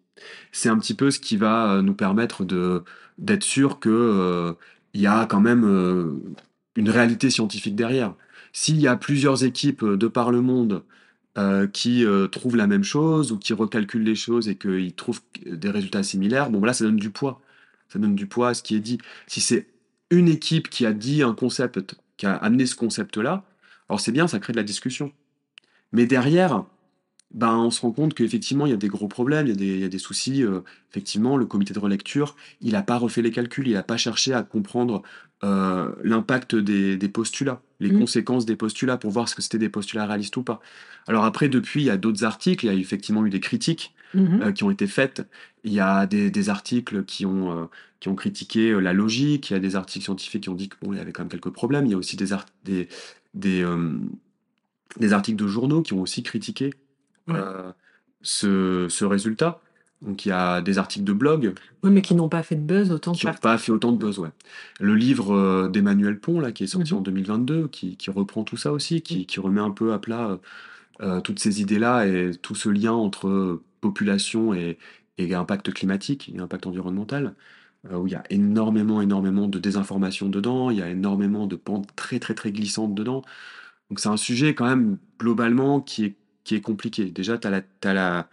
C'est 0.51 0.69
un 0.69 0.77
petit 0.77 0.93
peu 0.93 1.11
ce 1.11 1.19
qui 1.19 1.37
va 1.37 1.73
euh, 1.73 1.81
nous 1.81 1.93
permettre 1.93 2.45
de 2.45 2.83
d'être 3.19 3.43
sûr 3.43 3.79
que 3.79 3.89
euh, 3.89 4.53
il 4.93 5.01
y 5.01 5.07
a 5.07 5.25
quand 5.25 5.39
même 5.39 5.65
euh, 5.65 6.13
une 6.75 6.89
réalité 6.89 7.29
scientifique 7.29 7.75
derrière. 7.75 8.15
S'il 8.53 8.79
y 8.79 8.87
a 8.87 8.95
plusieurs 8.95 9.43
équipes 9.43 9.83
euh, 9.83 9.97
de 9.97 10.07
par 10.07 10.31
le 10.31 10.41
monde 10.41 10.83
euh, 11.37 11.67
qui 11.67 12.05
euh, 12.05 12.27
trouvent 12.27 12.55
la 12.55 12.67
même 12.67 12.83
chose 12.83 13.31
ou 13.31 13.39
qui 13.39 13.53
recalculent 13.53 14.03
les 14.03 14.15
choses 14.15 14.49
et 14.49 14.55
qu'ils 14.55 14.93
trouvent 14.93 15.21
des 15.45 15.69
résultats 15.69 16.03
similaires, 16.03 16.49
bon 16.49 16.63
là 16.63 16.73
ça 16.73 16.85
donne 16.85 16.97
du 16.97 17.09
poids. 17.09 17.41
Ça 17.89 17.99
donne 17.99 18.15
du 18.15 18.27
poids 18.27 18.49
à 18.49 18.53
ce 18.53 18.63
qui 18.63 18.75
est 18.75 18.79
dit. 18.79 18.97
Si 19.27 19.41
c'est 19.41 19.67
une 20.09 20.27
équipe 20.27 20.69
qui 20.69 20.85
a 20.85 20.93
dit 20.93 21.23
un 21.23 21.33
concept, 21.33 21.95
qui 22.17 22.25
a 22.25 22.35
amené 22.35 22.65
ce 22.65 22.75
concept-là, 22.75 23.45
alors 23.89 23.99
c'est 23.99 24.11
bien, 24.11 24.27
ça 24.27 24.39
crée 24.39 24.53
de 24.53 24.57
la 24.57 24.63
discussion. 24.63 25.11
Mais 25.91 26.05
derrière, 26.05 26.65
ben, 27.33 27.55
on 27.57 27.71
se 27.71 27.81
rend 27.81 27.91
compte 27.91 28.13
qu'effectivement, 28.13 28.65
il 28.65 28.69
y 28.69 28.73
a 28.73 28.77
des 28.77 28.87
gros 28.87 29.07
problèmes, 29.07 29.47
il 29.47 29.49
y 29.49 29.53
a 29.53 29.55
des, 29.55 29.65
il 29.75 29.79
y 29.79 29.83
a 29.83 29.89
des 29.89 29.99
soucis. 29.99 30.43
euh, 30.43 30.61
effectivement, 30.91 31.37
le 31.37 31.45
comité 31.45 31.73
de 31.73 31.79
relecture, 31.79 32.35
il 32.61 32.73
n'a 32.73 32.83
pas 32.83 32.97
refait 32.97 33.21
les 33.23 33.31
calculs, 33.31 33.67
il 33.67 33.73
n'a 33.73 33.83
pas 33.83 33.97
cherché 33.97 34.33
à 34.33 34.43
comprendre 34.43 35.01
euh, 35.43 35.91
l'impact 36.03 36.55
des, 36.55 36.95
des 36.97 37.09
postulats, 37.09 37.61
les 37.83 37.91
Mm. 37.91 37.99
conséquences 37.99 38.45
des 38.45 38.55
postulats, 38.55 38.97
pour 38.97 39.11
voir 39.11 39.29
ce 39.29 39.35
que 39.35 39.41
c'était 39.41 39.59
des 39.59 39.69
postulats 39.69 40.07
réalistes 40.07 40.35
ou 40.37 40.43
pas. 40.43 40.59
Alors 41.07 41.25
après, 41.25 41.49
depuis, 41.49 41.81
il 41.81 41.85
y 41.85 41.89
a 41.91 41.97
d'autres 41.97 42.23
articles, 42.23 42.65
il 42.65 42.69
y 42.69 42.71
a 42.71 42.79
effectivement 42.79 43.25
eu 43.25 43.29
des 43.29 43.39
critiques 43.39 43.93
Mhm. 44.15 44.41
euh, 44.41 44.51
qui 44.51 44.63
ont 44.63 44.71
été 44.71 44.87
faites. 44.87 45.27
Il 45.63 45.73
y 45.73 45.79
a 45.79 46.05
des, 46.05 46.29
des 46.31 46.49
articles 46.49 47.03
qui 47.05 47.25
ont, 47.25 47.45
euh, 47.51 47.65
qui 47.99 48.09
ont 48.09 48.15
critiqué 48.15 48.71
euh, 48.71 48.79
la 48.79 48.93
logique, 48.93 49.49
il 49.49 49.53
y 49.53 49.55
a 49.55 49.59
des 49.59 49.75
articles 49.75 50.03
scientifiques 50.05 50.43
qui 50.43 50.49
ont 50.49 50.55
dit 50.55 50.69
qu'il 50.69 50.95
y 50.95 50.99
avait 50.99 51.11
quand 51.11 51.23
même 51.23 51.29
quelques 51.31 51.49
problèmes. 51.51 51.85
Il 51.85 51.91
y 51.91 51.95
a 51.95 51.97
aussi 51.97 52.15
des, 52.15 52.31
art- 52.31 52.45
des, 52.63 52.87
des, 53.33 53.63
euh, 53.63 53.97
des 54.99 55.13
articles 55.13 55.37
de 55.41 55.47
journaux 55.47 55.81
qui 55.81 55.93
ont 55.93 56.01
aussi 56.01 56.21
critiqué 56.23 56.71
Ouais. 57.27 57.39
ce, 58.21 58.87
ce 58.89 59.05
résultat. 59.05 59.61
Donc 60.03 60.25
il 60.25 60.29
y 60.29 60.31
a 60.31 60.61
des 60.61 60.77
articles 60.77 61.05
de 61.05 61.13
blog 61.13 61.53
Oui, 61.83 61.91
mais 61.91 62.01
qui 62.01 62.13
n'ont 62.15 62.29
pas 62.29 62.43
fait 62.43 62.55
de 62.55 62.61
buzz 62.61 62.91
autant 62.91 63.13
qui 63.13 63.25
n'ont 63.25 63.33
pas 63.33 63.57
fait 63.57 63.71
autant 63.71 63.91
de 63.91 63.97
buzz. 63.97 64.19
ouais. 64.19 64.29
Le 64.79 64.95
livre 64.95 65.33
euh, 65.33 65.69
d'Emmanuel 65.69 66.19
Pont, 66.19 66.39
là, 66.39 66.51
qui 66.51 66.63
est 66.63 66.67
sorti 66.67 66.93
Mhm. 66.93 66.99
en 66.99 67.01
2022, 67.01 67.67
qui, 67.69 67.97
qui 67.97 68.09
reprend 68.11 68.43
tout 68.43 68.57
ça 68.57 68.71
aussi, 68.71 69.01
qui, 69.01 69.25
qui 69.25 69.39
remet 69.39 69.61
un 69.61 69.71
peu 69.71 69.93
à 69.93 69.99
plat 69.99 70.29
euh, 70.31 70.37
euh, 71.01 71.21
toutes 71.21 71.39
ces 71.39 71.61
idées-là 71.61 72.05
et 72.07 72.31
tout 72.41 72.55
ce 72.55 72.69
lien 72.69 72.93
entre 72.93 73.61
population 73.81 74.53
et, 74.53 74.77
et 75.17 75.33
impact 75.35 75.73
climatique 75.73 76.31
et 76.35 76.39
impact 76.39 76.67
environnemental, 76.67 77.35
euh, 77.91 77.97
où 77.97 78.07
il 78.07 78.13
y 78.13 78.15
a 78.15 78.23
énormément, 78.29 79.01
énormément 79.01 79.47
de 79.47 79.59
désinformation 79.59 80.29
dedans, 80.29 80.69
il 80.71 80.77
y 80.79 80.81
a 80.83 80.89
énormément 80.89 81.47
de 81.47 81.55
pentes 81.57 81.89
très, 81.95 82.19
très, 82.19 82.35
très 82.35 82.51
glissantes 82.51 82.95
dedans. 82.95 83.23
Donc 83.89 83.99
c'est 83.99 84.09
un 84.09 84.17
sujet 84.17 84.55
quand 84.55 84.65
même 84.65 84.97
globalement 85.19 85.81
qui 85.81 86.05
est, 86.05 86.15
qui 86.43 86.55
est 86.55 86.61
compliqué. 86.61 87.05
Déjà, 87.11 87.37
tu 87.37 87.47
as 87.47 87.93
la, 87.93 88.29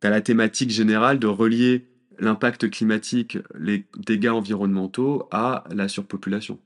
t'as 0.00 0.10
la 0.10 0.20
thématique 0.20 0.70
générale 0.70 1.18
de 1.18 1.26
relier 1.26 1.86
l'impact 2.18 2.70
climatique, 2.70 3.38
les 3.58 3.86
dégâts 3.96 4.28
environnementaux 4.28 5.28
à 5.30 5.64
la 5.70 5.88
surpopulation. 5.88 6.58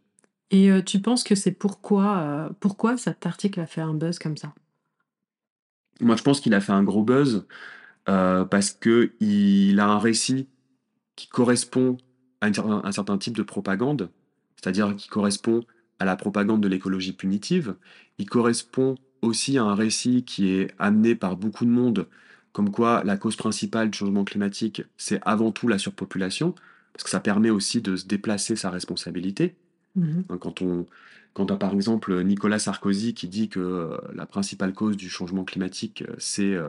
Et 0.51 0.70
euh, 0.70 0.83
tu 0.83 1.01
penses 1.01 1.24
que 1.24 1.35
c'est 1.35 1.53
pourquoi, 1.53 2.18
euh, 2.18 2.49
pourquoi 2.61 2.97
cet 2.97 3.26
article 3.26 3.61
a 3.61 3.66
fait 3.66 3.80
un 3.80 3.95
buzz 3.95 4.18
comme 4.18 4.37
ça? 4.37 4.55
Moi, 6.01 6.16
je 6.16 6.22
pense 6.22 6.41
qu'il 6.41 6.55
a 6.55 6.61
fait 6.61 6.72
un 6.72 6.83
gros 6.83 7.03
buzz 7.03 7.47
euh, 8.09 8.45
parce 8.45 8.72
que 8.72 9.12
il 9.20 9.78
a 9.80 9.87
un 9.87 9.99
récit 9.99 10.49
qui 11.16 11.28
correspond 11.28 11.97
à 12.41 12.49
une 12.49 12.55
un 12.59 12.93
certain 12.93 13.18
type 13.18 13.37
de 13.37 13.43
propagande, 13.43 14.11
c'est-à-dire 14.57 14.97
qui 14.97 15.09
correspond 15.09 15.64
à 15.99 16.05
la 16.05 16.16
propagande 16.16 16.61
de 16.61 16.68
l'écologie 16.68 17.12
punitive. 17.12 17.76
Il 18.18 18.28
correspond 18.28 18.97
aussi 19.22 19.57
un 19.57 19.74
récit 19.74 20.24
qui 20.24 20.49
est 20.49 20.74
amené 20.78 21.14
par 21.14 21.37
beaucoup 21.37 21.64
de 21.64 21.70
monde, 21.70 22.09
comme 22.53 22.70
quoi 22.70 23.03
la 23.05 23.16
cause 23.16 23.36
principale 23.36 23.90
du 23.90 23.98
changement 23.98 24.24
climatique, 24.24 24.82
c'est 24.96 25.20
avant 25.22 25.53
tout 25.53 25.68
la 25.68 25.78
surpopulation, 25.78 26.55
parce 26.92 27.05
que 27.05 27.11
ça 27.11 27.20
permet 27.20 27.50
aussi 27.50 27.80
de 27.80 27.96
se 27.96 28.07
déplacer 28.07 28.57
sa 28.57 28.70
responsabilité. 28.70 29.55
Mhm. 29.96 30.24
Hein, 30.28 30.38
Quand 30.38 30.62
on, 30.62 30.86
quand 31.34 31.46
par 31.59 31.72
exemple 31.72 32.22
Nicolas 32.22 32.59
Sarkozy 32.59 33.14
qui 33.14 33.28
dit 33.28 33.48
que 33.48 33.61
euh, 33.61 33.96
la 34.14 34.26
principale 34.26 34.72
cause 34.74 34.96
du 34.96 35.09
changement 35.09 35.44
climatique, 35.44 36.03
euh, 36.03 36.14
c'est 36.18 36.55
euh, 36.55 36.68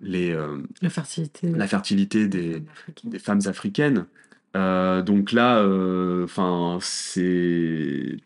les, 0.00 0.36
La 0.82 0.90
fertilité. 0.90 1.50
la 1.50 1.66
fertilité 1.68 2.26
des, 2.26 2.54
femmes 2.54 2.64
africaines. 2.72 3.10
des 3.10 3.18
femmes 3.18 3.40
africaines. 3.46 4.06
Euh, 4.56 5.02
donc 5.02 5.32
là, 5.32 5.58
euh, 5.60 6.24
enfin, 6.24 6.78
c'est 6.80 8.16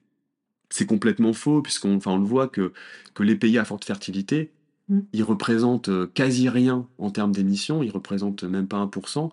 c'est 0.71 0.87
complètement 0.87 1.33
faux 1.33 1.63
puisqu'on, 1.63 1.97
enfin, 1.97 2.13
on 2.13 2.19
le 2.19 2.25
voit 2.25 2.49
que 2.49 2.73
que 3.15 3.23
les 3.23 3.37
pays 3.37 3.59
à 3.59 3.65
forte 3.65 3.85
fertilité, 3.85 4.51
Mm. 4.89 5.01
ils 5.13 5.23
représentent 5.23 5.89
euh, 5.89 6.07
quasi 6.07 6.49
rien 6.49 6.87
en 6.99 7.11
termes 7.11 7.33
d'émissions. 7.33 7.83
Ils 7.83 7.91
représentent 7.91 8.45
même 8.45 8.69
pas 8.69 8.79
1%. 8.79 9.31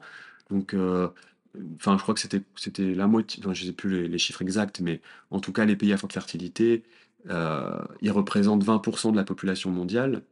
Donc, 0.50 0.74
euh, 0.74 1.10
enfin, 1.76 1.98
je 1.98 2.04
crois 2.04 2.14
que 2.14 2.22
c'était 2.22 2.42
c'était 2.56 2.94
la 2.94 3.08
moitié. 3.08 3.44
Je 3.54 3.66
sais 3.66 3.74
plus 3.74 4.08
les, 4.08 4.18
chiffres 4.18 4.42
exacts, 4.42 4.80
mais 4.82 5.02
en 5.32 5.40
tout 5.40 5.54
cas, 5.54 5.66
les 5.66 5.76
pays 5.76 5.94
à 5.94 5.98
forte 5.98 6.14
fertilité, 6.14 6.84
euh, 7.30 7.80
ils 8.02 8.12
représentent 8.12 8.64
20% 8.66 9.12
de 9.12 9.18
la 9.18 9.24
population 9.24 9.72
mondiale 9.72 10.24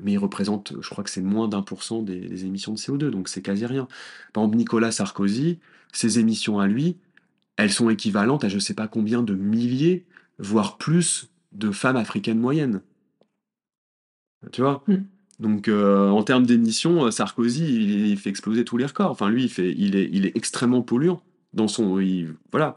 mais 0.00 0.12
il 0.12 0.18
représente, 0.18 0.74
je 0.80 0.90
crois 0.90 1.04
que 1.04 1.10
c'est 1.10 1.22
moins 1.22 1.48
d'un 1.48 1.62
pour 1.62 1.82
cent 1.82 2.02
des, 2.02 2.44
émissions 2.44 2.72
de 2.72 2.78
CO2, 2.78 3.10
donc 3.10 3.28
c'est 3.28 3.42
quasi 3.42 3.66
rien. 3.66 3.88
Par 4.32 4.44
exemple, 4.44 4.56
Nicolas 4.56 4.92
Sarkozy, 4.92 5.58
ses 5.92 6.18
émissions 6.18 6.60
à 6.60 6.66
lui, 6.66 6.98
elles 7.56 7.72
sont 7.72 7.90
équivalentes 7.90 8.44
à 8.44 8.48
je 8.48 8.58
sais 8.58 8.74
pas 8.74 8.88
combien 8.88 9.22
de 9.22 9.34
milliers, 9.34 10.06
voire 10.38 10.78
plus, 10.78 11.30
de 11.52 11.70
femmes 11.72 11.96
africaines 11.96 12.38
moyennes. 12.38 12.82
Tu 14.52 14.60
vois? 14.62 14.82
Mm. 14.86 14.94
Donc, 15.40 15.68
euh, 15.68 16.08
en 16.08 16.22
termes 16.24 16.46
d'émissions, 16.46 17.06
euh, 17.06 17.10
Sarkozy, 17.10 17.64
il, 17.64 18.06
il 18.08 18.16
fait 18.18 18.30
exploser 18.30 18.64
tous 18.64 18.76
les 18.76 18.86
records. 18.86 19.10
Enfin, 19.10 19.30
lui, 19.30 19.44
il, 19.44 19.48
fait, 19.48 19.72
il, 19.76 19.94
est, 19.96 20.08
il 20.12 20.26
est 20.26 20.36
extrêmement 20.36 20.82
polluant. 20.82 21.22
Dans 21.54 21.68
son, 21.68 21.98
il- 22.00 22.34
voilà. 22.50 22.76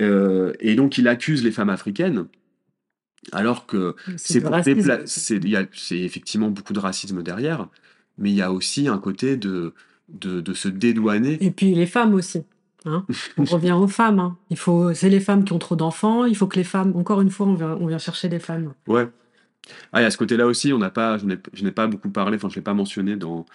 Euh, 0.00 0.52
et 0.60 0.74
donc, 0.74 0.98
il 0.98 1.08
accuse 1.08 1.42
les 1.44 1.50
femmes 1.52 1.70
africaines, 1.70 2.26
alors 3.32 3.66
que 3.66 3.94
c'est 4.16 5.98
effectivement 5.98 6.50
beaucoup 6.50 6.72
de 6.72 6.78
racisme 6.78 7.22
derrière, 7.22 7.68
mais 8.18 8.30
il 8.30 8.36
y 8.36 8.42
a 8.42 8.52
aussi 8.52 8.88
un 8.88 8.98
côté 8.98 9.36
de, 9.36 9.72
de, 10.08 10.40
de 10.40 10.52
se 10.54 10.68
dédouaner. 10.68 11.38
Et 11.44 11.50
puis 11.50 11.74
les 11.74 11.86
femmes 11.86 12.14
aussi. 12.14 12.42
hein. 12.84 13.04
On 13.38 13.44
revient 13.44 13.72
aux 13.72 13.88
femmes. 13.88 14.18
hein. 14.20 14.36
Il 14.50 14.56
faut, 14.56 14.92
c'est 14.94 15.08
les 15.08 15.20
femmes 15.20 15.44
qui 15.44 15.52
ont 15.52 15.58
trop 15.58 15.76
d'enfants. 15.76 16.24
Il 16.24 16.36
faut 16.36 16.46
que 16.46 16.56
les 16.56 16.64
femmes, 16.64 16.92
encore 16.96 17.20
une 17.20 17.30
fois, 17.30 17.46
on 17.46 17.54
vient, 17.54 17.76
on 17.80 17.86
vient 17.86 17.98
chercher 17.98 18.28
les 18.28 18.38
femmes. 18.38 18.72
Ouais. 18.86 19.08
Ah, 19.92 20.02
et 20.02 20.04
à 20.04 20.10
ce 20.10 20.16
côté-là 20.16 20.46
aussi, 20.46 20.72
on 20.72 20.78
n'a 20.78 20.90
pas, 20.90 21.18
je 21.18 21.26
n'ai 21.26 21.38
je 21.52 21.64
n'ai 21.64 21.72
pas 21.72 21.86
beaucoup 21.86 22.10
parlé, 22.10 22.36
enfin, 22.36 22.48
je 22.48 22.54
ne 22.54 22.56
l'ai 22.56 22.62
pas 22.62 22.74
mentionné 22.74 23.16
dans, 23.16 23.46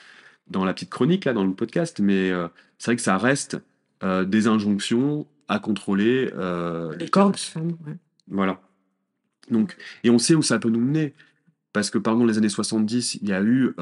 dans 0.48 0.66
la 0.66 0.74
petite 0.74 0.90
chronique, 0.90 1.26
là, 1.26 1.34
dans 1.34 1.44
le 1.44 1.54
podcast, 1.54 2.00
mais 2.00 2.32
euh, 2.32 2.48
c'est 2.78 2.92
vrai 2.92 2.96
que 2.96 3.02
ça 3.02 3.18
reste 3.18 3.58
euh, 4.04 4.26
des 4.26 4.48
injonctions 4.48 5.26
à 5.48 5.60
contrôler 5.60 6.32
euh, 6.36 6.96
Les 6.98 7.10
corps 7.10 7.36
femmes. 7.36 7.78
ouais. 7.86 7.98
Voilà. 8.28 8.62
Donc, 9.50 9.76
et 10.04 10.10
on 10.10 10.20
sait 10.20 10.36
où 10.36 10.42
ça 10.42 10.60
peut 10.60 10.70
nous 10.70 10.80
mener. 10.80 11.14
Parce 11.74 11.90
que 11.90 11.98
pendant 11.98 12.26
les 12.26 12.38
années 12.38 12.50
70, 12.50 13.20
il 13.22 13.30
y 13.30 13.34
a 13.34 13.42
eu 13.42 13.74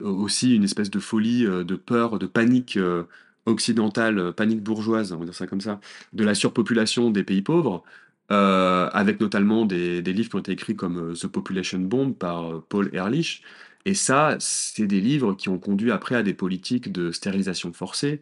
aussi 0.00 0.54
une 0.54 0.62
espèce 0.62 0.90
de 0.90 1.00
folie, 1.00 1.44
de 1.44 1.74
peur, 1.74 2.20
de 2.20 2.26
panique 2.26 2.78
occidentale, 3.46 4.32
panique 4.32 4.62
bourgeoise, 4.62 5.12
on 5.12 5.18
va 5.18 5.24
dire 5.24 5.34
ça 5.34 5.48
comme 5.48 5.60
ça, 5.60 5.80
de 6.12 6.22
la 6.22 6.36
surpopulation 6.36 7.10
des 7.10 7.24
pays 7.24 7.42
pauvres, 7.42 7.82
euh, 8.32 8.88
avec 8.92 9.20
notamment 9.20 9.66
des, 9.66 10.02
des 10.02 10.12
livres 10.12 10.30
qui 10.30 10.36
ont 10.36 10.40
été 10.40 10.52
écrits 10.52 10.76
comme 10.76 11.12
euh, 11.12 11.14
The 11.14 11.26
Population 11.28 11.78
Bomb 11.78 12.14
par 12.14 12.44
euh, 12.44 12.64
Paul 12.68 12.90
Ehrlich. 12.94 13.42
Et 13.84 13.94
ça, 13.94 14.36
c'est 14.40 14.86
des 14.86 15.00
livres 15.00 15.34
qui 15.34 15.48
ont 15.48 15.58
conduit 15.58 15.92
après 15.92 16.16
à 16.16 16.22
des 16.22 16.34
politiques 16.34 16.90
de 16.90 17.12
stérilisation 17.12 17.72
forcée, 17.72 18.20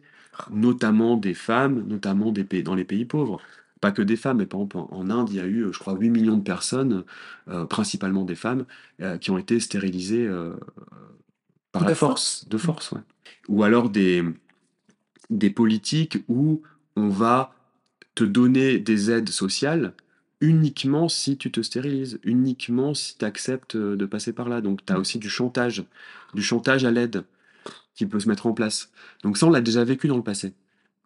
notamment 0.51 1.17
des 1.17 1.33
femmes, 1.33 1.83
notamment 1.87 2.31
des 2.31 2.43
pays, 2.43 2.63
dans 2.63 2.75
les 2.75 2.85
pays 2.85 3.05
pauvres 3.05 3.41
pas 3.81 3.91
que 3.91 4.01
des 4.01 4.15
femmes, 4.15 4.37
mais 4.37 4.45
par 4.45 4.61
exemple 4.61 4.77
en, 4.77 5.09
Inde, 5.09 5.29
il 5.29 5.35
y 5.35 5.39
a 5.39 5.45
eu, 5.45 5.67
je 5.71 5.77
crois, 5.77 5.93
8 5.93 6.09
millions 6.09 6.37
de 6.37 6.43
personnes, 6.43 7.03
euh, 7.49 7.65
principalement 7.65 8.23
des 8.23 8.33
femmes, 8.33 8.65
euh, 9.01 9.17
qui 9.17 9.31
ont 9.31 9.37
été 9.37 9.59
stérilisées 9.59 10.27
par 11.71 11.83
De 11.83 11.89
la 11.89 11.95
force. 11.95 12.39
force, 12.39 12.49
de 12.49 12.57
force, 12.57 12.91
ouais. 12.93 13.01
Ou 13.47 13.63
alors 13.63 13.89
des, 13.89 14.23
des 15.29 15.49
politiques 15.51 16.17
où 16.27 16.63
on 16.95 17.09
va 17.09 17.53
te 18.15 18.23
donner 18.23 18.79
des 18.79 19.11
aides 19.11 19.29
sociales 19.29 19.93
uniquement 20.41 21.09
si 21.09 21.37
tu 21.37 21.51
te 21.51 21.61
stérilises, 21.61 22.19
uniquement 22.23 22.93
si 22.93 23.17
tu 23.17 23.25
acceptes 23.25 23.75
euh, 23.75 23.95
de 23.95 24.05
passer 24.05 24.33
par 24.33 24.49
là. 24.49 24.61
Donc 24.61 24.85
tu 24.85 24.93
as 24.93 24.99
aussi 24.99 25.19
du 25.19 25.29
chantage, 25.29 25.83
du 26.33 26.41
chantage 26.43 26.85
à 26.85 26.91
l'aide 26.91 27.23
qui 27.95 28.05
peut 28.05 28.19
se 28.19 28.27
mettre 28.29 28.47
en 28.47 28.53
place. 28.53 28.91
Donc 29.23 29.37
ça, 29.37 29.47
on 29.47 29.49
l'a 29.51 29.61
déjà 29.61 29.83
vécu 29.83 30.07
dans 30.07 30.17
le 30.17 30.23
passé. 30.23 30.53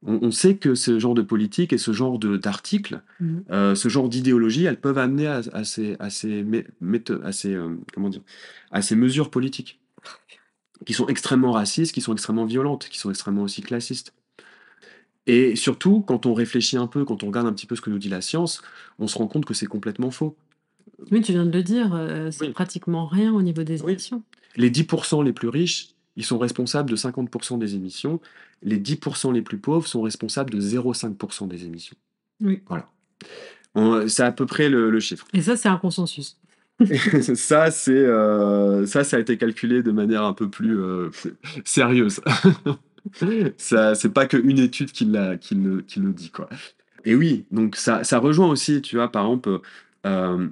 On, 0.05 0.20
on 0.24 0.32
sait 0.32 0.57
que 0.57 0.76
ce 0.76 0.99
genre 0.99 1.14
de 1.16 1.22
politique 1.22 1.74
et 1.74 1.78
ce 1.78 1.91
genre 1.93 2.20
d'articles, 2.20 3.01
Mhm. 3.20 3.43
euh, 3.51 3.76
ce 3.76 3.89
genre 3.89 4.10
d'idéologie, 4.10 4.66
elles 4.66 4.80
peuvent 4.80 4.97
amener 4.97 5.28
à, 5.28 5.41
à 5.53 5.64
ces, 5.66 5.95
à 5.99 6.10
ces, 6.10 6.45
à 7.24 7.32
ces, 7.32 7.53
euh, 7.55 7.76
comment 7.93 8.10
dire, 8.10 8.22
à 8.72 8.82
ces 8.82 8.95
mesures 8.95 9.30
politiques 9.30 9.80
qui 10.86 10.93
sont 10.93 11.07
extrêmement 11.07 11.51
racistes, 11.51 11.93
qui 11.93 12.01
sont 12.01 12.14
extrêmement 12.14 12.45
violentes, 12.45 12.88
qui 12.89 12.99
sont 12.99 13.10
extrêmement 13.10 13.43
aussi 13.43 13.62
classistes. 13.62 14.14
Et 15.32 15.56
surtout, 15.56 16.02
quand 16.02 16.26
on 16.26 16.34
réfléchit 16.34 16.76
un 16.78 16.88
peu, 16.88 17.06
quand 17.06 17.24
on 17.24 17.28
regarde 17.28 17.46
un 17.46 17.54
petit 17.54 17.68
peu 17.68 17.76
ce 17.76 17.82
que 17.82 17.90
nous 17.92 18.00
dit 18.00 18.10
la 18.10 18.22
science, 18.22 18.62
on 18.98 19.08
se 19.08 19.18
rend 19.18 19.28
compte 19.28 19.46
que 19.46 19.54
c'est 19.54 19.68
complètement 19.68 20.10
faux. 20.10 20.36
Oui, 21.12 21.22
tu 21.22 21.34
viens 21.34 21.46
de 21.46 21.52
le 21.52 21.62
dire, 21.64 21.94
euh, 21.94 22.32
c'est 22.32 22.48
Oui. 22.48 22.52
pratiquement 22.52 23.06
rien 23.06 23.32
au 23.34 23.42
niveau 23.44 23.62
des 23.64 23.82
Oui. 23.84 23.92
émissions. 23.92 24.24
Les 24.56 24.72
10% 24.72 25.22
les 25.24 25.32
plus 25.32 25.48
riches, 25.50 25.90
ils 26.16 26.26
sont 26.26 26.40
responsables 26.40 26.90
de 26.90 26.96
50% 26.96 27.58
des 27.60 27.76
émissions. 27.76 28.20
Les 28.64 28.78
10% 28.78 29.32
les 29.32 29.42
plus 29.44 29.60
pauvres 29.60 29.88
sont 29.88 30.02
responsables 30.02 30.50
de 30.50 30.60
0,5% 30.60 31.48
des 31.48 31.64
émissions. 31.66 31.96
Oui. 32.42 32.62
Voilà. 32.68 32.88
C'est 34.08 34.24
à 34.24 34.32
peu 34.32 34.48
près 34.48 34.68
le, 34.68 34.90
le 34.90 35.00
chiffre. 35.00 35.28
Et 35.34 35.42
ça, 35.44 35.56
c'est 35.56 35.70
un 35.70 35.78
consensus. 35.78 36.38
ça, 37.36 37.72
c'est 37.72 37.92
euh, 37.92 38.86
ça, 38.86 39.04
ça 39.04 39.18
a 39.18 39.20
été 39.20 39.38
calculé 39.38 39.84
de 39.84 39.92
manière 39.92 40.24
un 40.24 40.34
peu 40.34 40.50
plus 40.50 40.80
euh, 40.80 41.10
sérieuse. 41.66 42.20
ça, 43.58 43.95
c'est 43.95 44.10
pas 44.14 44.26
qu'une 44.26 44.60
étude 44.60 44.91
qui, 44.91 45.06
l'a, 45.06 45.38
qui, 45.38 45.56
le, 45.56 45.82
qui 45.82 46.00
le 46.00 46.14
dit, 46.14 46.30
quoi. 46.32 46.50
Et 47.06 47.16
oui, 47.16 47.45
donc 47.52 47.76
ça, 47.76 48.04
ça 48.04 48.20
rejoint 48.20 48.47
aussi, 48.50 48.82
tu 48.82 48.97
vois, 48.97 49.12
par 49.12 49.26
exemple, 49.26 49.60
euh, 50.06 50.47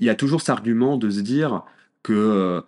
il 0.00 0.06
y 0.06 0.10
a 0.10 0.14
toujours 0.14 0.40
cet 0.40 0.50
argument 0.50 0.96
de 0.96 1.10
se 1.10 1.20
dire 1.20 1.62
que, 2.02 2.12
euh, 2.12 2.60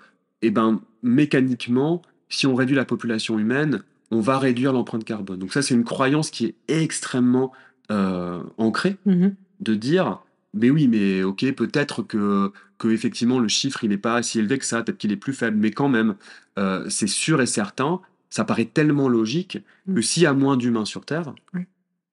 eh 0.43 0.51
ben, 0.51 0.81
mécaniquement, 1.03 2.03
si 2.29 2.47
on 2.47 2.55
réduit 2.55 2.77
la 2.77 2.85
population 2.85 3.39
humaine, 3.39 3.83
on 4.11 4.20
va 4.20 4.39
réduire 4.39 4.72
l'empreinte 4.72 5.05
carbone. 5.05 5.39
Donc 5.41 5.53
ça, 5.53 5.62
c'est 5.62 5.74
une 5.74 5.85
croyance 5.85 6.31
qui 6.31 6.47
est 6.47 6.55
extrêmement 6.68 7.53
euh, 7.91 8.43
ancrée 8.59 8.97
Mhm. 9.07 9.35
de 9.61 9.74
dire 9.74 10.18
mais 10.55 10.70
oui 10.70 10.89
mais 10.89 11.22
ok 11.22 11.53
peut-être 11.55 12.03
que 12.03 12.51
que 12.79 12.89
effectivement 12.89 13.39
le 13.39 13.47
chiffre 13.49 13.85
il 13.85 13.91
n'est 13.91 13.99
pas 13.99 14.22
si 14.24 14.39
élevé 14.41 14.59
que 14.59 14.64
ça 14.64 14.83
peut-être 14.83 14.99
qu'il 14.99 15.12
est 15.12 15.16
plus 15.16 15.33
faible 15.35 15.57
mais 15.59 15.70
quand 15.70 15.89
même 15.89 16.16
euh, 16.59 16.85
c'est 16.89 17.07
sûr 17.07 17.41
et 17.41 17.47
certain 17.47 18.01
ça 18.31 18.45
paraît 18.45 18.64
tellement 18.66 19.09
logique 19.09 19.59
que 19.87 19.99
Mm. 20.01 20.03
s'il 20.03 20.22
y 20.24 20.27
a 20.27 20.33
moins 20.33 20.57
d'humains 20.57 20.85
sur 20.85 21.05
Terre 21.05 21.35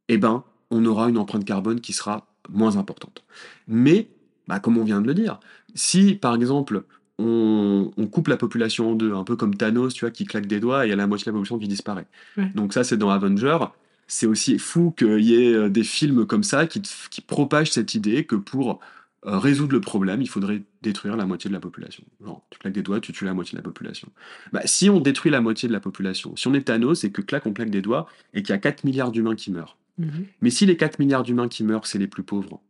eh 0.10 0.18
ben 0.18 0.44
on 0.72 0.86
aura 0.86 1.10
une 1.10 1.18
empreinte 1.18 1.46
carbone 1.46 1.80
qui 1.82 1.94
sera 1.94 2.28
moins 2.50 2.78
importante 2.78 3.24
mais 3.68 4.08
bah, 4.48 4.60
comme 4.60 4.78
on 4.78 4.84
vient 4.84 5.02
de 5.02 5.08
le 5.08 5.14
dire 5.14 5.40
si 5.76 6.16
par 6.16 6.36
exemple 6.36 6.84
on, 7.20 7.92
on 7.96 8.08
coupe 8.08 8.28
la 8.28 8.38
population 8.38 8.92
en 8.92 8.96
deux 8.96 9.14
un 9.14 9.24
peu 9.24 9.36
comme 9.36 9.56
Thanos 9.56 9.94
tu 9.94 10.02
vois 10.02 10.12
qui 10.12 10.26
claque 10.26 10.48
des 10.48 10.60
doigts 10.60 10.84
et 10.86 10.88
il 10.88 10.90
y 10.90 10.94
a 10.94 10.96
la 10.98 11.08
moitié 11.08 11.26
de 11.26 11.30
la 11.30 11.34
population 11.34 11.60
qui 11.60 11.68
disparaît 11.68 12.08
Ouais. 12.38 12.50
donc 12.56 12.74
ça 12.74 12.84
c'est 12.84 12.98
dans 12.98 13.10
Avenger 13.10 13.58
c'est 14.08 14.26
aussi 14.28 14.60
fou 14.60 14.92
qu'il 14.98 15.22
y 15.22 15.36
ait 15.36 15.54
euh, 15.54 15.70
des 15.70 15.84
films 15.84 16.26
comme 16.26 16.44
ça 16.44 16.68
qui, 16.68 16.82
qui 17.10 17.22
propagent 17.22 17.72
cette 17.72 17.96
idée 17.96 18.26
que 18.26 18.36
pour 18.36 18.80
euh, 19.26 19.38
résoudre 19.38 19.72
le 19.74 19.82
problème, 19.82 20.22
il 20.22 20.28
faudrait 20.28 20.64
détruire 20.82 21.16
la 21.16 21.26
moitié 21.26 21.48
de 21.50 21.54
la 21.54 21.60
population. 21.62 22.04
Genre, 22.24 22.46
tu 22.50 22.60
claques 22.60 22.74
des 22.74 22.82
doigts, 22.82 23.00
tu 23.00 23.14
tues 23.14 23.26
la 23.26 23.34
moitié 23.34 23.54
de 23.54 23.58
la 23.58 23.64
population. 23.64 24.10
Bah, 24.52 24.62
si 24.66 24.90
on 24.90 25.00
détruit 25.00 25.32
la 25.32 25.40
moitié 25.42 25.68
de 25.68 25.74
la 25.74 25.80
population, 25.80 26.36
si 26.36 26.48
on 26.48 26.54
est 26.54 26.64
Thanos 26.64 27.04
et 27.06 27.12
que 27.12 27.22
claque, 27.22 27.46
on 27.46 27.54
claque 27.54 27.70
des 27.70 27.82
doigts 27.82 28.08
et 28.34 28.44
qu'il 28.44 28.50
y 28.50 28.56
a 28.56 28.58
4 28.60 28.84
milliards 28.84 29.12
d'humains 29.12 29.36
qui 29.36 29.52
meurent, 29.52 29.78
Mhm. 29.98 30.26
mais 30.42 30.50
si 30.50 30.66
les 30.66 30.76
4 30.76 31.00
milliards 31.00 31.24
d'humains 31.24 31.48
qui 31.48 31.64
meurent, 31.64 31.86
c'est 31.88 32.00
les 32.00 32.08
plus 32.08 32.24
pauvres, 32.24 32.62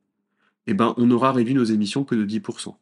eh 0.67 0.73
ben, 0.73 0.93
on 0.97 1.09
aura 1.11 1.31
réduit 1.31 1.53
nos 1.55 1.63
émissions 1.63 2.03
que 2.03 2.15
de 2.15 2.23
10%. 2.25 2.77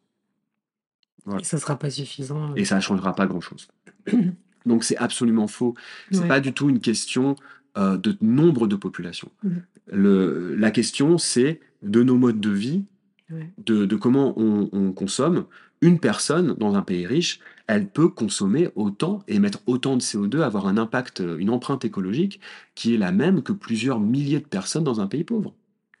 Voilà. 1.24 1.40
Et 1.40 1.44
ça 1.44 1.58
sera 1.58 1.78
pas 1.78 1.90
suffisant. 1.90 2.50
euh. 2.52 2.54
Et 2.56 2.64
ça 2.64 2.76
ne 2.76 2.80
changera 2.80 3.14
pas 3.14 3.26
grand-chose. 3.26 3.68
Donc 4.66 4.84
c'est 4.84 4.96
absolument 4.96 5.46
faux. 5.48 5.74
C'est 6.10 6.20
Ouais. 6.20 6.28
pas 6.28 6.40
du 6.40 6.52
tout 6.52 6.68
une 6.68 6.80
question 6.80 7.36
euh, 7.78 7.96
de 7.96 8.16
nombre 8.20 8.66
de 8.66 8.76
populations. 8.76 9.30
Mhm. 9.42 9.62
Le- 9.86 10.54
la 10.56 10.70
question, 10.70 11.16
c'est 11.18 11.60
de 11.82 12.02
nos 12.02 12.16
modes 12.16 12.38
de 12.40 12.50
vie, 12.50 12.84
Ouais. 13.32 13.50
de, 13.58 13.86
de 13.86 13.96
comment 13.96 14.34
on, 14.38 14.68
on 14.72 14.92
consomme. 14.92 15.46
Une 15.80 15.98
personne 15.98 16.54
dans 16.58 16.74
un 16.76 16.82
pays 16.82 17.06
riche, 17.06 17.40
elle 17.66 17.88
peut 17.88 18.08
consommer 18.08 18.68
autant, 18.76 19.24
émettre 19.26 19.60
autant 19.66 19.96
de 19.96 20.02
CO2, 20.02 20.40
avoir 20.40 20.66
un 20.66 20.76
impact, 20.76 21.20
euh, 21.20 21.38
une 21.38 21.50
empreinte 21.50 21.84
écologique 21.84 22.40
qui 22.74 22.94
est 22.94 22.98
la 22.98 23.10
même 23.10 23.42
que 23.42 23.52
plusieurs 23.52 23.98
milliers 23.98 24.40
de 24.40 24.46
personnes 24.46 24.84
dans 24.84 25.00
un 25.00 25.06
pays 25.06 25.24
pauvre. 25.24 25.54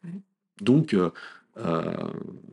Ouais. 0.04 0.20
Donc, 0.60 0.94
euh, 0.94 1.10
euh, 1.58 1.82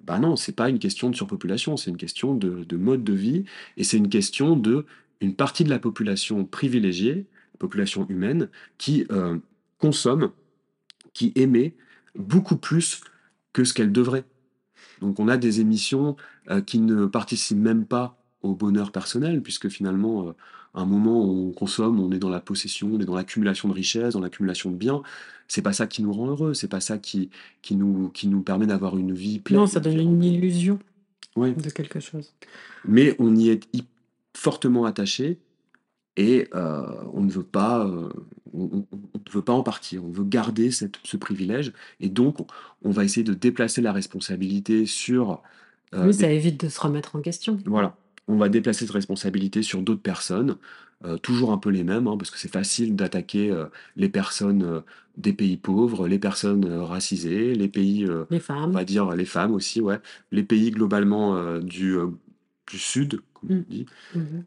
bah 0.05 0.19
non, 0.19 0.35
c'est 0.35 0.55
pas 0.55 0.69
une 0.69 0.79
question 0.79 1.09
de 1.09 1.15
surpopulation, 1.15 1.77
c'est 1.77 1.89
une 1.89 1.97
question 1.97 2.35
de, 2.35 2.63
de 2.63 2.77
mode 2.77 3.03
de 3.03 3.13
vie, 3.13 3.45
et 3.77 3.83
c'est 3.83 3.97
une 3.97 4.09
question 4.09 4.55
de 4.55 4.85
une 5.21 5.35
partie 5.35 5.63
de 5.63 5.69
la 5.69 5.79
population 5.79 6.45
privilégiée, 6.45 7.25
population 7.59 8.05
humaine, 8.07 8.49
qui 8.77 9.05
euh, 9.11 9.37
consomme, 9.77 10.31
qui 11.13 11.31
émet 11.35 11.75
beaucoup 12.15 12.55
plus 12.55 13.01
que 13.53 13.63
ce 13.63 13.73
qu'elle 13.73 13.91
devrait. 13.91 14.23
Donc 15.01 15.19
on 15.19 15.27
a 15.27 15.37
des 15.37 15.59
émissions 15.61 16.15
euh, 16.49 16.61
qui 16.61 16.79
ne 16.79 17.05
participent 17.05 17.57
même 17.57 17.85
pas 17.85 18.17
au 18.41 18.53
bonheur 18.55 18.91
personnel, 18.91 19.41
puisque 19.41 19.69
finalement, 19.69 20.27
euh, 20.29 20.31
à 20.73 20.81
un 20.81 20.85
moment 20.85 21.23
où 21.25 21.49
on 21.49 21.51
consomme, 21.51 21.99
on 21.99 22.11
est 22.11 22.19
dans 22.19 22.29
la 22.29 22.39
possession, 22.39 22.89
on 22.93 22.99
est 22.99 23.05
dans 23.05 23.15
l'accumulation 23.15 23.67
de 23.69 23.73
richesses, 23.73 24.13
dans 24.13 24.21
l'accumulation 24.21 24.71
de 24.71 24.75
biens. 24.75 25.01
C'est 25.47 25.61
pas 25.63 25.73
ça 25.73 25.87
qui 25.87 26.03
nous 26.03 26.13
rend 26.13 26.27
heureux, 26.27 26.53
c'est 26.53 26.67
pas 26.67 26.79
ça 26.79 26.97
qui, 26.97 27.29
qui, 27.61 27.75
nous, 27.75 28.09
qui 28.09 28.27
nous 28.27 28.41
permet 28.41 28.67
d'avoir 28.67 28.97
une 28.97 29.13
vie 29.13 29.39
pleine. 29.39 29.59
Non, 29.59 29.67
ça 29.67 29.79
donne 29.79 29.99
une 29.99 30.23
illusion 30.23 30.79
Ouais. 31.35 31.53
de 31.53 31.69
quelque 31.69 31.99
chose. 31.99 32.33
Mais 32.85 33.15
on 33.19 33.35
y 33.35 33.49
est 33.49 33.61
fortement 34.35 34.85
attaché 34.85 35.37
et 36.27 36.47
euh, 36.53 36.83
on 37.13 37.21
ne 37.21 37.31
veut 37.31 37.43
pas, 37.59 37.85
euh, 37.87 38.09
on, 38.53 38.63
on- 38.77 38.85
on 38.93 39.31
veut 39.31 39.41
pas 39.49 39.53
en 39.53 39.63
partir. 39.63 40.03
On 40.03 40.11
veut 40.11 40.23
garder 40.37 40.69
cette- 40.79 40.99
ce 41.03 41.17
privilège 41.17 41.71
et 41.99 42.09
donc 42.09 42.33
on, 42.41 42.47
on 42.87 42.91
va 42.97 43.03
essayer 43.07 43.23
de 43.23 43.33
déplacer 43.47 43.81
la 43.81 43.93
responsabilité 43.93 44.85
sur 44.85 45.41
euh, 45.95 46.01
Oui, 46.01 46.07
des- 46.07 46.13
ça 46.23 46.29
évite 46.39 46.59
de 46.65 46.69
se 46.69 46.79
remettre 46.81 47.15
en 47.15 47.21
question. 47.21 47.57
voilà, 47.65 47.95
on 48.27 48.37
va 48.37 48.49
déplacer 48.49 48.85
cette 48.85 48.93
responsabilité 49.01 49.63
sur 49.63 49.81
d'autres 49.81 50.01
personnes, 50.13 50.57
toujours 51.23 51.51
un 51.53 51.57
peu 51.57 51.69
les 51.69 51.85
mêmes, 51.85 52.07
hein, 52.09 52.17
parce 52.17 52.29
que 52.29 52.37
c'est 52.37 52.51
facile 52.61 52.95
d'attaquer 52.99 53.45
les 53.95 54.09
personnes 54.09 54.83
des 55.17 55.31
pays 55.33 55.55
pauvres, 55.57 56.07
les 56.09 56.19
personnes 56.19 56.65
racisées, 56.95 57.55
les 57.55 57.69
pays, 57.69 58.05
Les 58.29 58.37
on 58.37 58.39
femmes. 58.51 58.71
va 58.73 58.83
dire 58.83 59.05
les 59.15 59.25
femmes 59.25 59.53
aussi, 59.53 59.79
ouais, 59.81 59.99
les 60.31 60.43
pays 60.43 60.71
globalement 60.71 61.57
du, 61.59 61.95
du 62.69 62.77
sud, 62.77 63.21
comme 63.33 63.49
Mm. 63.49 63.59
on 63.67 63.71
dit. 63.75 63.85
Mhm. 64.15 64.43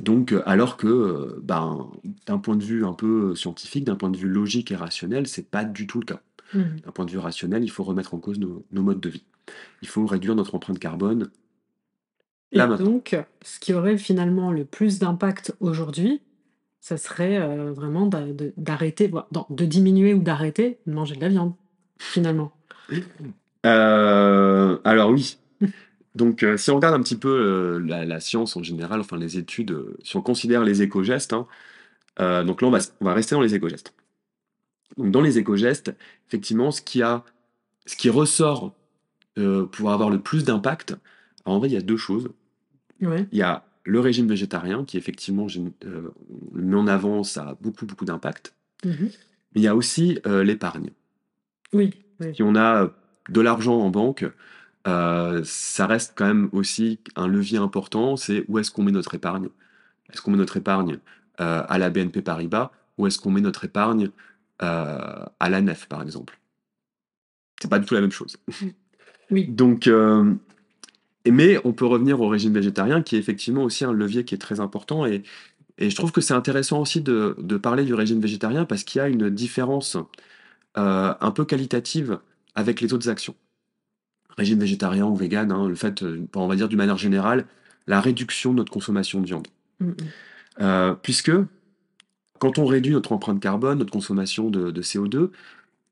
Donc, 0.00 0.32
euh, 0.32 0.42
alors 0.46 0.76
que, 0.76 0.86
euh, 0.86 1.40
ben, 1.42 1.90
d'un 2.26 2.38
point 2.38 2.56
de 2.56 2.64
vue 2.64 2.84
un 2.84 2.94
peu 2.94 3.34
scientifique, 3.34 3.84
d'un 3.84 3.96
point 3.96 4.10
de 4.10 4.16
vue 4.16 4.28
logique 4.28 4.72
et 4.72 4.76
rationnel, 4.76 5.26
c'est 5.26 5.48
pas 5.48 5.64
du 5.64 5.86
tout 5.86 6.00
le 6.00 6.06
cas. 6.06 6.20
Mhm. 6.52 6.80
D'un 6.84 6.90
point 6.90 7.04
de 7.04 7.10
vue 7.10 7.18
rationnel, 7.18 7.62
il 7.62 7.70
faut 7.70 7.84
remettre 7.84 8.14
en 8.14 8.18
cause 8.18 8.38
nos, 8.38 8.64
nos 8.72 8.82
modes 8.82 9.00
de 9.00 9.08
vie. 9.08 9.24
Il 9.82 9.88
faut 9.88 10.04
réduire 10.06 10.34
notre 10.34 10.54
empreinte 10.54 10.78
carbone. 10.78 11.30
Et 12.52 12.58
maintenant. 12.58 12.84
donc, 12.84 13.16
ce 13.42 13.58
qui 13.58 13.74
aurait 13.74 13.98
finalement 13.98 14.52
le 14.52 14.64
plus 14.64 14.98
d'impact 14.98 15.54
aujourd'hui, 15.60 16.20
ça 16.84 16.98
serait 16.98 17.40
euh, 17.40 17.72
vraiment 17.72 18.06
d'arrêter, 18.58 19.10
de 19.50 19.64
diminuer 19.64 20.12
ou 20.12 20.20
d'arrêter 20.20 20.78
de 20.86 20.92
manger 20.92 21.16
de 21.16 21.20
la 21.22 21.28
viande, 21.28 21.54
finalement. 21.98 22.52
Euh, 23.64 24.78
alors 24.84 25.08
oui. 25.08 25.38
Donc, 26.14 26.42
euh, 26.42 26.56
si 26.56 26.70
on 26.70 26.76
regarde 26.76 26.94
un 26.94 27.02
petit 27.02 27.16
peu 27.16 27.28
euh, 27.28 27.78
la, 27.80 28.04
la 28.04 28.20
science 28.20 28.56
en 28.56 28.62
général, 28.62 29.00
enfin 29.00 29.16
les 29.16 29.36
études, 29.36 29.72
euh, 29.72 29.96
si 30.04 30.16
on 30.16 30.22
considère 30.22 30.62
les 30.62 30.82
éco-gestes, 30.82 31.32
hein, 31.32 31.46
donc 32.44 32.62
là 32.62 32.68
on 32.68 32.70
va, 32.70 32.78
on 33.00 33.04
va 33.04 33.14
rester 33.14 33.34
dans 33.34 33.40
les 33.40 33.54
éco-gestes. 33.54 33.92
Donc 34.96 35.10
dans 35.10 35.20
les 35.20 35.38
éco-gestes, 35.38 35.92
effectivement, 36.28 36.70
ce 36.70 36.80
qui 36.80 37.02
a, 37.02 37.24
ce 37.86 37.96
qui 37.96 38.08
ressort 38.08 38.72
pour 39.72 39.90
avoir 39.90 40.10
le 40.10 40.20
plus 40.20 40.44
d'impact, 40.44 40.94
en 41.44 41.58
vrai 41.58 41.68
il 41.68 41.72
y 41.72 41.76
a 41.76 41.80
deux 41.80 41.96
choses. 41.96 42.30
Ouais. 43.00 43.26
Il 43.32 43.38
y 43.38 43.42
a 43.42 43.64
le 43.82 43.98
régime 43.98 44.28
végétarien 44.28 44.84
qui 44.84 44.96
effectivement, 44.96 45.48
met 46.52 46.76
en 46.76 46.86
avant, 46.86 47.24
ça 47.24 47.48
a 47.48 47.54
beaucoup 47.60 47.84
beaucoup 47.84 48.04
d'impact. 48.04 48.54
Mais 48.84 48.92
il 49.56 49.62
y 49.62 49.66
a 49.66 49.74
aussi 49.74 50.20
l'épargne. 50.24 50.90
Oui. 51.72 51.94
oui. 52.20 52.32
si 52.36 52.44
on 52.44 52.54
a 52.54 52.92
de 53.28 53.40
l'argent 53.40 53.80
en 53.80 53.90
banque, 53.90 54.24
euh, 54.86 55.42
ça 55.44 55.86
reste 55.86 56.12
quand 56.14 56.26
même 56.26 56.48
aussi 56.52 56.98
un 57.16 57.26
levier 57.26 57.58
important, 57.58 58.16
c'est 58.16 58.44
où 58.48 58.58
est-ce 58.58 58.70
qu'on 58.70 58.82
met 58.82 58.92
notre 58.92 59.14
épargne? 59.14 59.48
Est-ce 60.12 60.20
qu'on 60.20 60.30
met 60.30 60.36
notre 60.36 60.56
épargne 60.56 60.98
euh, 61.40 61.62
à 61.66 61.78
la 61.78 61.90
BNP 61.90 62.22
Paribas 62.22 62.70
ou 62.98 63.06
est-ce 63.06 63.18
qu'on 63.18 63.30
met 63.30 63.40
notre 63.40 63.64
épargne 63.64 64.10
euh, 64.62 65.24
à 65.40 65.48
la 65.48 65.60
nef, 65.60 65.86
par 65.88 66.02
exemple? 66.02 66.38
C'est 67.60 67.70
pas 67.70 67.78
du 67.78 67.86
tout 67.86 67.94
la 67.94 68.00
même 68.00 68.12
chose. 68.12 68.36
Oui. 69.30 69.46
Donc, 69.48 69.88
mais 71.26 71.58
on 71.64 71.72
peut 71.72 71.86
revenir 71.86 72.20
au 72.20 72.28
régime 72.28 72.52
végétarien, 72.52 73.00
qui 73.00 73.16
est 73.16 73.18
effectivement 73.18 73.64
aussi 73.64 73.86
un 73.86 73.92
levier 73.92 74.26
qui 74.26 74.34
est 74.34 74.38
très 74.38 74.60
important. 74.60 75.06
Et, 75.06 75.22
et 75.78 75.88
je 75.88 75.96
trouve 75.96 76.12
que 76.12 76.20
c'est 76.20 76.34
intéressant 76.34 76.82
aussi 76.82 77.00
de, 77.00 77.34
de 77.38 77.56
parler 77.56 77.84
du 77.84 77.94
régime 77.94 78.20
végétarien 78.20 78.66
parce 78.66 78.84
qu'il 78.84 78.98
y 78.98 79.02
a 79.02 79.08
une 79.08 79.30
différence 79.30 79.96
un 80.74 81.30
peu 81.34 81.46
qualitative 81.46 82.18
avec 82.54 82.82
les 82.82 82.92
autres 82.92 83.08
actions. 83.08 83.34
Régime 84.36 84.58
végétarien 84.58 85.06
ou 85.06 85.14
vegan, 85.14 85.52
hein, 85.52 85.68
le 85.68 85.74
fait, 85.74 86.02
euh, 86.02 86.26
on 86.34 86.46
va 86.46 86.56
dire 86.56 86.68
d'une 86.68 86.78
manière 86.78 86.98
générale, 86.98 87.46
la 87.86 88.00
réduction 88.00 88.52
de 88.52 88.56
notre 88.58 88.72
consommation 88.72 89.20
de 89.20 89.26
viande. 89.26 89.46
Mhm. 89.80 89.94
Euh, 90.60 90.94
puisque 90.94 91.32
quand 92.38 92.58
on 92.58 92.66
réduit 92.66 92.92
notre 92.92 93.12
empreinte 93.12 93.40
carbone, 93.40 93.78
notre 93.78 93.92
consommation 93.92 94.50
de, 94.50 94.70
de 94.70 94.82
CO2, 94.82 95.30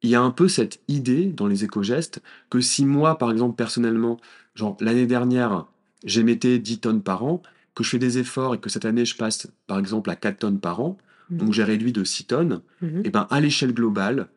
il 0.02 0.10
y 0.10 0.14
a 0.16 0.20
un 0.20 0.30
peu 0.30 0.48
cette 0.48 0.80
idée 0.88 1.26
dans 1.26 1.46
les 1.46 1.64
éco-gestes 1.64 2.20
que 2.50 2.60
si 2.60 2.84
moi, 2.84 3.18
par 3.18 3.30
exemple, 3.30 3.54
personnellement, 3.56 4.18
genre 4.54 4.76
l'année 4.80 5.06
dernière, 5.06 5.66
j'émettais 6.04 6.58
10 6.58 6.78
tonnes 6.80 7.02
par 7.02 7.24
an, 7.24 7.42
que 7.74 7.84
je 7.84 7.90
fais 7.90 7.98
des 7.98 8.18
efforts 8.18 8.54
et 8.54 8.58
que 8.58 8.68
cette 8.68 8.84
année, 8.84 9.04
je 9.04 9.16
passe, 9.16 9.48
par 9.66 9.78
exemple, 9.78 10.10
à 10.10 10.16
4 10.16 10.38
tonnes 10.40 10.58
par 10.60 10.80
an, 10.80 10.98
donc 11.30 11.52
j'ai 11.54 11.64
réduit 11.64 11.92
de 11.92 12.04
6 12.04 12.24
tonnes, 12.26 12.60
Mhm. 12.82 13.02
et 13.04 13.10
ben 13.10 13.26
à 13.30 13.40
l'échelle 13.40 13.72
globale, 13.72 14.28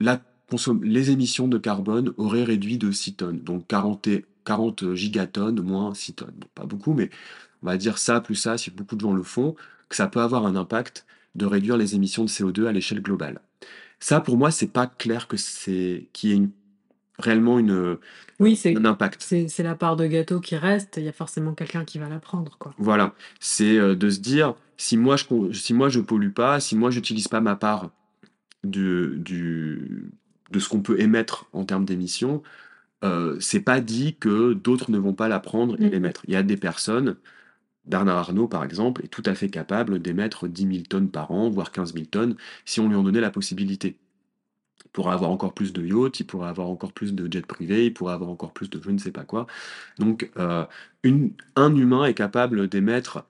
la 0.00 0.22
les 0.82 1.10
émissions 1.10 1.48
de 1.48 1.58
carbone 1.58 2.12
auraient 2.16 2.44
réduit 2.44 2.78
de 2.78 2.90
6 2.90 3.14
tonnes, 3.14 3.40
donc 3.40 3.66
40, 3.66 4.06
et- 4.08 4.24
40 4.44 4.94
gigatonnes 4.94 5.60
moins 5.62 5.94
6 5.94 6.14
tonnes. 6.14 6.34
Bon, 6.36 6.48
pas 6.54 6.64
beaucoup, 6.66 6.94
mais 6.94 7.10
on 7.62 7.66
va 7.66 7.76
dire 7.76 7.98
ça 7.98 8.20
plus 8.20 8.34
ça, 8.34 8.58
si 8.58 8.70
beaucoup 8.70 8.96
de 8.96 9.00
gens 9.00 9.12
le 9.14 9.22
font, 9.22 9.54
que 9.88 9.96
ça 9.96 10.06
peut 10.08 10.20
avoir 10.20 10.46
un 10.46 10.56
impact 10.56 11.06
de 11.34 11.46
réduire 11.46 11.76
les 11.76 11.94
émissions 11.94 12.24
de 12.24 12.28
CO2 12.28 12.66
à 12.66 12.72
l'échelle 12.72 13.00
globale. 13.02 13.40
Ça, 14.00 14.20
pour 14.20 14.36
moi, 14.36 14.50
c'est 14.50 14.66
pas 14.72 14.86
clair 14.86 15.28
que 15.28 15.36
c'est 15.36 16.08
qu'il 16.12 16.30
y 16.30 16.32
ait 16.32 16.36
une- 16.36 16.50
réellement 17.18 17.58
une, 17.58 17.98
Oui, 18.40 18.56
c'est 18.56 18.76
un 18.76 18.84
impact. 18.84 19.22
c'est 19.22 19.62
la 19.62 19.74
part 19.76 19.96
de 19.96 20.06
gâteau 20.06 20.40
qui 20.40 20.56
reste. 20.56 20.96
Il 20.96 21.04
y 21.04 21.08
a 21.08 21.12
forcément 21.12 21.54
quelqu'un 21.54 21.84
qui 21.84 21.98
va 21.98 22.08
la 22.08 22.18
prendre, 22.18 22.56
quoi. 22.58 22.74
Voilà, 22.78 23.14
c'est 23.38 23.78
euh, 23.78 23.94
de 23.94 24.10
se 24.10 24.18
dire 24.18 24.54
si 24.76 24.96
moi 24.96 25.16
je 25.16 25.52
si 25.52 25.72
moi 25.72 25.88
je 25.88 26.00
pollue 26.00 26.30
pas, 26.32 26.58
si 26.58 26.74
moi 26.74 26.90
j'utilise 26.90 27.28
pas 27.28 27.40
ma 27.40 27.54
part 27.54 27.90
du, 28.64 29.14
du 29.18 30.10
de 30.52 30.58
ce 30.60 30.68
qu'on 30.68 30.82
peut 30.82 31.00
émettre 31.00 31.46
en 31.52 31.64
termes 31.64 31.84
d'émissions, 31.84 32.42
euh, 33.04 33.36
c'est 33.40 33.60
pas 33.60 33.80
dit 33.80 34.16
que 34.16 34.52
d'autres 34.52 34.90
ne 34.90 34.98
vont 34.98 35.14
pas 35.14 35.28
la 35.28 35.40
prendre 35.40 35.76
et 35.80 35.84
Mhm. 35.86 35.90
l'émettre. 35.90 36.22
Il 36.28 36.34
y 36.34 36.36
a 36.36 36.42
des 36.44 36.56
personnes, 36.56 37.16
Bernard 37.86 38.18
Arnault 38.18 38.48
par 38.48 38.64
exemple, 38.64 39.04
est 39.04 39.08
tout 39.08 39.22
à 39.26 39.34
fait 39.34 39.48
capable 39.50 40.00
d'émettre 40.00 40.48
10 40.48 40.66
000 40.66 40.84
tonnes 40.88 41.10
par 41.10 41.30
an, 41.32 41.50
voire 41.50 41.72
15 41.72 41.94
000 41.94 42.06
tonnes, 42.06 42.36
si 42.64 42.80
on 42.80 42.88
lui 42.88 42.96
en 42.96 43.02
donnait 43.02 43.20
la 43.20 43.30
possibilité. 43.30 43.96
Il 44.84 44.90
pourrait 44.92 45.14
avoir 45.14 45.30
encore 45.30 45.54
plus 45.54 45.72
de 45.72 45.84
yachts, 45.84 46.20
il 46.20 46.26
pourrait 46.26 46.48
avoir 46.48 46.68
encore 46.68 46.92
plus 46.92 47.14
de 47.14 47.32
jets 47.32 47.42
privés, 47.46 47.86
il 47.86 47.94
pourrait 47.94 48.12
avoir 48.14 48.30
encore 48.30 48.52
plus 48.52 48.68
de 48.70 48.80
je 48.82 48.90
ne 48.90 48.98
sais 48.98 49.12
pas 49.12 49.24
quoi. 49.24 49.46
Donc, 49.98 50.30
euh, 50.36 50.64
une- 51.02 51.32
un 51.56 51.74
humain 51.74 52.04
est 52.04 52.14
capable 52.14 52.68
d'émettre 52.68 53.24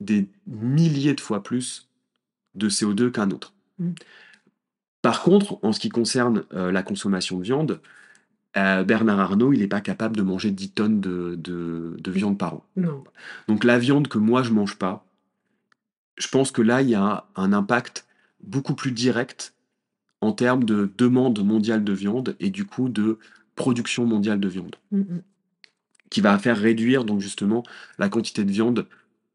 des 0.00 0.28
milliers 0.46 1.14
de 1.14 1.20
fois 1.20 1.42
plus 1.42 1.88
de 2.54 2.68
CO2 2.68 3.10
qu'un 3.10 3.30
autre. 3.30 3.52
Mm. 3.78 3.90
Par 5.02 5.22
contre, 5.22 5.58
en 5.62 5.72
ce 5.72 5.80
qui 5.80 5.88
concerne 5.88 6.44
euh, 6.54 6.72
la 6.72 6.82
consommation 6.82 7.38
de 7.38 7.44
viande, 7.44 7.80
euh, 8.56 8.82
Bernard 8.84 9.20
Arnault, 9.20 9.52
il 9.52 9.60
n'est 9.60 9.68
pas 9.68 9.80
capable 9.80 10.16
de 10.16 10.22
manger 10.22 10.50
10 10.50 10.70
tonnes 10.70 11.00
de, 11.00 11.36
de- 11.38 11.96
de 11.98 12.10
viande 12.10 12.38
par 12.38 12.54
an. 12.54 12.64
Non. 12.76 13.04
Donc 13.46 13.64
la 13.64 13.78
viande 13.78 14.08
que 14.08 14.18
moi 14.18 14.42
je 14.42 14.52
mange 14.52 14.76
pas, 14.76 15.04
je 16.16 16.28
pense 16.28 16.50
que 16.50 16.62
là 16.62 16.82
il 16.82 16.90
y 16.90 16.94
a 16.94 17.26
un 17.36 17.52
impact 17.52 18.06
beaucoup 18.42 18.74
plus 18.74 18.90
direct 18.92 19.54
en 20.20 20.32
termes 20.32 20.64
de 20.64 20.90
demande 20.98 21.44
mondiale 21.44 21.84
de 21.84 21.92
viande 21.92 22.34
et 22.40 22.50
du 22.50 22.64
coup 22.64 22.88
de 22.88 23.18
production 23.54 24.04
mondiale 24.04 24.40
de 24.40 24.48
viande, 24.48 24.76
Mhm. 24.90 25.22
qui 26.10 26.20
va 26.20 26.36
faire 26.38 26.56
réduire 26.58 27.04
donc 27.04 27.20
justement 27.20 27.62
la 27.98 28.08
quantité 28.08 28.44
de 28.44 28.50
viande 28.50 28.86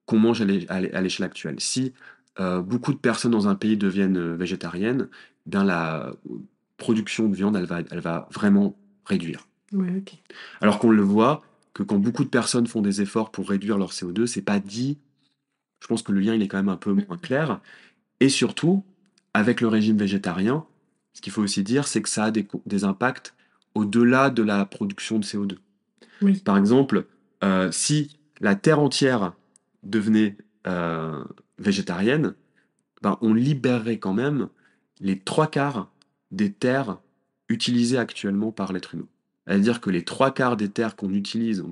qu'on 0.05 0.20
mange 0.20 0.41
à 0.41 0.45
l'é- 0.45 0.66
à 0.70 0.82
l'é- 0.82 0.93
à 0.93 0.99
l'échelle 1.01 1.26
actuelle. 1.26 1.59
Si 1.59 1.93
euh, 2.39 2.61
beaucoup 2.61 2.91
de 2.93 2.97
personnes 2.97 3.32
dans 3.32 3.47
un 3.47 3.53
pays 3.55 3.78
deviennent 3.78 4.34
végétariennes, 4.36 5.07
bien 5.45 5.63
la 5.63 6.13
production 6.77 7.29
de 7.29 7.35
viande 7.35 7.55
elle 7.55 7.65
va, 7.65 7.81
elle 7.91 7.99
va 7.99 8.27
vraiment 8.31 8.77
réduire. 9.05 9.47
Ouais. 9.71 10.03
Alors 10.61 10.79
qu'on 10.79 10.91
le 10.91 11.01
voit 11.01 11.41
que 11.73 11.83
quand 11.83 11.97
beaucoup 11.97 12.23
de 12.23 12.29
personnes 12.29 12.67
font 12.67 12.81
des 12.81 13.01
efforts 13.01 13.31
pour 13.31 13.49
réduire 13.49 13.77
leur 13.77 13.91
CO2, 13.91 14.27
c'est 14.27 14.41
pas 14.41 14.59
dit. 14.59 14.99
Je 15.81 15.87
pense 15.87 16.03
que 16.03 16.11
le 16.11 16.19
lien 16.19 16.35
il 16.35 16.41
est 16.41 16.47
quand 16.47 16.57
même 16.57 16.69
un 16.69 16.77
peu 16.77 16.93
moins 16.93 17.17
clair. 17.17 17.59
Et 18.19 18.29
surtout, 18.29 18.83
avec 19.33 19.59
le 19.59 19.67
régime 19.67 19.97
végétarien, 19.97 20.65
ce 21.13 21.21
qu'il 21.21 21.33
faut 21.33 21.41
aussi 21.41 21.63
dire, 21.63 21.87
c'est 21.87 22.01
que 22.01 22.09
ça 22.09 22.25
a 22.25 22.31
des, 22.31 22.83
impacts 22.83 23.33
au-delà 23.75 24.29
de 24.29 24.43
la 24.43 24.65
production 24.65 25.19
de 25.19 25.25
CO2. 25.25 25.57
Oui. 26.21 26.39
Par 26.39 26.57
exemple, 26.57 27.05
euh, 27.43 27.71
si 27.71 28.17
la 28.39 28.55
terre 28.55 28.79
entière 28.79 29.33
devenait 29.83 30.37
euh, 30.67 31.23
végétarienne, 31.57 32.35
ben, 33.01 33.17
on 33.21 33.33
libérerait 33.33 33.97
quand 33.97 34.13
même 34.13 34.47
les 35.04 35.20
trois 35.20 35.47
quarts 35.47 35.91
des 36.32 36.51
terres 36.51 36.97
utilisées 37.49 37.97
actuellement 37.99 38.51
par 38.51 38.74
l'être 38.74 38.95
humain. 38.95 39.08
C'est-à-dire 39.45 39.82
que 39.82 39.89
les 39.91 40.04
trois 40.04 40.34
quarts 40.34 40.58
des 40.58 40.70
terres 40.70 40.95
qu'on 40.95 41.14
utilise, 41.14 41.64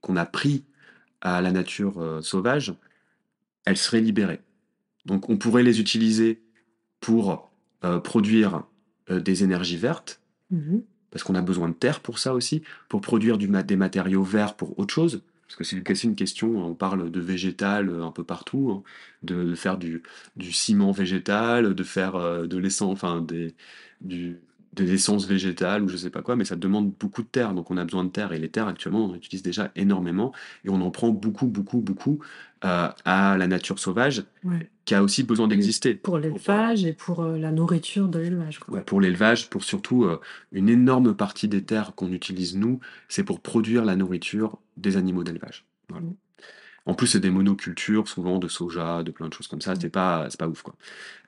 qu'on 0.00 0.16
a 0.16 0.26
pris 0.26 0.64
à 1.20 1.40
la 1.40 1.52
nature 1.52 1.98
euh, 2.00 2.20
sauvage, 2.22 2.74
elles 3.66 3.76
seraient 3.76 4.00
libérées. 4.00 4.40
Donc 5.04 5.28
on 5.28 5.36
pourrait 5.36 5.62
les 5.62 5.78
utiliser 5.80 6.40
pour 7.00 7.50
euh, 7.84 8.00
produire 8.00 8.64
euh, 9.10 9.20
des 9.20 9.44
énergies 9.44 9.76
vertes, 9.76 10.20
Mhm. 10.50 10.82
parce 11.10 11.22
qu'on 11.22 11.34
a 11.34 11.42
besoin 11.42 11.68
de 11.68 11.74
terre 11.74 12.00
pour 12.00 12.18
ça 12.18 12.32
aussi, 12.34 12.62
pour 12.88 13.02
produire 13.02 13.36
du 13.36 13.48
ma- 13.48 13.62
des 13.62 13.76
matériaux 13.76 14.22
verts 14.22 14.56
pour 14.56 14.78
autre 14.78 14.94
chose. 14.94 15.22
Parce 15.48 15.56
que 15.56 15.64
c'est 15.64 16.04
une, 16.04 16.14
question, 16.14 16.62
on 16.62 16.74
parle 16.74 17.10
de 17.10 17.20
végétal 17.20 17.88
euh, 17.88 18.04
un 18.04 18.12
peu 18.12 18.22
partout, 18.22 18.70
hein, 18.70 18.82
de, 19.22 19.44
de 19.44 19.54
faire 19.54 19.78
du, 19.78 20.02
du 20.36 20.52
ciment 20.52 20.92
végétal, 20.92 21.74
de 21.74 21.82
faire 21.82 22.16
euh, 22.16 22.46
de 22.46 22.58
l'essence, 22.58 22.92
enfin 22.92 23.22
des, 23.22 23.54
du, 24.02 24.38
de 24.74 24.84
l'essence 24.84 25.26
végétale 25.26 25.82
ou 25.82 25.88
je 25.88 25.96
sais 25.96 26.10
pas 26.10 26.22
quoi, 26.22 26.36
mais 26.36 26.44
ça 26.44 26.56
demande 26.56 26.92
beaucoup 26.98 27.22
de 27.22 27.28
terre, 27.28 27.54
donc 27.54 27.70
on 27.70 27.76
a 27.76 27.84
besoin 27.84 28.04
de 28.04 28.10
terre. 28.10 28.32
Et 28.32 28.38
les 28.38 28.48
terres 28.48 28.68
actuellement, 28.68 29.04
on 29.06 29.10
en 29.10 29.14
utilise 29.14 29.42
déjà 29.42 29.70
énormément 29.76 30.32
et 30.64 30.70
on 30.70 30.80
en 30.80 30.90
prend 30.90 31.10
beaucoup, 31.10 31.46
beaucoup, 31.46 31.80
beaucoup 31.80 32.20
euh, 32.64 32.88
à 33.04 33.36
la 33.38 33.46
nature 33.46 33.78
sauvage 33.78 34.24
Ouais. 34.44 34.70
qui 34.84 34.94
a 34.94 35.02
aussi 35.02 35.22
besoin 35.24 35.48
d'exister. 35.48 35.94
Pour 35.94 36.18
l'élevage 36.18 36.84
et 36.84 36.92
pour 36.92 37.20
euh, 37.20 37.38
la 37.38 37.50
nourriture 37.50 38.08
de 38.08 38.18
l'élevage. 38.18 38.60
Ouais, 38.68 38.82
pour 38.82 39.00
l'élevage, 39.00 39.50
pour 39.50 39.64
surtout 39.64 40.04
euh, 40.04 40.20
une 40.52 40.68
énorme 40.68 41.14
partie 41.14 41.48
des 41.48 41.62
terres 41.62 41.94
qu'on 41.94 42.12
utilise 42.12 42.56
nous, 42.56 42.78
c'est 43.08 43.24
pour 43.24 43.40
produire 43.40 43.84
la 43.84 43.96
nourriture 43.96 44.58
des 44.78 44.96
animaux 44.96 45.24
d'élevage. 45.24 45.66
Voilà. 45.88 46.06
Mhm. 46.06 46.14
En 46.86 46.94
plus, 46.94 47.06
c'est 47.06 47.20
des 47.20 47.30
monocultures, 47.30 48.08
souvent 48.08 48.38
de 48.38 48.48
soja, 48.48 49.02
de 49.02 49.10
plein 49.10 49.28
de 49.28 49.34
choses 49.34 49.46
comme 49.46 49.60
ça. 49.60 49.74
C'est 49.78 49.90
pas, 49.90 50.26
c'est 50.30 50.40
pas 50.40 50.48
ouf 50.48 50.62
quoi. 50.62 50.74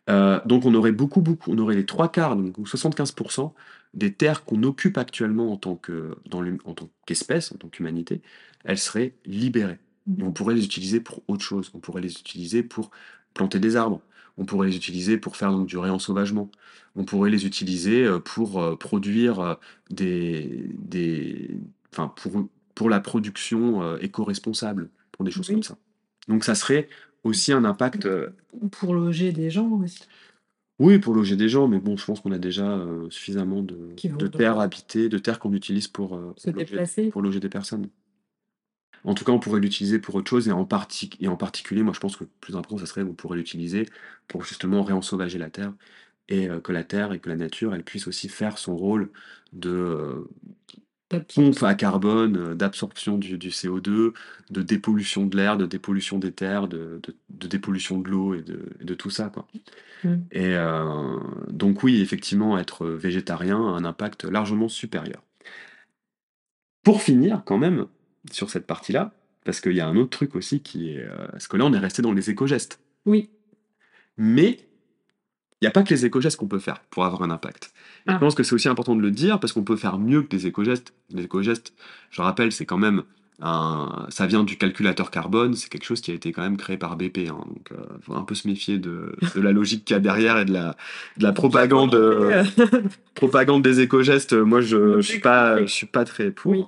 Euh, 0.09 0.41
donc, 0.47 0.65
on 0.65 0.75
aurait 0.75 0.93
beaucoup, 0.93 1.21
beaucoup, 1.21 1.53
on 1.53 1.59
aurait 1.59 1.75
les 1.75 1.85
trois 1.85 2.11
quarts, 2.11 2.35
donc 2.35 2.57
ou 2.57 2.65
75% 2.65 3.53
des 3.93 4.13
terres 4.15 4.45
qu'on 4.45 4.63
occupe 4.63 4.97
actuellement 4.97 5.53
en 5.53 5.57
tant 5.57 5.77
que, 5.77 6.17
dans 6.27 6.43
en 6.65 6.75
tant 6.75 6.89
qu'espèce, 7.07 7.53
en 7.53 7.57
tant 7.57 7.69
qu'humanité, 7.69 8.23
elles 8.65 8.79
seraient 8.79 9.15
libérées. 9.27 9.79
Et 10.19 10.23
on 10.23 10.33
pourrait 10.33 10.55
les 10.55 10.65
utiliser 10.65 11.01
pour 11.01 11.23
autre 11.29 11.45
chose. 11.45 11.71
On 11.75 11.81
pourrait 11.81 12.01
les 12.01 12.13
utiliser 12.13 12.63
pour 12.63 12.91
planter 13.35 13.59
des 13.59 13.77
arbres. 13.77 14.01
On 14.39 14.45
pourrait 14.45 14.69
les 14.69 14.77
utiliser 14.77 15.19
pour 15.19 15.37
faire 15.37 15.53
donc, 15.53 15.67
du 15.67 15.77
réensauvagement. 15.77 16.51
On 16.97 17.05
pourrait 17.05 17.31
les 17.31 17.47
utiliser 17.47 18.05
euh, 18.05 18.19
pour 18.19 18.61
euh, 18.61 18.77
produire 18.77 19.41
euh, 19.41 19.55
des, 19.91 20.67
des, 20.79 21.51
enfin 21.93 22.13
pour, 22.17 22.49
pour 22.81 22.89
la 22.89 23.01
production 23.01 23.83
euh, 23.83 23.99
éco-responsable, 24.01 24.89
pour 25.13 25.23
des 25.27 25.31
choses 25.31 25.51
Oui. 25.51 25.57
comme 25.57 25.63
ça. 25.63 25.77
Donc 26.29 26.45
ça 26.45 26.55
serait 26.55 26.89
aussi 27.25 27.53
un 27.53 27.67
impact, 27.67 28.07
euh, 28.07 28.31
Pour 28.73 28.95
loger 28.95 29.33
des 29.33 29.51
gens 29.51 29.69
aussi. 29.69 30.01
oui, 30.79 30.99
pour 30.99 31.13
loger 31.15 31.37
des 31.37 31.51
gens, 31.51 31.69
mais 31.69 31.79
bon, 31.79 31.99
je 31.99 32.07
pense 32.07 32.21
qu'on 32.21 32.33
a 32.33 32.39
déjà 32.39 32.67
euh, 32.79 33.11
suffisamment 33.11 33.61
de, 33.61 33.77
de 34.03 34.27
terres 34.29 34.59
habitées, 34.61 35.11
de 35.11 35.19
terres 35.19 35.39
qu'on 35.39 35.53
utilise 35.53 35.89
pour, 35.89 36.17
euh, 36.17 36.33
Se 36.39 36.49
loger, 36.49 36.65
déplacer. 36.65 37.11
pour 37.11 37.21
loger 37.21 37.39
des 37.39 37.51
personnes. 37.51 37.91
En 39.05 39.13
tout 39.15 39.27
cas, 39.27 39.33
on 39.33 39.41
pourrait 39.41 39.61
l'utiliser 39.61 39.99
pour 39.99 40.15
autre 40.15 40.31
chose, 40.31 40.49
et 40.49 40.53
en, 40.53 40.65
parti- 40.65 41.11
et 41.21 41.29
en 41.29 41.37
particulier, 41.37 41.83
moi 41.83 41.93
je 41.93 42.01
pense 42.01 42.17
que 42.17 42.25
le 42.25 42.31
plus 42.41 42.57
important, 42.57 42.79
ça 42.79 42.87
serait 42.87 43.05
qu'on 43.05 43.13
pourrait 43.13 43.37
l'utiliser 43.37 43.85
pour 44.27 44.43
justement 44.43 44.83
réensauvager 44.83 45.37
la 45.39 45.51
terre, 45.51 45.75
et 46.31 46.49
euh, 46.49 46.61
que 46.61 46.73
la 46.73 46.85
terre 46.85 47.13
et 47.13 47.19
que 47.19 47.29
la 47.29 47.37
nature, 47.37 47.75
elle 47.75 47.85
puisse 47.85 48.07
aussi 48.07 48.31
faire 48.31 48.57
son 48.57 48.75
rôle 48.75 49.11
de 49.53 50.25
pompe 51.19 51.63
à 51.63 51.75
carbone, 51.75 52.37
euh, 52.37 52.55
d'absorption 52.55 53.19
du, 53.19 53.37
du 53.39 53.49
CO2, 53.51 54.13
de 54.51 54.63
dépollution 54.63 55.27
de 55.27 55.37
l'air, 55.37 55.57
de 55.57 55.67
dépollution 55.67 56.19
des 56.19 56.33
terres, 56.33 56.69
de, 56.69 57.01
de- 57.03 57.17
de 57.31 57.47
dépollution 57.49 57.99
de 57.99 58.09
l'eau 58.09 58.35
et 58.35 58.43
de, 58.43 58.71
et 58.81 58.85
de 58.85 58.95
tout 58.95 59.11
ça, 59.11 59.29
quoi. 59.29 59.47
Mm. 60.05 60.15
Et 60.33 60.55
euh, 60.55 61.19
donc 61.51 61.83
oui, 61.83 62.01
effectivement, 62.01 62.59
être 62.59 62.87
végétarien 62.87 63.57
a 63.59 63.71
un 63.77 63.85
impact 63.85 64.25
largement 64.25 64.69
supérieur. 64.69 65.23
Pour 66.83 67.03
finir, 67.03 67.43
quand 67.45 67.59
même, 67.59 67.87
sur 68.31 68.49
cette 68.51 68.67
partie-là, 68.67 69.13
parce 69.45 69.61
qu'il 69.61 69.73
y 69.73 69.81
a 69.81 69.87
un 69.89 69.97
autre 69.97 70.11
truc 70.11 70.35
aussi 70.37 70.61
qui 70.63 70.93
est... 70.93 71.03
euh, 71.05 71.27
parce 71.33 71.49
que 71.49 71.57
là, 71.57 71.65
on 71.67 71.73
est 71.73 71.79
resté 71.79 72.03
dans 72.03 72.13
les 72.13 72.31
éco-gestes. 72.31 72.81
Oui. 73.07 73.31
Mais 74.17 74.59
n'y 75.63 75.69
a 75.69 75.71
pas 75.73 75.83
que 75.83 75.91
les 75.93 76.07
éco-gestes 76.07 76.39
qu'on 76.39 76.49
peut 76.49 76.59
faire 76.59 76.81
pour 76.91 77.05
avoir 77.05 77.23
un 77.23 77.31
impact. 77.31 77.73
Et 78.07 78.11
Ah. 78.11 78.15
Je 78.15 78.19
pense 78.19 78.35
que 78.35 78.43
c'est 78.43 78.55
aussi 78.55 78.69
important 78.69 78.97
de 78.97 79.03
le 79.03 79.11
dire 79.11 79.39
parce 79.41 79.53
qu'on 79.53 79.63
peut 79.65 79.77
faire 79.77 79.99
mieux 79.99 80.23
que 80.23 80.29
des 80.29 80.47
éco-gestes. 80.47 80.93
Les 81.11 81.25
éco-gestes, 81.25 81.75
je 82.11 82.23
rappelle, 82.23 82.51
c'est 82.53 82.65
quand 82.67 82.79
même 82.79 83.03
un... 83.43 84.07
ça 84.11 84.27
vient 84.27 84.45
du 84.45 84.57
calculateur 84.59 85.11
carbone, 85.11 85.55
c'est 85.55 85.69
quelque 85.71 85.85
chose 85.85 86.01
qui 86.01 86.11
a 86.11 86.15
été 86.15 86.33
quand 86.33 86.43
même 86.43 86.57
créé 86.57 86.77
par 86.77 86.97
BP. 86.97 87.29
hein. 87.31 87.39
donc, 87.47 87.71
il 87.73 88.03
faut 88.03 88.15
un 88.15 88.23
peu 88.25 88.35
se 88.35 88.47
méfier 88.49 88.79
de, 88.79 89.15
de 89.35 89.41
la 89.41 89.53
logique 89.53 89.85
qu'il 89.85 89.95
y 89.95 89.97
a 89.97 90.01
derrière 90.01 90.39
et 90.39 90.45
de 90.45 90.53
la, 90.53 90.77
de 91.19 91.23
la 91.25 91.33
propagande, 91.33 91.95
euh, 91.95 92.45
propagande 93.15 93.63
des 93.63 93.81
éco-gestes. 93.81 94.33
Moi, 94.35 94.61
je 94.61 94.97
ne 94.97 95.03
suis, 95.03 95.21
pas- 95.21 95.61
je 95.61 95.67
suis 95.73 95.87
pas 95.87 96.05
très 96.05 96.31
pour. 96.31 96.53
Oui. 96.53 96.65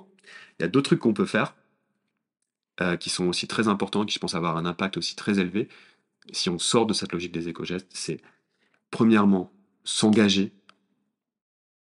Il 0.59 0.63
y 0.63 0.65
a 0.65 0.67
d'autres 0.67 0.89
trucs 0.89 0.99
qu'on 0.99 1.13
peut 1.13 1.25
faire 1.25 1.55
euh, 2.81 2.95
qui 2.97 3.09
sont 3.09 3.27
aussi 3.27 3.47
très 3.47 3.67
importants, 3.67 4.05
qui 4.05 4.13
je 4.15 4.19
pense 4.19 4.35
avoir 4.35 4.57
un 4.57 4.65
impact 4.65 4.97
aussi 4.97 5.15
très 5.15 5.39
élevé. 5.39 5.67
Si 6.31 6.49
on 6.49 6.57
sort 6.59 6.85
de 6.85 6.93
cette 6.93 7.11
logique 7.11 7.31
des 7.33 7.49
éco-gestes, 7.49 7.87
c'est 7.91 8.19
premièrement 8.93 9.51
s'engager 9.83 10.53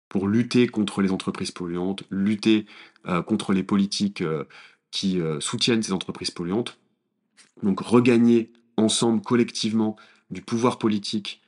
pour 0.09 0.27
lutter 0.27 0.67
contre 0.67 1.03
les 1.03 1.13
entreprises 1.13 1.53
polluantes, 1.53 2.03
lutter 2.11 2.67
euh, 3.07 3.23
contre 3.23 3.53
les 3.53 3.63
politiques 3.63 4.23
euh, 4.23 4.45
qui 4.91 5.21
euh, 5.21 5.39
soutiennent 5.39 5.85
ces 5.85 5.93
entreprises 5.93 6.33
polluantes. 6.33 6.79
Donc 7.63 7.79
regagner 7.79 8.51
ensemble, 8.77 9.23
collectivement, 9.23 9.97
du 10.31 10.43
pouvoir 10.43 10.79
politique 10.79 11.41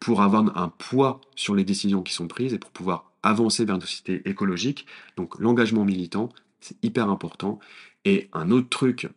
pour 0.00 0.22
avoir 0.22 0.58
un 0.58 0.68
poids 0.68 1.20
sur 1.36 1.54
les 1.54 1.62
décisions 1.62 2.02
qui 2.02 2.12
sont 2.12 2.26
prises 2.26 2.52
et 2.52 2.58
pour 2.58 2.70
pouvoir 2.70 3.12
avancer 3.22 3.64
vers 3.64 3.76
une 3.76 3.80
société 3.82 4.28
écologique. 4.28 4.86
Donc 5.16 5.38
l'engagement 5.38 5.84
militant, 5.84 6.30
c'est 6.60 6.82
hyper 6.82 7.08
important. 7.08 7.60
Et 8.04 8.28
un 8.32 8.50
autre 8.50 8.68
truc 8.70 9.08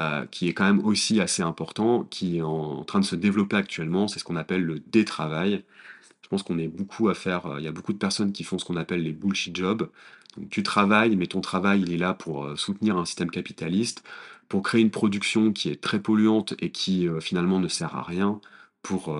euh, 0.00 0.26
qui 0.26 0.48
est 0.48 0.54
quand 0.54 0.64
même 0.64 0.84
aussi 0.84 1.20
assez 1.20 1.42
important, 1.42 2.02
qui 2.10 2.38
est 2.38 2.42
en 2.42 2.82
train 2.82 2.98
de 2.98 3.04
se 3.04 3.14
développer 3.14 3.54
actuellement, 3.54 4.08
c'est 4.08 4.18
ce 4.18 4.24
qu'on 4.24 4.34
appelle 4.34 4.64
le 4.64 4.80
détravail. 4.80 5.62
Je 6.22 6.28
pense 6.28 6.42
qu'on 6.42 6.58
est 6.58 6.66
beaucoup 6.66 7.08
à 7.08 7.14
faire, 7.14 7.46
euh, 7.46 7.60
il 7.60 7.64
y 7.64 7.68
a 7.68 7.72
beaucoup 7.72 7.92
de 7.92 7.98
personnes 7.98 8.32
qui 8.32 8.42
font 8.42 8.58
ce 8.58 8.64
qu'on 8.64 8.76
appelle 8.76 9.04
les 9.04 9.12
bullshit 9.12 9.54
jobs. 9.54 9.88
Donc 10.36 10.50
tu 10.50 10.64
travailles, 10.64 11.14
mais 11.14 11.28
ton 11.28 11.40
travail, 11.40 11.82
il 11.82 11.92
est 11.92 11.96
là 11.96 12.12
pour 12.12 12.44
euh, 12.44 12.56
soutenir 12.56 12.96
un 12.96 13.04
système 13.04 13.30
capitaliste, 13.30 14.02
pour 14.48 14.62
créer 14.62 14.80
une 14.80 14.90
production 14.90 15.52
qui 15.52 15.70
est 15.70 15.80
très 15.80 16.00
polluante 16.00 16.54
et 16.58 16.70
qui 16.70 17.08
finalement 17.20 17.60
ne 17.60 17.68
sert 17.68 17.96
à 17.96 18.02
rien 18.02 18.40
pour 18.82 19.16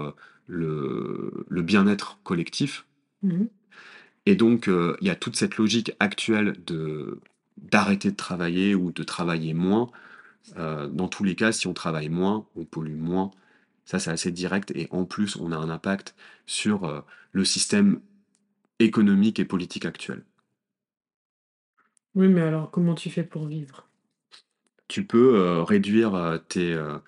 le, 0.47 1.47
le 1.49 1.63
bien-être 1.63 2.19
collectif. 2.25 2.85
Mhm. 3.23 3.49
Et 4.27 4.35
donc, 4.35 4.69
il 4.69 5.07
y 5.07 5.11
a 5.11 5.15
toute 5.15 5.37
cette 5.37 5.57
logique 5.57 5.93
actuelle 5.99 6.57
de 6.67 7.19
d'arrêter 7.57 8.11
de 8.11 8.17
travailler 8.17 8.75
ou 8.75 8.93
de 8.93 9.03
travailler 9.03 9.55
moins. 9.55 9.91
Euh, 10.57 10.89
dans 10.89 11.09
tous 11.09 11.25
les 11.25 11.35
cas, 11.35 11.53
si 11.53 11.67
on 11.67 11.75
travaille 11.75 12.09
moins, 12.09 12.47
on 12.57 12.65
pollue 12.65 12.97
moins. 12.97 13.31
Ça, 13.85 13.99
c'est 13.99 14.11
assez 14.11 14.31
direct. 14.31 14.71
Et 14.75 14.89
en 14.91 15.05
plus, 15.05 15.37
on 15.37 15.53
a 15.53 15.57
un 15.57 15.71
impact 15.71 16.15
sur 16.47 16.85
euh, 16.85 17.01
le 17.33 17.45
système 17.45 18.01
économique 18.79 19.39
et 19.39 19.45
politique 19.45 19.85
actuel. 19.85 20.25
Oui, 22.15 22.29
mais 22.29 22.43
alors 22.43 22.71
comment 22.71 22.95
tu 22.95 23.11
fais 23.11 23.25
pour 23.25 23.47
vivre? 23.47 23.89
Tu 24.89 25.05
peux 25.05 25.37
euh, 25.37 25.63
réduire 25.65 26.15
euh, 26.15 26.39
tes, 26.39 26.73
euh, 26.73 26.99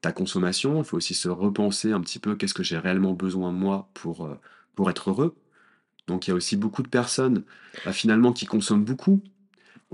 ta 0.00 0.12
consommation. 0.12 0.78
Il 0.78 0.84
faut 0.84 0.96
aussi 0.96 1.14
se 1.14 1.28
repenser 1.28 1.92
un 1.92 2.00
petit 2.00 2.18
peu 2.18 2.36
qu'est-ce 2.36 2.54
que 2.54 2.62
j'ai 2.62 2.78
réellement 2.78 3.12
besoin 3.12 3.52
moi 3.52 3.90
pour, 3.94 4.28
pour 4.74 4.90
être 4.90 5.10
heureux. 5.10 5.36
Donc 6.06 6.26
il 6.26 6.30
y 6.30 6.32
a 6.32 6.36
aussi 6.36 6.56
beaucoup 6.56 6.82
de 6.82 6.88
personnes 6.88 7.44
finalement 7.92 8.32
qui 8.32 8.46
consomment 8.46 8.84
beaucoup. 8.84 9.22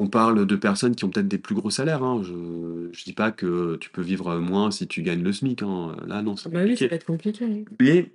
On 0.02 0.08
parle 0.08 0.46
de 0.46 0.56
personnes 0.56 0.96
qui 0.96 1.04
ont 1.04 1.10
peut-être 1.10 1.28
des 1.28 1.36
plus 1.36 1.54
gros 1.54 1.68
salaires. 1.68 2.02
hein. 2.02 2.22
Je 2.22 2.32
ne 2.32 3.04
dis 3.04 3.12
pas 3.12 3.30
que 3.32 3.76
tu 3.76 3.90
peux 3.90 4.00
vivre 4.00 4.38
moins 4.38 4.70
si 4.70 4.88
tu 4.88 5.02
gagnes 5.02 5.22
le 5.22 5.30
SMIC. 5.30 5.62
hein. 5.62 5.94
Là, 6.06 6.22
non, 6.22 6.36
c'est 6.36 6.48
Bah 6.50 6.60
oui, 6.64 6.74
ça 6.74 6.86
compliqué. 6.86 6.88
va 6.88 6.96
être 6.96 7.04
compliqué. 7.04 7.44
oui. 7.44 7.64
Mais 7.80 8.10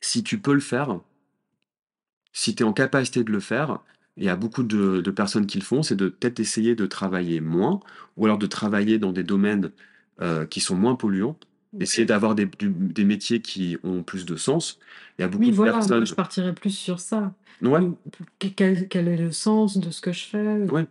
si 0.00 0.22
tu 0.24 0.38
peux 0.38 0.54
le 0.54 0.60
faire, 0.60 0.98
si 2.32 2.54
tu 2.54 2.62
es 2.62 2.66
en 2.66 2.72
capacité 2.72 3.24
de 3.24 3.30
le 3.30 3.40
faire, 3.40 3.80
il 4.16 4.24
y 4.24 4.30
a 4.30 4.36
beaucoup 4.36 4.62
de, 4.62 5.02
de 5.02 5.10
personnes 5.10 5.46
qui 5.46 5.58
le 5.58 5.64
font, 5.64 5.82
c'est 5.82 5.96
de 5.96 6.08
peut-être 6.08 6.40
essayer 6.40 6.74
de 6.74 6.86
travailler 6.86 7.40
moins, 7.40 7.80
ou 8.16 8.24
alors 8.24 8.38
de 8.38 8.46
travailler 8.46 8.98
dans 8.98 9.12
des 9.12 9.22
domaines 9.22 9.72
euh, 10.22 10.46
qui 10.46 10.60
sont 10.60 10.76
moins 10.76 10.94
polluants, 10.94 11.38
essayer 11.80 12.06
d'avoir 12.06 12.34
des, 12.34 12.48
des 12.60 13.04
métiers 13.04 13.40
qui 13.40 13.76
ont 13.84 14.02
plus 14.02 14.24
de 14.26 14.36
sens. 14.36 14.78
Il 15.18 15.22
y 15.22 15.24
a 15.24 15.28
beaucoup 15.28 15.44
Oui, 15.44 15.50
de 15.50 15.56
voilà, 15.56 15.72
moi, 15.72 15.80
personnes... 15.80 16.06
je 16.06 16.14
partirais 16.14 16.54
plus 16.54 16.70
sur 16.70 17.00
ça. 17.00 17.32
Ouais, 17.62 17.80
Que- 18.38 18.48
Quel, 18.48 18.86
quel 18.88 19.08
est 19.08 19.16
le 19.16 19.32
sens 19.32 19.78
de 19.78 19.90
ce 19.90 20.02
que 20.02 20.12
je 20.12 20.24
fais? 20.26 20.58
Ouais. 20.70 20.86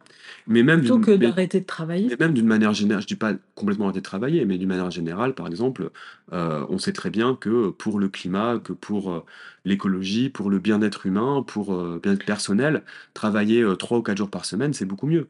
Mais 0.47 0.63
même 0.63 0.79
Plutôt 0.79 0.99
que 0.99 1.11
d'arrêter 1.11 1.59
de 1.59 1.65
travailler. 1.65 2.07
Mais 2.09 2.17
même 2.19 2.33
d'une 2.33 2.47
manière 2.47 2.73
générale, 2.73 3.03
je 3.03 3.07
dis 3.07 3.15
pas 3.15 3.33
complètement 3.53 3.85
arrêter 3.85 3.99
de 3.99 4.03
travailler, 4.05 4.45
mais 4.45 4.57
d'une 4.57 4.69
manière 4.69 4.89
générale, 4.89 5.35
par 5.35 5.45
exemple, 5.47 5.91
euh, 6.33 6.65
on 6.69 6.79
sait 6.79 6.91
très 6.93 7.11
bien 7.11 7.35
que 7.35 7.69
pour 7.69 7.99
le 7.99 8.09
climat, 8.09 8.59
que 8.63 8.73
pour 8.73 9.11
euh, 9.11 9.23
l'écologie, 9.63 10.29
pour 10.29 10.49
le 10.49 10.57
bien-être 10.57 11.05
humain, 11.05 11.43
pour 11.45 11.73
euh, 11.75 11.93
le 11.95 11.99
bien-être 11.99 12.25
personnel, 12.25 12.81
travailler 13.13 13.61
euh, 13.61 13.75
trois 13.75 13.99
ou 13.99 14.01
quatre 14.01 14.17
jours 14.17 14.31
par 14.31 14.45
semaine, 14.45 14.73
c'est 14.73 14.85
beaucoup 14.85 15.05
mieux. 15.07 15.27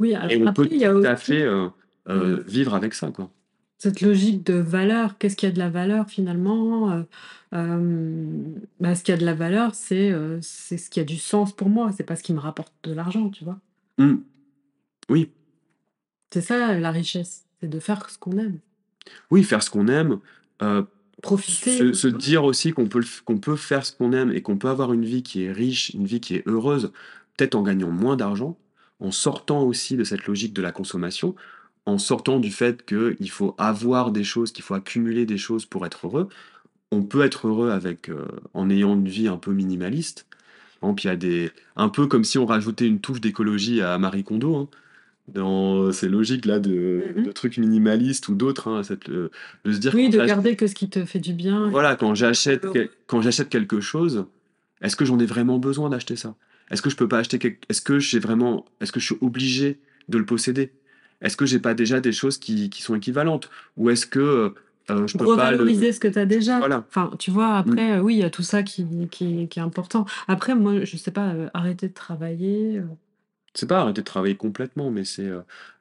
Oui, 0.00 0.14
alors 0.14 0.30
Et 0.32 0.42
on 0.42 0.46
après, 0.48 0.64
peut 0.64 0.68
il 0.72 0.78
y 0.78 0.84
a 0.84 0.92
tout 0.92 1.06
à 1.06 1.14
aussi- 1.14 1.24
fait 1.26 1.42
euh, 1.42 1.68
euh, 2.08 2.42
vivre 2.48 2.74
avec 2.74 2.94
ça, 2.94 3.10
quoi. 3.12 3.30
Cette 3.82 4.00
logique 4.00 4.46
de 4.46 4.54
valeur. 4.54 5.18
Qu'est-ce 5.18 5.34
qui 5.34 5.44
a 5.44 5.50
de 5.50 5.58
la 5.58 5.68
valeur 5.68 6.08
finalement 6.08 6.92
euh, 6.92 7.02
euh, 7.52 8.54
bah, 8.78 8.94
Ce 8.94 9.02
qui 9.02 9.10
a 9.10 9.16
de 9.16 9.24
la 9.24 9.34
valeur, 9.34 9.74
c'est 9.74 10.12
euh, 10.12 10.38
c'est 10.40 10.78
ce 10.78 10.88
qui 10.88 11.00
a 11.00 11.04
du 11.04 11.16
sens 11.16 11.52
pour 11.52 11.68
moi. 11.68 11.90
C'est 11.90 12.04
pas 12.04 12.14
ce 12.14 12.22
qui 12.22 12.32
me 12.32 12.38
rapporte 12.38 12.72
de 12.84 12.92
l'argent, 12.92 13.28
tu 13.30 13.42
vois. 13.42 13.58
Mmh. 13.98 14.18
Oui, 15.08 15.30
C'est 16.32 16.42
ça 16.42 16.78
la 16.78 16.90
richesse, 16.92 17.44
c'est 17.60 17.68
de 17.68 17.80
faire 17.80 18.08
ce 18.08 18.18
qu'on 18.18 18.38
aime. 18.38 18.60
oui, 19.32 19.42
faire 19.42 19.64
ce 19.64 19.70
qu'on 19.70 19.88
aime, 19.88 20.20
Profiter. 21.20 21.76
se, 21.76 21.92
se 21.92 22.06
dire 22.06 22.44
aussi 22.44 22.70
qu'on 22.70 22.86
peut, 22.86 23.04
qu'on 23.24 23.38
peut 23.38 23.56
faire 23.56 23.84
ce 23.84 23.96
qu'on 23.96 24.12
aime 24.12 24.30
et 24.30 24.42
qu'on 24.42 24.58
peut 24.58 24.68
avoir 24.68 24.92
une 24.92 25.04
vie 25.04 25.24
qui 25.24 25.42
est 25.42 25.50
riche, 25.50 25.90
une 25.90 26.06
vie 26.06 26.20
qui 26.20 26.36
est 26.36 26.46
heureuse, 26.46 26.92
peut-être 27.36 27.56
en 27.56 27.62
gagnant 27.62 27.90
moins 27.90 28.16
d'argent, 28.16 28.56
en 29.00 29.10
sortant 29.10 29.64
aussi 29.64 29.96
de 29.96 30.04
cette 30.04 30.26
logique 30.28 30.52
de 30.52 30.62
la 30.62 30.70
consommation, 30.70 31.34
en 31.86 31.98
sortant 31.98 32.38
du 32.38 32.50
fait 32.50 32.84
qu'il 32.86 33.30
faut 33.30 33.54
avoir 33.58 34.12
des 34.12 34.24
choses, 34.24 34.52
qu'il 34.52 34.64
faut 34.64 34.74
accumuler 34.74 35.26
des 35.26 35.38
choses 35.38 35.66
pour 35.66 35.84
être 35.86 36.06
heureux. 36.06 36.28
On 36.90 37.02
peut 37.02 37.22
être 37.22 37.48
heureux 37.48 37.70
avec, 37.70 38.08
euh, 38.08 38.26
en 38.54 38.70
ayant 38.70 38.94
une 38.94 39.08
vie 39.08 39.28
un 39.28 39.36
peu 39.38 39.52
minimaliste. 39.52 40.26
Par 40.80 40.90
exemple, 40.90 41.02
il 41.02 41.06
y 41.06 41.10
a 41.10 41.16
des, 41.16 41.50
un 41.76 41.88
peu 41.88 42.06
comme 42.06 42.24
si 42.24 42.38
on 42.38 42.46
rajoutait 42.46 42.86
une 42.86 43.00
touche 43.00 43.20
d'écologie 43.20 43.80
à 43.82 43.98
Marie 43.98 44.24
Kondo, 44.24 44.56
hein, 44.56 44.68
dans 45.28 45.92
ces 45.92 46.08
logiques-là 46.08 46.58
de, 46.60 47.04
Mhm. 47.16 47.24
de 47.24 47.32
trucs 47.32 47.56
minimalistes 47.58 48.28
ou 48.28 48.34
d'autres, 48.34 48.68
hein, 48.68 48.82
euh, 49.08 49.28
de 49.64 49.72
se 49.72 49.78
dire 49.78 49.94
Oui, 49.94 50.08
de 50.08 50.20
garder 50.20 50.56
que 50.56 50.66
ce 50.66 50.74
qui 50.74 50.88
te 50.90 51.04
fait 51.04 51.20
du 51.20 51.32
bien. 51.32 51.68
voilà, 51.70 51.96
quand 51.96 52.14
j'achète, 52.14 52.66
quel- 52.72 52.90
quand 53.06 53.22
j'achète 53.22 53.48
quelque 53.48 53.80
chose, 53.80 54.26
est-ce 54.82 54.96
que 54.96 55.04
j'en 55.04 55.18
ai 55.18 55.26
vraiment 55.26 55.58
besoin 55.58 55.88
d'acheter 55.90 56.16
ça? 56.16 56.34
Est-ce 56.70 56.82
que 56.82 56.90
je 56.90 56.96
peux 56.96 57.08
pas 57.08 57.18
acheter 57.18 57.38
quelque... 57.38 57.64
Est-ce 57.68 57.80
que 57.82 57.98
j'ai 57.98 58.18
vraiment... 58.18 58.64
Est-ce 58.80 58.92
que 58.92 59.00
je 59.00 59.06
suis 59.06 59.18
obligé 59.20 59.78
de 60.08 60.18
le 60.18 60.24
posséder? 60.26 60.72
Est-ce 61.22 61.36
que 61.36 61.46
j'ai 61.46 61.58
pas 61.60 61.74
déjà 61.74 62.00
des 62.00 62.12
choses 62.12 62.36
qui, 62.38 62.68
qui 62.70 62.82
sont 62.82 62.94
équivalentes? 62.94 63.48
Ou 63.76 63.90
est-ce 63.90 64.06
que 64.06 64.52
euh, 64.90 65.06
je 65.06 65.16
peux 65.16 65.36
pas 65.36 65.52
le... 65.52 65.92
Ce 65.92 66.00
que 66.00 66.08
tu 66.08 66.18
as 66.18 66.26
déjà. 66.26 66.58
Voilà. 66.58 66.84
Enfin, 66.88 67.10
tu 67.18 67.30
vois, 67.30 67.56
après, 67.56 67.92
euh, 67.98 68.00
oui, 68.00 68.16
il 68.16 68.20
y 68.20 68.24
a 68.24 68.30
tout 68.30 68.42
ça 68.42 68.62
qui, 68.62 68.84
qui, 69.10 69.46
qui 69.48 69.58
est 69.58 69.62
important. 69.62 70.04
Après, 70.28 70.54
moi, 70.54 70.84
je 70.84 70.96
sais 70.96 71.12
pas, 71.12 71.28
euh, 71.32 71.48
arrêter 71.54 71.88
de 71.88 71.94
travailler. 71.94 72.78
euh, 72.78 72.84
C'est 73.54 73.68
pas 73.68 73.80
arrêter 73.80 74.00
de 74.00 74.06
travailler 74.06 74.34
complètement, 74.34 74.90
mais 74.90 75.04
c'est 75.04 75.30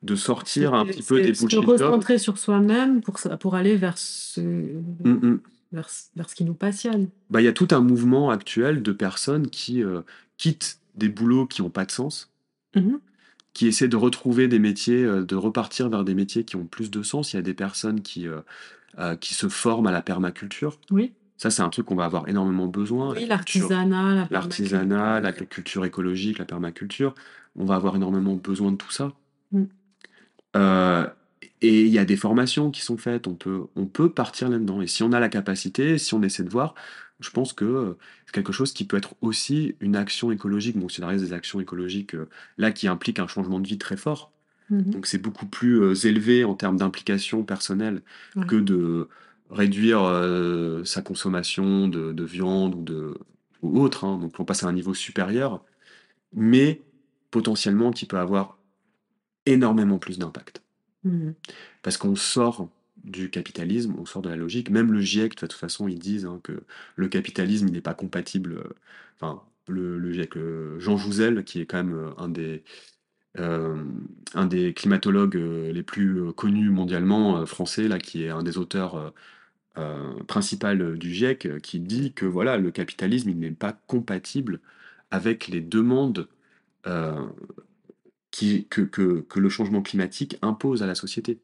de 0.03 0.15
sortir 0.15 0.73
un 0.75 0.85
petit 0.85 1.01
peu 1.01 1.19
des 1.21 1.33
se 1.33 1.41
bullshit 1.41 1.61
jobs. 1.61 1.69
recentrer 1.69 2.17
sur 2.19 2.37
soi-même 2.37 3.01
pour, 3.01 3.19
pour 3.39 3.55
aller 3.55 3.75
vers 3.75 3.97
ce, 3.97 4.41
Mm, 4.41 5.09
mm. 5.09 5.39
vers, 5.71 5.89
vers 6.15 6.29
ce 6.29 6.35
qui 6.35 6.43
nous 6.43 6.53
passionne. 6.53 7.07
Bah, 7.31 7.41
il 7.41 7.45
y 7.45 7.47
a 7.47 7.53
tout 7.53 7.69
un 7.71 7.79
mouvement 7.81 8.29
actuel 8.29 8.83
de 8.83 8.91
personnes 8.91 9.47
qui 9.49 9.83
quittent 10.37 10.77
des 10.95 11.09
boulots 11.09 11.47
qui 11.47 11.61
n'ont 11.61 11.69
pas 11.69 11.85
de 11.85 11.91
sens, 11.91 12.29
Mhm. 12.75 12.99
Qui 13.53 13.67
essaient 13.67 13.87
de 13.87 13.97
retrouver 13.97 14.47
des 14.47 14.59
métiers, 14.59 15.03
euh, 15.03 15.23
de 15.23 15.35
repartir 15.35 15.89
vers 15.89 16.03
des 16.03 16.13
métiers 16.13 16.43
qui 16.43 16.55
ont 16.55 16.65
plus 16.65 16.91
de 16.91 17.03
sens. 17.03 17.33
Il 17.33 17.35
y 17.37 17.39
a 17.39 17.43
des 17.43 17.53
personnes 17.53 18.01
qui, 18.01 18.27
euh, 18.27 18.41
euh, 18.99 19.15
qui 19.15 19.33
se 19.33 19.49
forment 19.49 19.87
à 19.87 19.91
la 19.91 20.01
permaculture. 20.01 20.79
Oui, 20.89 21.13
Ça, 21.37 21.49
c'est 21.49 21.61
un 21.61 21.69
truc 21.69 21.85
qu'on 21.87 21.95
va 21.95 22.05
avoir 22.05 22.27
énormément 22.27 22.67
besoin. 22.67 23.13
oui 23.13 23.25
l'artisanat, 23.25 24.27
la 24.29 25.19
l'agriculture 25.21 25.85
écologique, 25.85 26.37
la 26.37 26.45
permaculture, 26.45 27.15
on 27.55 27.65
va 27.65 27.75
avoir 27.75 27.95
énormément 27.95 28.35
besoin 28.35 28.71
de 28.71 28.77
tout 28.77 28.91
ça. 28.91 29.13
Mm. 29.51 29.63
Euh, 30.55 31.07
et 31.61 31.81
il 31.81 31.89
y 31.89 31.99
a 31.99 32.05
des 32.05 32.17
formations 32.17 32.71
qui 32.71 32.81
sont 32.81 32.97
faites, 32.97 33.27
on 33.27 33.35
peut, 33.35 33.65
on 33.75 33.85
peut 33.85 34.11
partir 34.11 34.49
là-dedans. 34.49 34.81
Et 34.81 34.87
si 34.87 35.03
on 35.03 35.11
a 35.11 35.19
la 35.19 35.29
capacité, 35.29 35.97
si 35.97 36.13
on 36.13 36.23
essaie 36.23 36.43
de 36.43 36.49
voir, 36.49 36.73
je 37.21 37.29
pense 37.31 37.53
que 37.53 37.65
euh, 37.65 37.97
c'est 38.25 38.33
quelque 38.33 38.51
chose 38.51 38.73
qui 38.73 38.85
peut 38.85 38.97
être 38.97 39.15
aussi 39.21 39.75
une 39.79 39.95
action 39.95 40.31
écologique. 40.31 40.77
Bon, 40.77 40.89
c'est 40.89 41.01
des 41.05 41.33
actions 41.33 41.59
écologiques 41.59 42.15
euh, 42.15 42.27
là 42.57 42.71
qui 42.71 42.87
impliquent 42.87 43.19
un 43.19 43.27
changement 43.27 43.59
de 43.59 43.67
vie 43.67 43.77
très 43.77 43.97
fort. 43.97 44.31
Mhm. 44.69 44.91
Donc 44.91 45.05
c'est 45.07 45.17
beaucoup 45.17 45.45
plus 45.45 45.81
euh, 45.81 45.93
élevé 46.07 46.43
en 46.43 46.55
termes 46.55 46.77
d'implication 46.77 47.43
personnelle 47.43 48.01
Ouais. 48.35 48.45
que 48.45 48.55
de 48.55 49.07
réduire 49.49 50.01
euh, 50.03 50.83
sa 50.85 51.01
consommation 51.01 51.87
de, 51.87 52.13
de 52.13 52.23
viande 52.23 52.75
ou, 52.75 52.81
de, 52.83 53.17
ou 53.61 53.81
autre. 53.81 54.05
hein. 54.05 54.17
Donc 54.17 54.39
on 54.39 54.45
passe 54.45 54.63
à 54.63 54.67
un 54.67 54.73
niveau 54.73 54.93
supérieur, 54.93 55.63
mais 56.33 56.81
potentiellement 57.31 57.91
qui 57.91 58.05
peut 58.05 58.17
avoir 58.17 58.57
énormément 59.45 59.97
plus 59.97 60.19
d'impact. 60.19 60.61
Mhm. 61.03 61.33
Parce 61.81 61.97
qu'on 61.97 62.15
sort 62.15 62.69
du 63.03 63.29
capitalisme, 63.29 63.95
on 63.99 64.05
sort 64.05 64.21
de 64.21 64.29
la 64.29 64.35
logique. 64.35 64.69
Même 64.69 64.91
le 64.91 65.01
GIEC, 65.01 65.33
de 65.35 65.39
toute 65.41 65.53
façon, 65.53 65.87
ils 65.87 65.99
disent 65.99 66.25
hein, 66.25 66.39
que 66.43 66.63
le 66.95 67.07
capitalisme, 67.09 67.67
il 67.67 67.73
n'est 67.73 67.81
pas 67.81 67.93
compatible. 67.93 68.53
euh, 68.53 68.73
Enfin, 69.21 69.41
le, 69.67 69.99
le 69.99 70.11
GIEC, 70.11 70.37
euh, 70.37 70.79
Jean 70.79 70.97
Jouzel, 70.97 71.43
qui 71.43 71.61
est 71.61 71.65
quand 71.67 71.77
même 71.83 71.93
euh, 71.93 72.09
un 72.17 72.29
des, 72.29 72.63
euh, 73.39 73.83
un 74.35 74.45
des 74.47 74.73
climatologues 74.73 75.35
les 75.35 75.83
plus 75.83 76.33
connus 76.33 76.69
mondialement, 76.69 77.45
français, 77.45 77.87
là, 77.87 77.99
qui 77.99 78.23
est 78.23 78.29
un 78.29 78.43
des 78.43 78.57
auteurs 78.57 79.13
principal 80.27 80.97
du 80.97 81.13
GIEC, 81.13 81.59
qui 81.61 81.79
dit 81.79 82.13
que 82.13 82.25
voilà, 82.25 82.57
le 82.57 82.71
capitalisme, 82.71 83.29
il 83.29 83.39
n'est 83.39 83.51
pas 83.51 83.73
compatible 83.87 84.59
avec 85.11 85.47
les 85.47 85.61
demandes 85.61 86.27
qui, 88.31 88.67
que, 88.69 88.81
que, 88.81 89.21
que 89.21 89.39
le 89.39 89.49
changement 89.49 89.81
climatique 89.81 90.37
impose 90.41 90.83
à 90.83 90.87
la 90.87 90.95
société. 90.95 91.39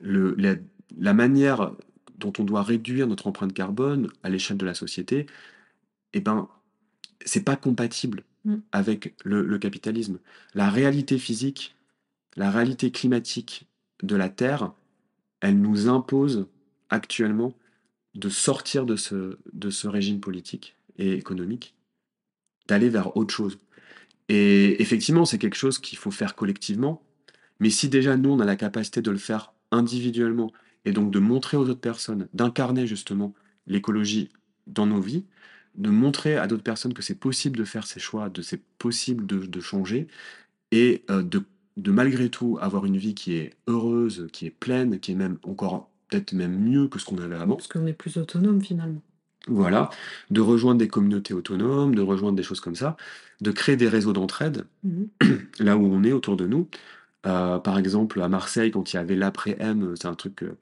Le, 0.00 0.34
la, 0.38 0.56
la 0.98 1.14
manière 1.14 1.72
dont 2.18 2.32
on 2.38 2.44
doit 2.44 2.62
réduire 2.62 3.06
notre 3.06 3.26
empreinte 3.26 3.52
carbone 3.52 4.08
à 4.22 4.30
l'échelle 4.30 4.56
de 4.56 4.66
la 4.66 4.74
société, 4.74 5.26
eh 6.12 6.20
ben, 6.20 6.48
c'est 7.24 7.44
pas 7.44 7.56
compatible 7.56 8.24
Mm. 8.44 8.56
avec 8.72 9.14
le, 9.24 9.42
le 9.46 9.58
capitalisme. 9.58 10.18
La 10.54 10.68
réalité 10.68 11.18
physique, 11.18 11.76
la 12.36 12.50
réalité 12.50 12.90
climatique 12.90 13.68
de 14.02 14.16
la 14.16 14.28
Terre, 14.28 14.72
elle 15.40 15.60
nous 15.60 15.88
impose 15.88 16.48
actuellement 16.90 17.54
de 18.14 18.28
sortir 18.28 18.84
de 18.84 18.96
ce, 18.96 19.38
de 19.52 19.70
ce 19.70 19.86
régime 19.86 20.20
politique 20.20 20.76
et 20.98 21.12
économique, 21.12 21.76
d'aller 22.66 22.88
vers 22.88 23.16
autre 23.16 23.32
chose. 23.32 23.58
Et 24.28 24.82
effectivement, 24.82 25.24
c'est 25.24 25.38
quelque 25.38 25.56
chose 25.56 25.78
qu'il 25.78 25.98
faut 25.98 26.10
faire 26.10 26.34
collectivement, 26.34 27.00
mais 27.60 27.70
si 27.70 27.88
déjà 27.88 28.16
nous, 28.16 28.30
on 28.30 28.40
a 28.40 28.44
la 28.44 28.56
capacité 28.56 29.02
de 29.02 29.10
le 29.12 29.18
faire 29.18 29.52
individuellement, 29.70 30.52
et 30.84 30.92
donc 30.92 31.10
de 31.10 31.18
montrer 31.18 31.56
aux 31.56 31.68
autres 31.68 31.80
personnes, 31.80 32.28
d'incarner 32.34 32.86
justement 32.86 33.34
l'écologie 33.66 34.30
dans 34.66 34.86
nos 34.86 35.00
vies, 35.00 35.24
de 35.76 35.90
montrer 35.90 36.36
à 36.36 36.46
d'autres 36.46 36.62
personnes 36.62 36.94
que 36.94 37.02
c'est 37.02 37.14
possible 37.14 37.56
de 37.56 37.64
faire 37.64 37.86
ces 37.86 38.00
choix, 38.00 38.28
de 38.28 38.42
c'est 38.42 38.60
possible 38.78 39.26
de, 39.26 39.46
de 39.46 39.60
changer, 39.60 40.06
et 40.70 41.04
euh, 41.10 41.22
de, 41.22 41.42
de 41.76 41.90
malgré 41.90 42.28
tout 42.28 42.58
avoir 42.60 42.84
une 42.86 42.96
vie 42.96 43.14
qui 43.14 43.34
est 43.34 43.54
heureuse, 43.68 44.28
qui 44.32 44.46
est 44.46 44.50
pleine, 44.50 45.00
qui 45.00 45.12
est 45.12 45.14
même 45.14 45.38
encore 45.44 45.90
peut-être 46.08 46.32
même 46.32 46.58
mieux 46.58 46.88
que 46.88 46.98
ce 46.98 47.04
qu'on 47.04 47.18
avait 47.18 47.36
avant. 47.36 47.56
Parce 47.56 47.68
qu'on 47.68 47.86
est 47.86 47.92
plus 47.94 48.16
autonome 48.18 48.60
finalement. 48.60 49.02
Voilà, 49.48 49.90
de 50.30 50.40
rejoindre 50.40 50.78
des 50.78 50.86
communautés 50.88 51.34
autonomes, 51.34 51.96
de 51.96 52.02
rejoindre 52.02 52.36
des 52.36 52.44
choses 52.44 52.60
comme 52.60 52.76
ça, 52.76 52.96
de 53.40 53.50
créer 53.50 53.76
des 53.76 53.88
réseaux 53.88 54.12
d'entraide 54.12 54.66
Mhm. 54.84 55.08
là 55.58 55.76
où 55.76 55.84
on 55.84 56.04
est 56.04 56.12
autour 56.12 56.36
de 56.36 56.46
nous. 56.46 56.68
Euh, 57.26 57.58
par 57.58 57.78
exemple, 57.78 58.20
à 58.20 58.28
Marseille, 58.28 58.70
quand 58.72 58.92
il 58.92 58.96
y 58.96 58.98
avait 58.98 59.14
l'après-M, 59.16 59.94
c'est 59.96 60.08
un 60.08 60.14
truc 60.14 60.42
euh, 60.42 60.58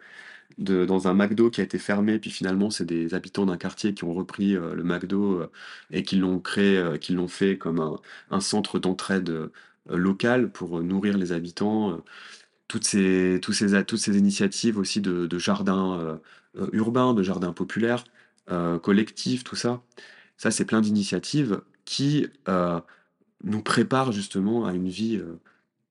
de, 0.58 0.84
dans 0.86 1.08
un 1.08 1.14
McDo 1.14 1.50
qui 1.50 1.60
a 1.62 1.64
été 1.64 1.78
fermé, 1.78 2.18
puis 2.18 2.30
finalement, 2.30 2.70
c'est 2.70 2.86
des 2.86 3.14
habitants 3.14 3.46
d'un 3.46 3.58
quartier 3.58 3.94
qui 3.94 4.04
ont 4.04 4.14
repris 4.14 4.56
euh, 4.56 4.74
le 4.74 4.84
McDo 4.84 5.40
euh, 5.42 5.52
et 5.90 6.02
qui 6.04 6.16
l'ont 6.16 6.40
créé, 6.40 6.78
euh, 6.78 6.98
qui 6.98 7.12
l'ont 7.14 7.28
fait 7.28 7.58
comme 7.58 7.98
un, 8.30 8.40
centre 8.40 8.78
d'entraide 8.78 9.30
euh, 9.30 9.52
local 9.88 10.52
pour 10.52 10.78
euh, 10.80 10.82
nourrir 10.82 11.18
les 11.18 11.32
habitants. 11.32 11.92
euh, 11.92 11.98
toutes 12.68 12.84
ces, 12.86 13.40
tous 13.42 13.52
ces, 13.52 13.84
toutes 13.84 13.98
ces 13.98 14.16
initiatives 14.18 14.78
aussi 14.78 15.00
de, 15.00 15.38
jardins 15.38 15.98
euh, 16.00 16.16
euh, 16.56 16.68
urbains, 16.72 17.14
de 17.14 17.22
jardins 17.22 17.52
populaires, 17.52 18.04
euh, 18.50 18.78
collectifs, 18.78 19.44
tout 19.44 19.56
ça. 19.56 19.82
Ça, 20.36 20.50
c'est 20.50 20.64
plein 20.64 20.80
d'initiatives 20.80 21.62
qui 21.84 22.28
euh, 22.48 22.80
nous 23.44 23.62
préparent 23.62 24.12
justement 24.12 24.66
à 24.66 24.72
une 24.74 24.88
vie 24.88 25.16
euh, 25.18 25.40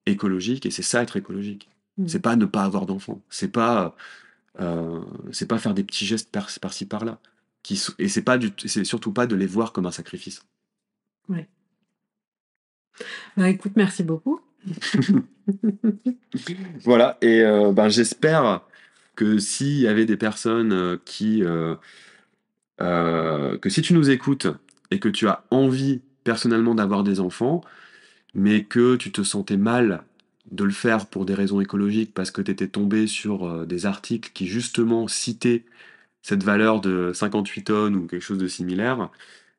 écologique, 0.10 0.66
et 0.66 0.72
c'est 0.72 0.82
ça 0.84 1.02
être 1.02 1.18
écologique. 1.18 1.70
Mhm. 1.98 2.08
C'est 2.08 2.20
pas 2.20 2.36
ne 2.36 2.46
pas 2.46 2.64
avoir 2.64 2.86
d'enfants, 2.86 3.22
c'est 3.30 3.52
pas, 3.52 3.96
euh, 4.60 5.02
c'est 5.32 5.48
pas 5.48 5.58
faire 5.60 5.74
des 5.74 5.84
petits 5.84 6.06
gestes 6.06 6.32
par- 6.32 6.50
par-ci 6.62 6.86
par-là, 6.86 7.20
qui 7.64 7.82
et 7.98 8.08
c'est 8.08 8.24
pas 8.24 8.38
du, 8.38 8.52
c'est 8.66 8.84
surtout 8.86 9.12
pas 9.14 9.28
de 9.28 9.36
les 9.36 9.48
voir 9.48 9.74
comme 9.74 9.86
un 9.86 9.92
sacrifice. 9.92 10.44
Bah 13.38 13.50
écoute, 13.50 13.74
merci 13.76 14.04
beaucoup. 14.04 14.42
Voilà, 16.84 17.18
et 17.22 17.42
euh, 17.42 17.72
ben, 17.72 17.90
j'espère 17.90 18.62
que 19.16 19.40
s'il 19.40 19.80
y 19.80 19.88
avait 19.88 20.06
des 20.06 20.18
personnes 20.18 20.74
euh, 20.74 20.98
qui... 21.06 21.44
euh, 21.44 21.76
que 23.58 23.70
si 23.70 23.82
tu 23.82 23.94
nous 23.94 24.10
écoutes 24.10 24.48
et 24.92 25.00
que 25.00 25.10
tu 25.10 25.28
as 25.28 25.44
envie 25.50 26.02
personnellement 26.24 26.76
d'avoir 26.76 27.04
des 27.04 27.20
enfants, 27.20 27.62
mais 28.34 28.64
que 28.66 28.96
tu 28.96 29.12
te 29.12 29.24
sentais 29.24 29.58
mal 29.58 30.04
de 30.52 30.64
le 30.64 30.72
faire 30.72 31.08
pour 31.08 31.26
des 31.26 31.34
raisons 31.36 31.62
écologiques 31.62 32.14
parce 32.14 32.32
que 32.32 32.42
tu 32.42 32.52
étais 32.52 32.68
tombé 32.68 33.08
sur 33.08 33.46
euh, 33.46 33.66
des 33.66 33.86
articles 33.86 34.32
qui 34.34 34.48
justement 34.48 35.08
citaient 35.08 35.66
cette 36.24 36.44
valeur 36.44 36.82
de 36.82 37.14
58 37.14 37.66
tonnes 37.66 37.96
ou 37.96 38.08
quelque 38.08 38.22
chose 38.24 38.40
de 38.40 38.48
similaire, 38.48 39.10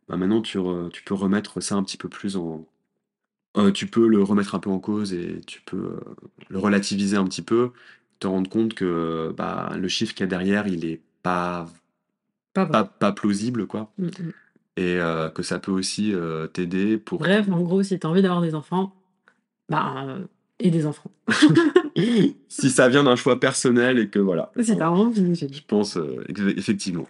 ben 0.09 0.17
maintenant 0.19 0.43
tu, 0.43 0.59
re- 0.59 0.91
tu 0.91 1.03
peux 1.05 1.15
remettre 1.15 1.61
ça 1.61 1.77
un 1.77 1.85
petit 1.85 1.99
peu 1.99 2.09
plus 2.09 2.37
en... 2.37 2.67
euh, 3.57 3.73
tu 3.73 3.87
peux 3.87 4.07
le 4.09 4.23
remettre 4.23 4.55
un 4.55 4.61
peu 4.61 4.71
en 4.71 4.79
cause 4.81 5.13
et 5.13 5.41
tu 5.47 5.61
peux 5.63 5.77
euh, 5.97 6.01
le 6.49 6.59
relativiser 6.59 7.17
un 7.17 7.25
petit 7.25 7.43
peu 7.43 7.73
te 8.21 8.27
rendre 8.27 8.51
compte 8.51 8.75
que 8.75 9.33
bah, 9.37 9.73
le 9.79 9.89
chiffre 9.89 10.15
qu'il 10.15 10.23
y 10.25 10.25
a 10.25 10.29
derrière, 10.29 10.67
il 10.69 10.85
est 10.85 11.01
pas, 11.23 11.67
Pas 12.53 12.67
pas, 12.67 12.85
pas 12.85 13.13
plausible, 13.13 13.67
quoi. 13.67 13.93
Mm, 13.99 14.11
mm. 14.19 14.35
Et 14.77 14.99
euh, 14.99 15.29
que 15.29 15.43
ça 15.43 15.59
peut 15.59 15.73
aussi 15.73 16.15
euh, 16.15 16.47
t'aider 16.47 16.97
pour... 16.97 17.19
Bref, 17.19 17.49
en 17.51 17.61
gros, 17.61 17.83
si 17.83 17.99
tu 17.99 18.07
as 18.07 18.11
envie 18.11 18.23
d'avoir 18.23 18.41
des 18.41 18.55
enfants, 18.55 18.95
bah, 19.69 20.05
euh, 20.07 20.25
et 20.59 20.71
des 20.71 20.87
enfants. 20.87 21.11
si 22.49 22.71
ça 22.71 22.89
vient 22.89 23.05
d'un 23.05 23.17
choix 23.17 23.41
personnel 23.41 23.99
et 23.99 24.09
que 24.09 24.19
voilà. 24.19 24.53
Si 24.61 24.77
tu 24.77 24.83
as 24.83 24.91
envie, 24.91 25.23
dit. 25.23 25.49
Je 25.53 25.63
pense, 25.67 25.97
euh, 25.97 26.25
effectivement. 26.57 27.07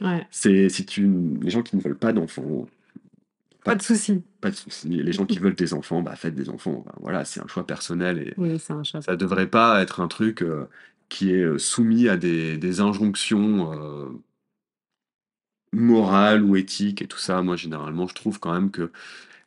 Ouais, 0.00 0.26
C'est 0.30 0.68
si 0.68 0.86
tu, 0.86 1.10
les 1.42 1.50
gens 1.50 1.62
qui 1.62 1.76
ne 1.76 1.80
veulent 1.80 1.98
pas 1.98 2.12
d'enfants, 2.12 2.66
pas 3.64 3.74
de 3.74 3.82
souci. 3.82 4.22
pas 4.40 4.50
de 4.50 4.54
souci. 4.54 4.88
Les 4.88 5.12
gens 5.12 5.26
qui 5.26 5.38
veulent 5.38 5.56
des 5.56 5.74
enfants, 5.74 6.02
bah 6.02 6.14
faites 6.14 6.34
des 6.34 6.48
enfants. 6.48 6.84
Enfin, 6.86 6.96
voilà, 7.00 7.24
c'est 7.24 7.40
un 7.40 7.48
choix 7.48 7.66
personnel 7.66 8.18
et 8.18 8.34
Oui, 8.36 8.56
un 8.70 8.84
ça 8.84 9.16
devrait 9.16 9.48
pas 9.48 9.82
être 9.82 10.00
un 10.00 10.08
truc 10.08 10.44
qui 11.08 11.32
est 11.32 11.58
soumis 11.58 12.08
à 12.08 12.16
des, 12.16 12.56
des 12.58 12.80
injonctions 12.80 13.70
morales 15.72 16.42
ou 16.42 16.56
éthiques 16.56 17.02
et 17.02 17.06
tout 17.06 17.18
ça. 17.18 17.42
Moi, 17.42 17.56
généralement, 17.56 18.06
je 18.08 18.14
trouve 18.14 18.38
quand 18.40 18.52
même 18.52 18.70
que 18.70 18.90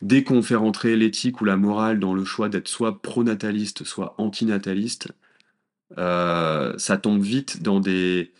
dès 0.02 0.24
qu'on 0.24 0.42
fait 0.42 0.56
rentrer 0.56 0.96
l'éthique 0.96 1.42
ou 1.42 1.46
la 1.46 1.58
morale 1.58 2.00
dans 2.00 2.14
le 2.14 2.24
choix 2.26 2.50
d'être 2.50 2.68
soit 2.68 3.02
pronataliste, 3.02 3.84
soit 3.84 4.16
antinataliste, 4.18 5.10
euh, 5.98 6.74
ça 6.78 6.98
tombe 6.98 7.22
vite 7.22 7.62
dans 7.64 7.80
des 7.80 8.32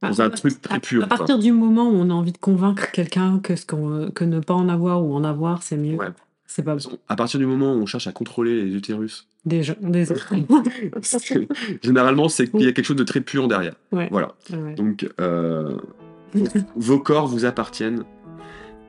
dans 0.00 0.20
un 0.20 0.30
truc 0.30 0.60
très 0.60 0.80
pur. 0.80 1.04
À 1.04 1.06
partir 1.06 1.38
du 1.38 1.52
moment 1.52 1.88
où 1.88 1.94
on 1.94 2.10
a 2.10 2.12
envie 2.12 2.32
de 2.32 2.38
convaincre 2.38 2.90
quelqu'un 2.90 3.38
que, 3.38 3.54
ce 3.54 3.64
qu'on- 3.64 4.10
que 4.10 4.24
ne 4.24 4.40
pas 4.40 4.54
en 4.54 4.68
avoir 4.68 5.04
ou 5.04 5.14
en 5.14 5.22
avoir, 5.22 5.62
c'est 5.62 5.76
mieux. 5.76 5.94
Ouais. 5.96 6.08
C'est 6.46 6.64
pas 6.64 6.74
bon. 6.74 6.98
À 7.08 7.14
partir 7.14 7.38
du 7.38 7.46
moment 7.46 7.72
où 7.72 7.76
on 7.78 7.86
cherche 7.86 8.08
à 8.08 8.12
contrôler 8.12 8.64
les 8.64 8.74
utérus, 8.74 9.28
Des, 9.44 9.62
gens- 9.62 9.76
des 9.80 10.04
généralement, 11.82 12.28
c'est 12.28 12.48
qu'il 12.50 12.62
y 12.62 12.66
a 12.68 12.72
quelque 12.72 12.84
chose 12.84 12.96
de 12.96 13.04
très 13.04 13.20
pur 13.20 13.48
derrière. 13.48 13.74
Ouais. 13.92 14.08
Voilà. 14.10 14.34
Ouais. 14.52 14.74
Donc, 14.74 15.08
euh, 15.20 15.76
vos 16.76 16.98
corps 16.98 17.26
vous 17.26 17.44
appartiennent 17.44 18.04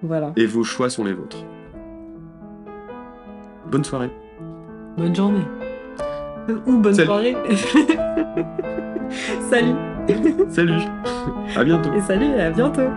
Voilà. 0.01 0.31
et 0.35 0.45
vos 0.45 0.63
choix 0.63 0.89
sont 0.89 1.03
les 1.03 1.13
vôtres. 1.13 1.43
Bonne 3.71 3.83
soirée. 3.83 4.11
Bonne 4.97 5.15
journée. 5.15 5.45
Ou 6.67 6.77
bonne 6.77 6.93
Salut. 6.93 7.07
soirée. 7.07 7.35
salut. 9.49 9.75
Salut. 10.49 10.81
À 11.55 11.63
bientôt. 11.63 11.93
Et 11.93 12.01
salut 12.01 12.25
et 12.25 12.41
à 12.41 12.51
bientôt. 12.51 12.89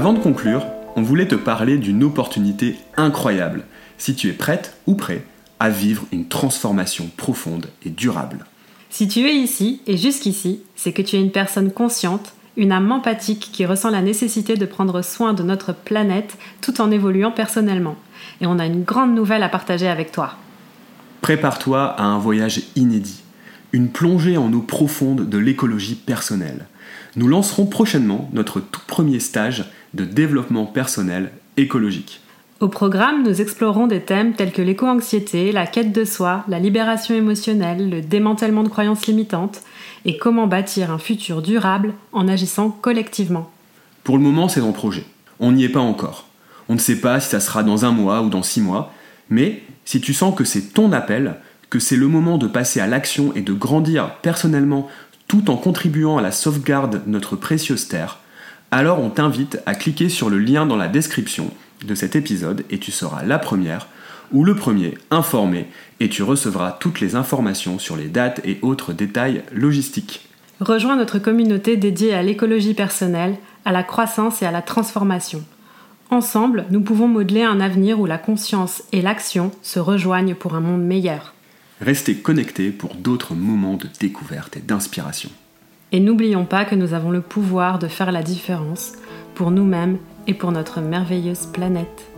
Avant 0.00 0.14
de 0.14 0.18
conclure, 0.18 0.64
on 0.96 1.02
voulait 1.02 1.28
te 1.28 1.34
parler 1.34 1.76
d'une 1.76 2.02
opportunité 2.04 2.78
incroyable, 2.96 3.64
si 3.98 4.14
tu 4.14 4.30
es 4.30 4.32
prête 4.32 4.78
ou 4.86 4.94
prêt 4.94 5.26
à 5.58 5.68
vivre 5.68 6.06
une 6.10 6.26
transformation 6.26 7.10
profonde 7.18 7.66
et 7.84 7.90
durable. 7.90 8.46
Si 8.88 9.08
tu 9.08 9.26
es 9.28 9.34
ici 9.34 9.82
et 9.86 9.98
jusqu'ici, 9.98 10.62
c'est 10.74 10.94
que 10.94 11.02
tu 11.02 11.16
es 11.16 11.20
une 11.20 11.32
personne 11.32 11.70
consciente, 11.70 12.32
une 12.56 12.72
âme 12.72 12.90
empathique 12.90 13.50
qui 13.52 13.66
ressent 13.66 13.90
la 13.90 14.00
nécessité 14.00 14.56
de 14.56 14.64
prendre 14.64 15.02
soin 15.02 15.34
de 15.34 15.42
notre 15.42 15.74
planète 15.74 16.38
tout 16.62 16.80
en 16.80 16.90
évoluant 16.90 17.30
personnellement. 17.30 17.96
Et 18.40 18.46
on 18.46 18.58
a 18.58 18.64
une 18.64 18.84
grande 18.84 19.14
nouvelle 19.14 19.42
à 19.42 19.50
partager 19.50 19.86
avec 19.86 20.12
toi. 20.12 20.36
Prépare-toi 21.20 21.84
à 21.84 22.04
un 22.04 22.18
voyage 22.18 22.62
inédit, 22.74 23.20
une 23.74 23.90
plongée 23.90 24.38
en 24.38 24.50
eau 24.54 24.62
profonde 24.62 25.28
de 25.28 25.36
l'écologie 25.36 25.94
personnelle. 25.94 26.68
Nous 27.16 27.28
lancerons 27.28 27.66
prochainement 27.66 28.30
notre 28.32 28.60
tout 28.60 28.80
premier 28.86 29.20
stage 29.20 29.70
de 29.94 30.04
développement 30.04 30.66
personnel 30.66 31.32
écologique. 31.56 32.20
Au 32.60 32.68
programme, 32.68 33.22
nous 33.22 33.40
explorerons 33.40 33.86
des 33.86 34.02
thèmes 34.02 34.34
tels 34.34 34.52
que 34.52 34.60
l'éco-anxiété, 34.60 35.50
la 35.50 35.66
quête 35.66 35.92
de 35.92 36.04
soi, 36.04 36.44
la 36.46 36.58
libération 36.58 37.14
émotionnelle, 37.14 37.88
le 37.88 38.02
démantèlement 38.02 38.62
de 38.62 38.68
croyances 38.68 39.06
limitantes 39.06 39.62
et 40.04 40.18
comment 40.18 40.46
bâtir 40.46 40.90
un 40.90 40.98
futur 40.98 41.40
durable 41.40 41.94
en 42.12 42.28
agissant 42.28 42.70
collectivement. 42.70 43.50
Pour 44.04 44.18
le 44.18 44.22
moment, 44.22 44.48
c'est 44.48 44.60
en 44.60 44.72
projet. 44.72 45.04
On 45.38 45.52
n'y 45.52 45.64
est 45.64 45.70
pas 45.70 45.80
encore. 45.80 46.28
On 46.68 46.74
ne 46.74 46.78
sait 46.78 47.00
pas 47.00 47.18
si 47.18 47.30
ça 47.30 47.40
sera 47.40 47.62
dans 47.62 47.84
un 47.84 47.92
mois 47.92 48.22
ou 48.22 48.28
dans 48.28 48.42
six 48.42 48.60
mois, 48.60 48.92
mais 49.30 49.62
si 49.84 50.00
tu 50.00 50.14
sens 50.14 50.34
que 50.34 50.44
c'est 50.44 50.72
ton 50.72 50.92
appel, 50.92 51.36
que 51.70 51.78
c'est 51.78 51.96
le 51.96 52.08
moment 52.08 52.36
de 52.38 52.46
passer 52.46 52.80
à 52.80 52.86
l'action 52.86 53.32
et 53.34 53.40
de 53.40 53.52
grandir 53.52 54.16
personnellement 54.22 54.88
tout 55.28 55.50
en 55.50 55.56
contribuant 55.56 56.18
à 56.18 56.22
la 56.22 56.32
sauvegarde 56.32 57.04
de 57.04 57.10
notre 57.10 57.36
précieuse 57.36 57.88
terre, 57.88 58.19
alors 58.70 59.00
on 59.00 59.10
t'invite 59.10 59.60
à 59.66 59.74
cliquer 59.74 60.08
sur 60.08 60.30
le 60.30 60.38
lien 60.38 60.66
dans 60.66 60.76
la 60.76 60.88
description 60.88 61.50
de 61.84 61.94
cet 61.94 62.14
épisode 62.16 62.64
et 62.70 62.78
tu 62.78 62.92
seras 62.92 63.24
la 63.24 63.38
première 63.38 63.88
ou 64.32 64.44
le 64.44 64.54
premier 64.54 64.96
informé 65.10 65.66
et 65.98 66.08
tu 66.08 66.22
recevras 66.22 66.72
toutes 66.72 67.00
les 67.00 67.16
informations 67.16 67.78
sur 67.78 67.96
les 67.96 68.08
dates 68.08 68.40
et 68.44 68.58
autres 68.62 68.92
détails 68.92 69.42
logistiques. 69.52 70.28
Rejoins 70.60 70.96
notre 70.96 71.18
communauté 71.18 71.76
dédiée 71.76 72.14
à 72.14 72.22
l'écologie 72.22 72.74
personnelle, 72.74 73.36
à 73.64 73.72
la 73.72 73.82
croissance 73.82 74.42
et 74.42 74.46
à 74.46 74.50
la 74.50 74.62
transformation. 74.62 75.42
Ensemble, 76.10 76.66
nous 76.70 76.82
pouvons 76.82 77.08
modeler 77.08 77.42
un 77.42 77.60
avenir 77.60 77.98
où 77.98 78.06
la 78.06 78.18
conscience 78.18 78.82
et 78.92 79.00
l'action 79.00 79.52
se 79.62 79.78
rejoignent 79.78 80.34
pour 80.34 80.54
un 80.54 80.60
monde 80.60 80.84
meilleur. 80.84 81.34
Restez 81.80 82.16
connectés 82.16 82.70
pour 82.70 82.94
d'autres 82.94 83.34
moments 83.34 83.76
de 83.76 83.86
découverte 84.00 84.56
et 84.56 84.60
d'inspiration. 84.60 85.30
Et 85.92 86.00
n'oublions 86.00 86.44
pas 86.44 86.64
que 86.64 86.74
nous 86.74 86.94
avons 86.94 87.10
le 87.10 87.20
pouvoir 87.20 87.78
de 87.78 87.88
faire 87.88 88.12
la 88.12 88.22
différence 88.22 88.92
pour 89.34 89.50
nous-mêmes 89.50 89.98
et 90.26 90.34
pour 90.34 90.52
notre 90.52 90.80
merveilleuse 90.80 91.46
planète. 91.46 92.09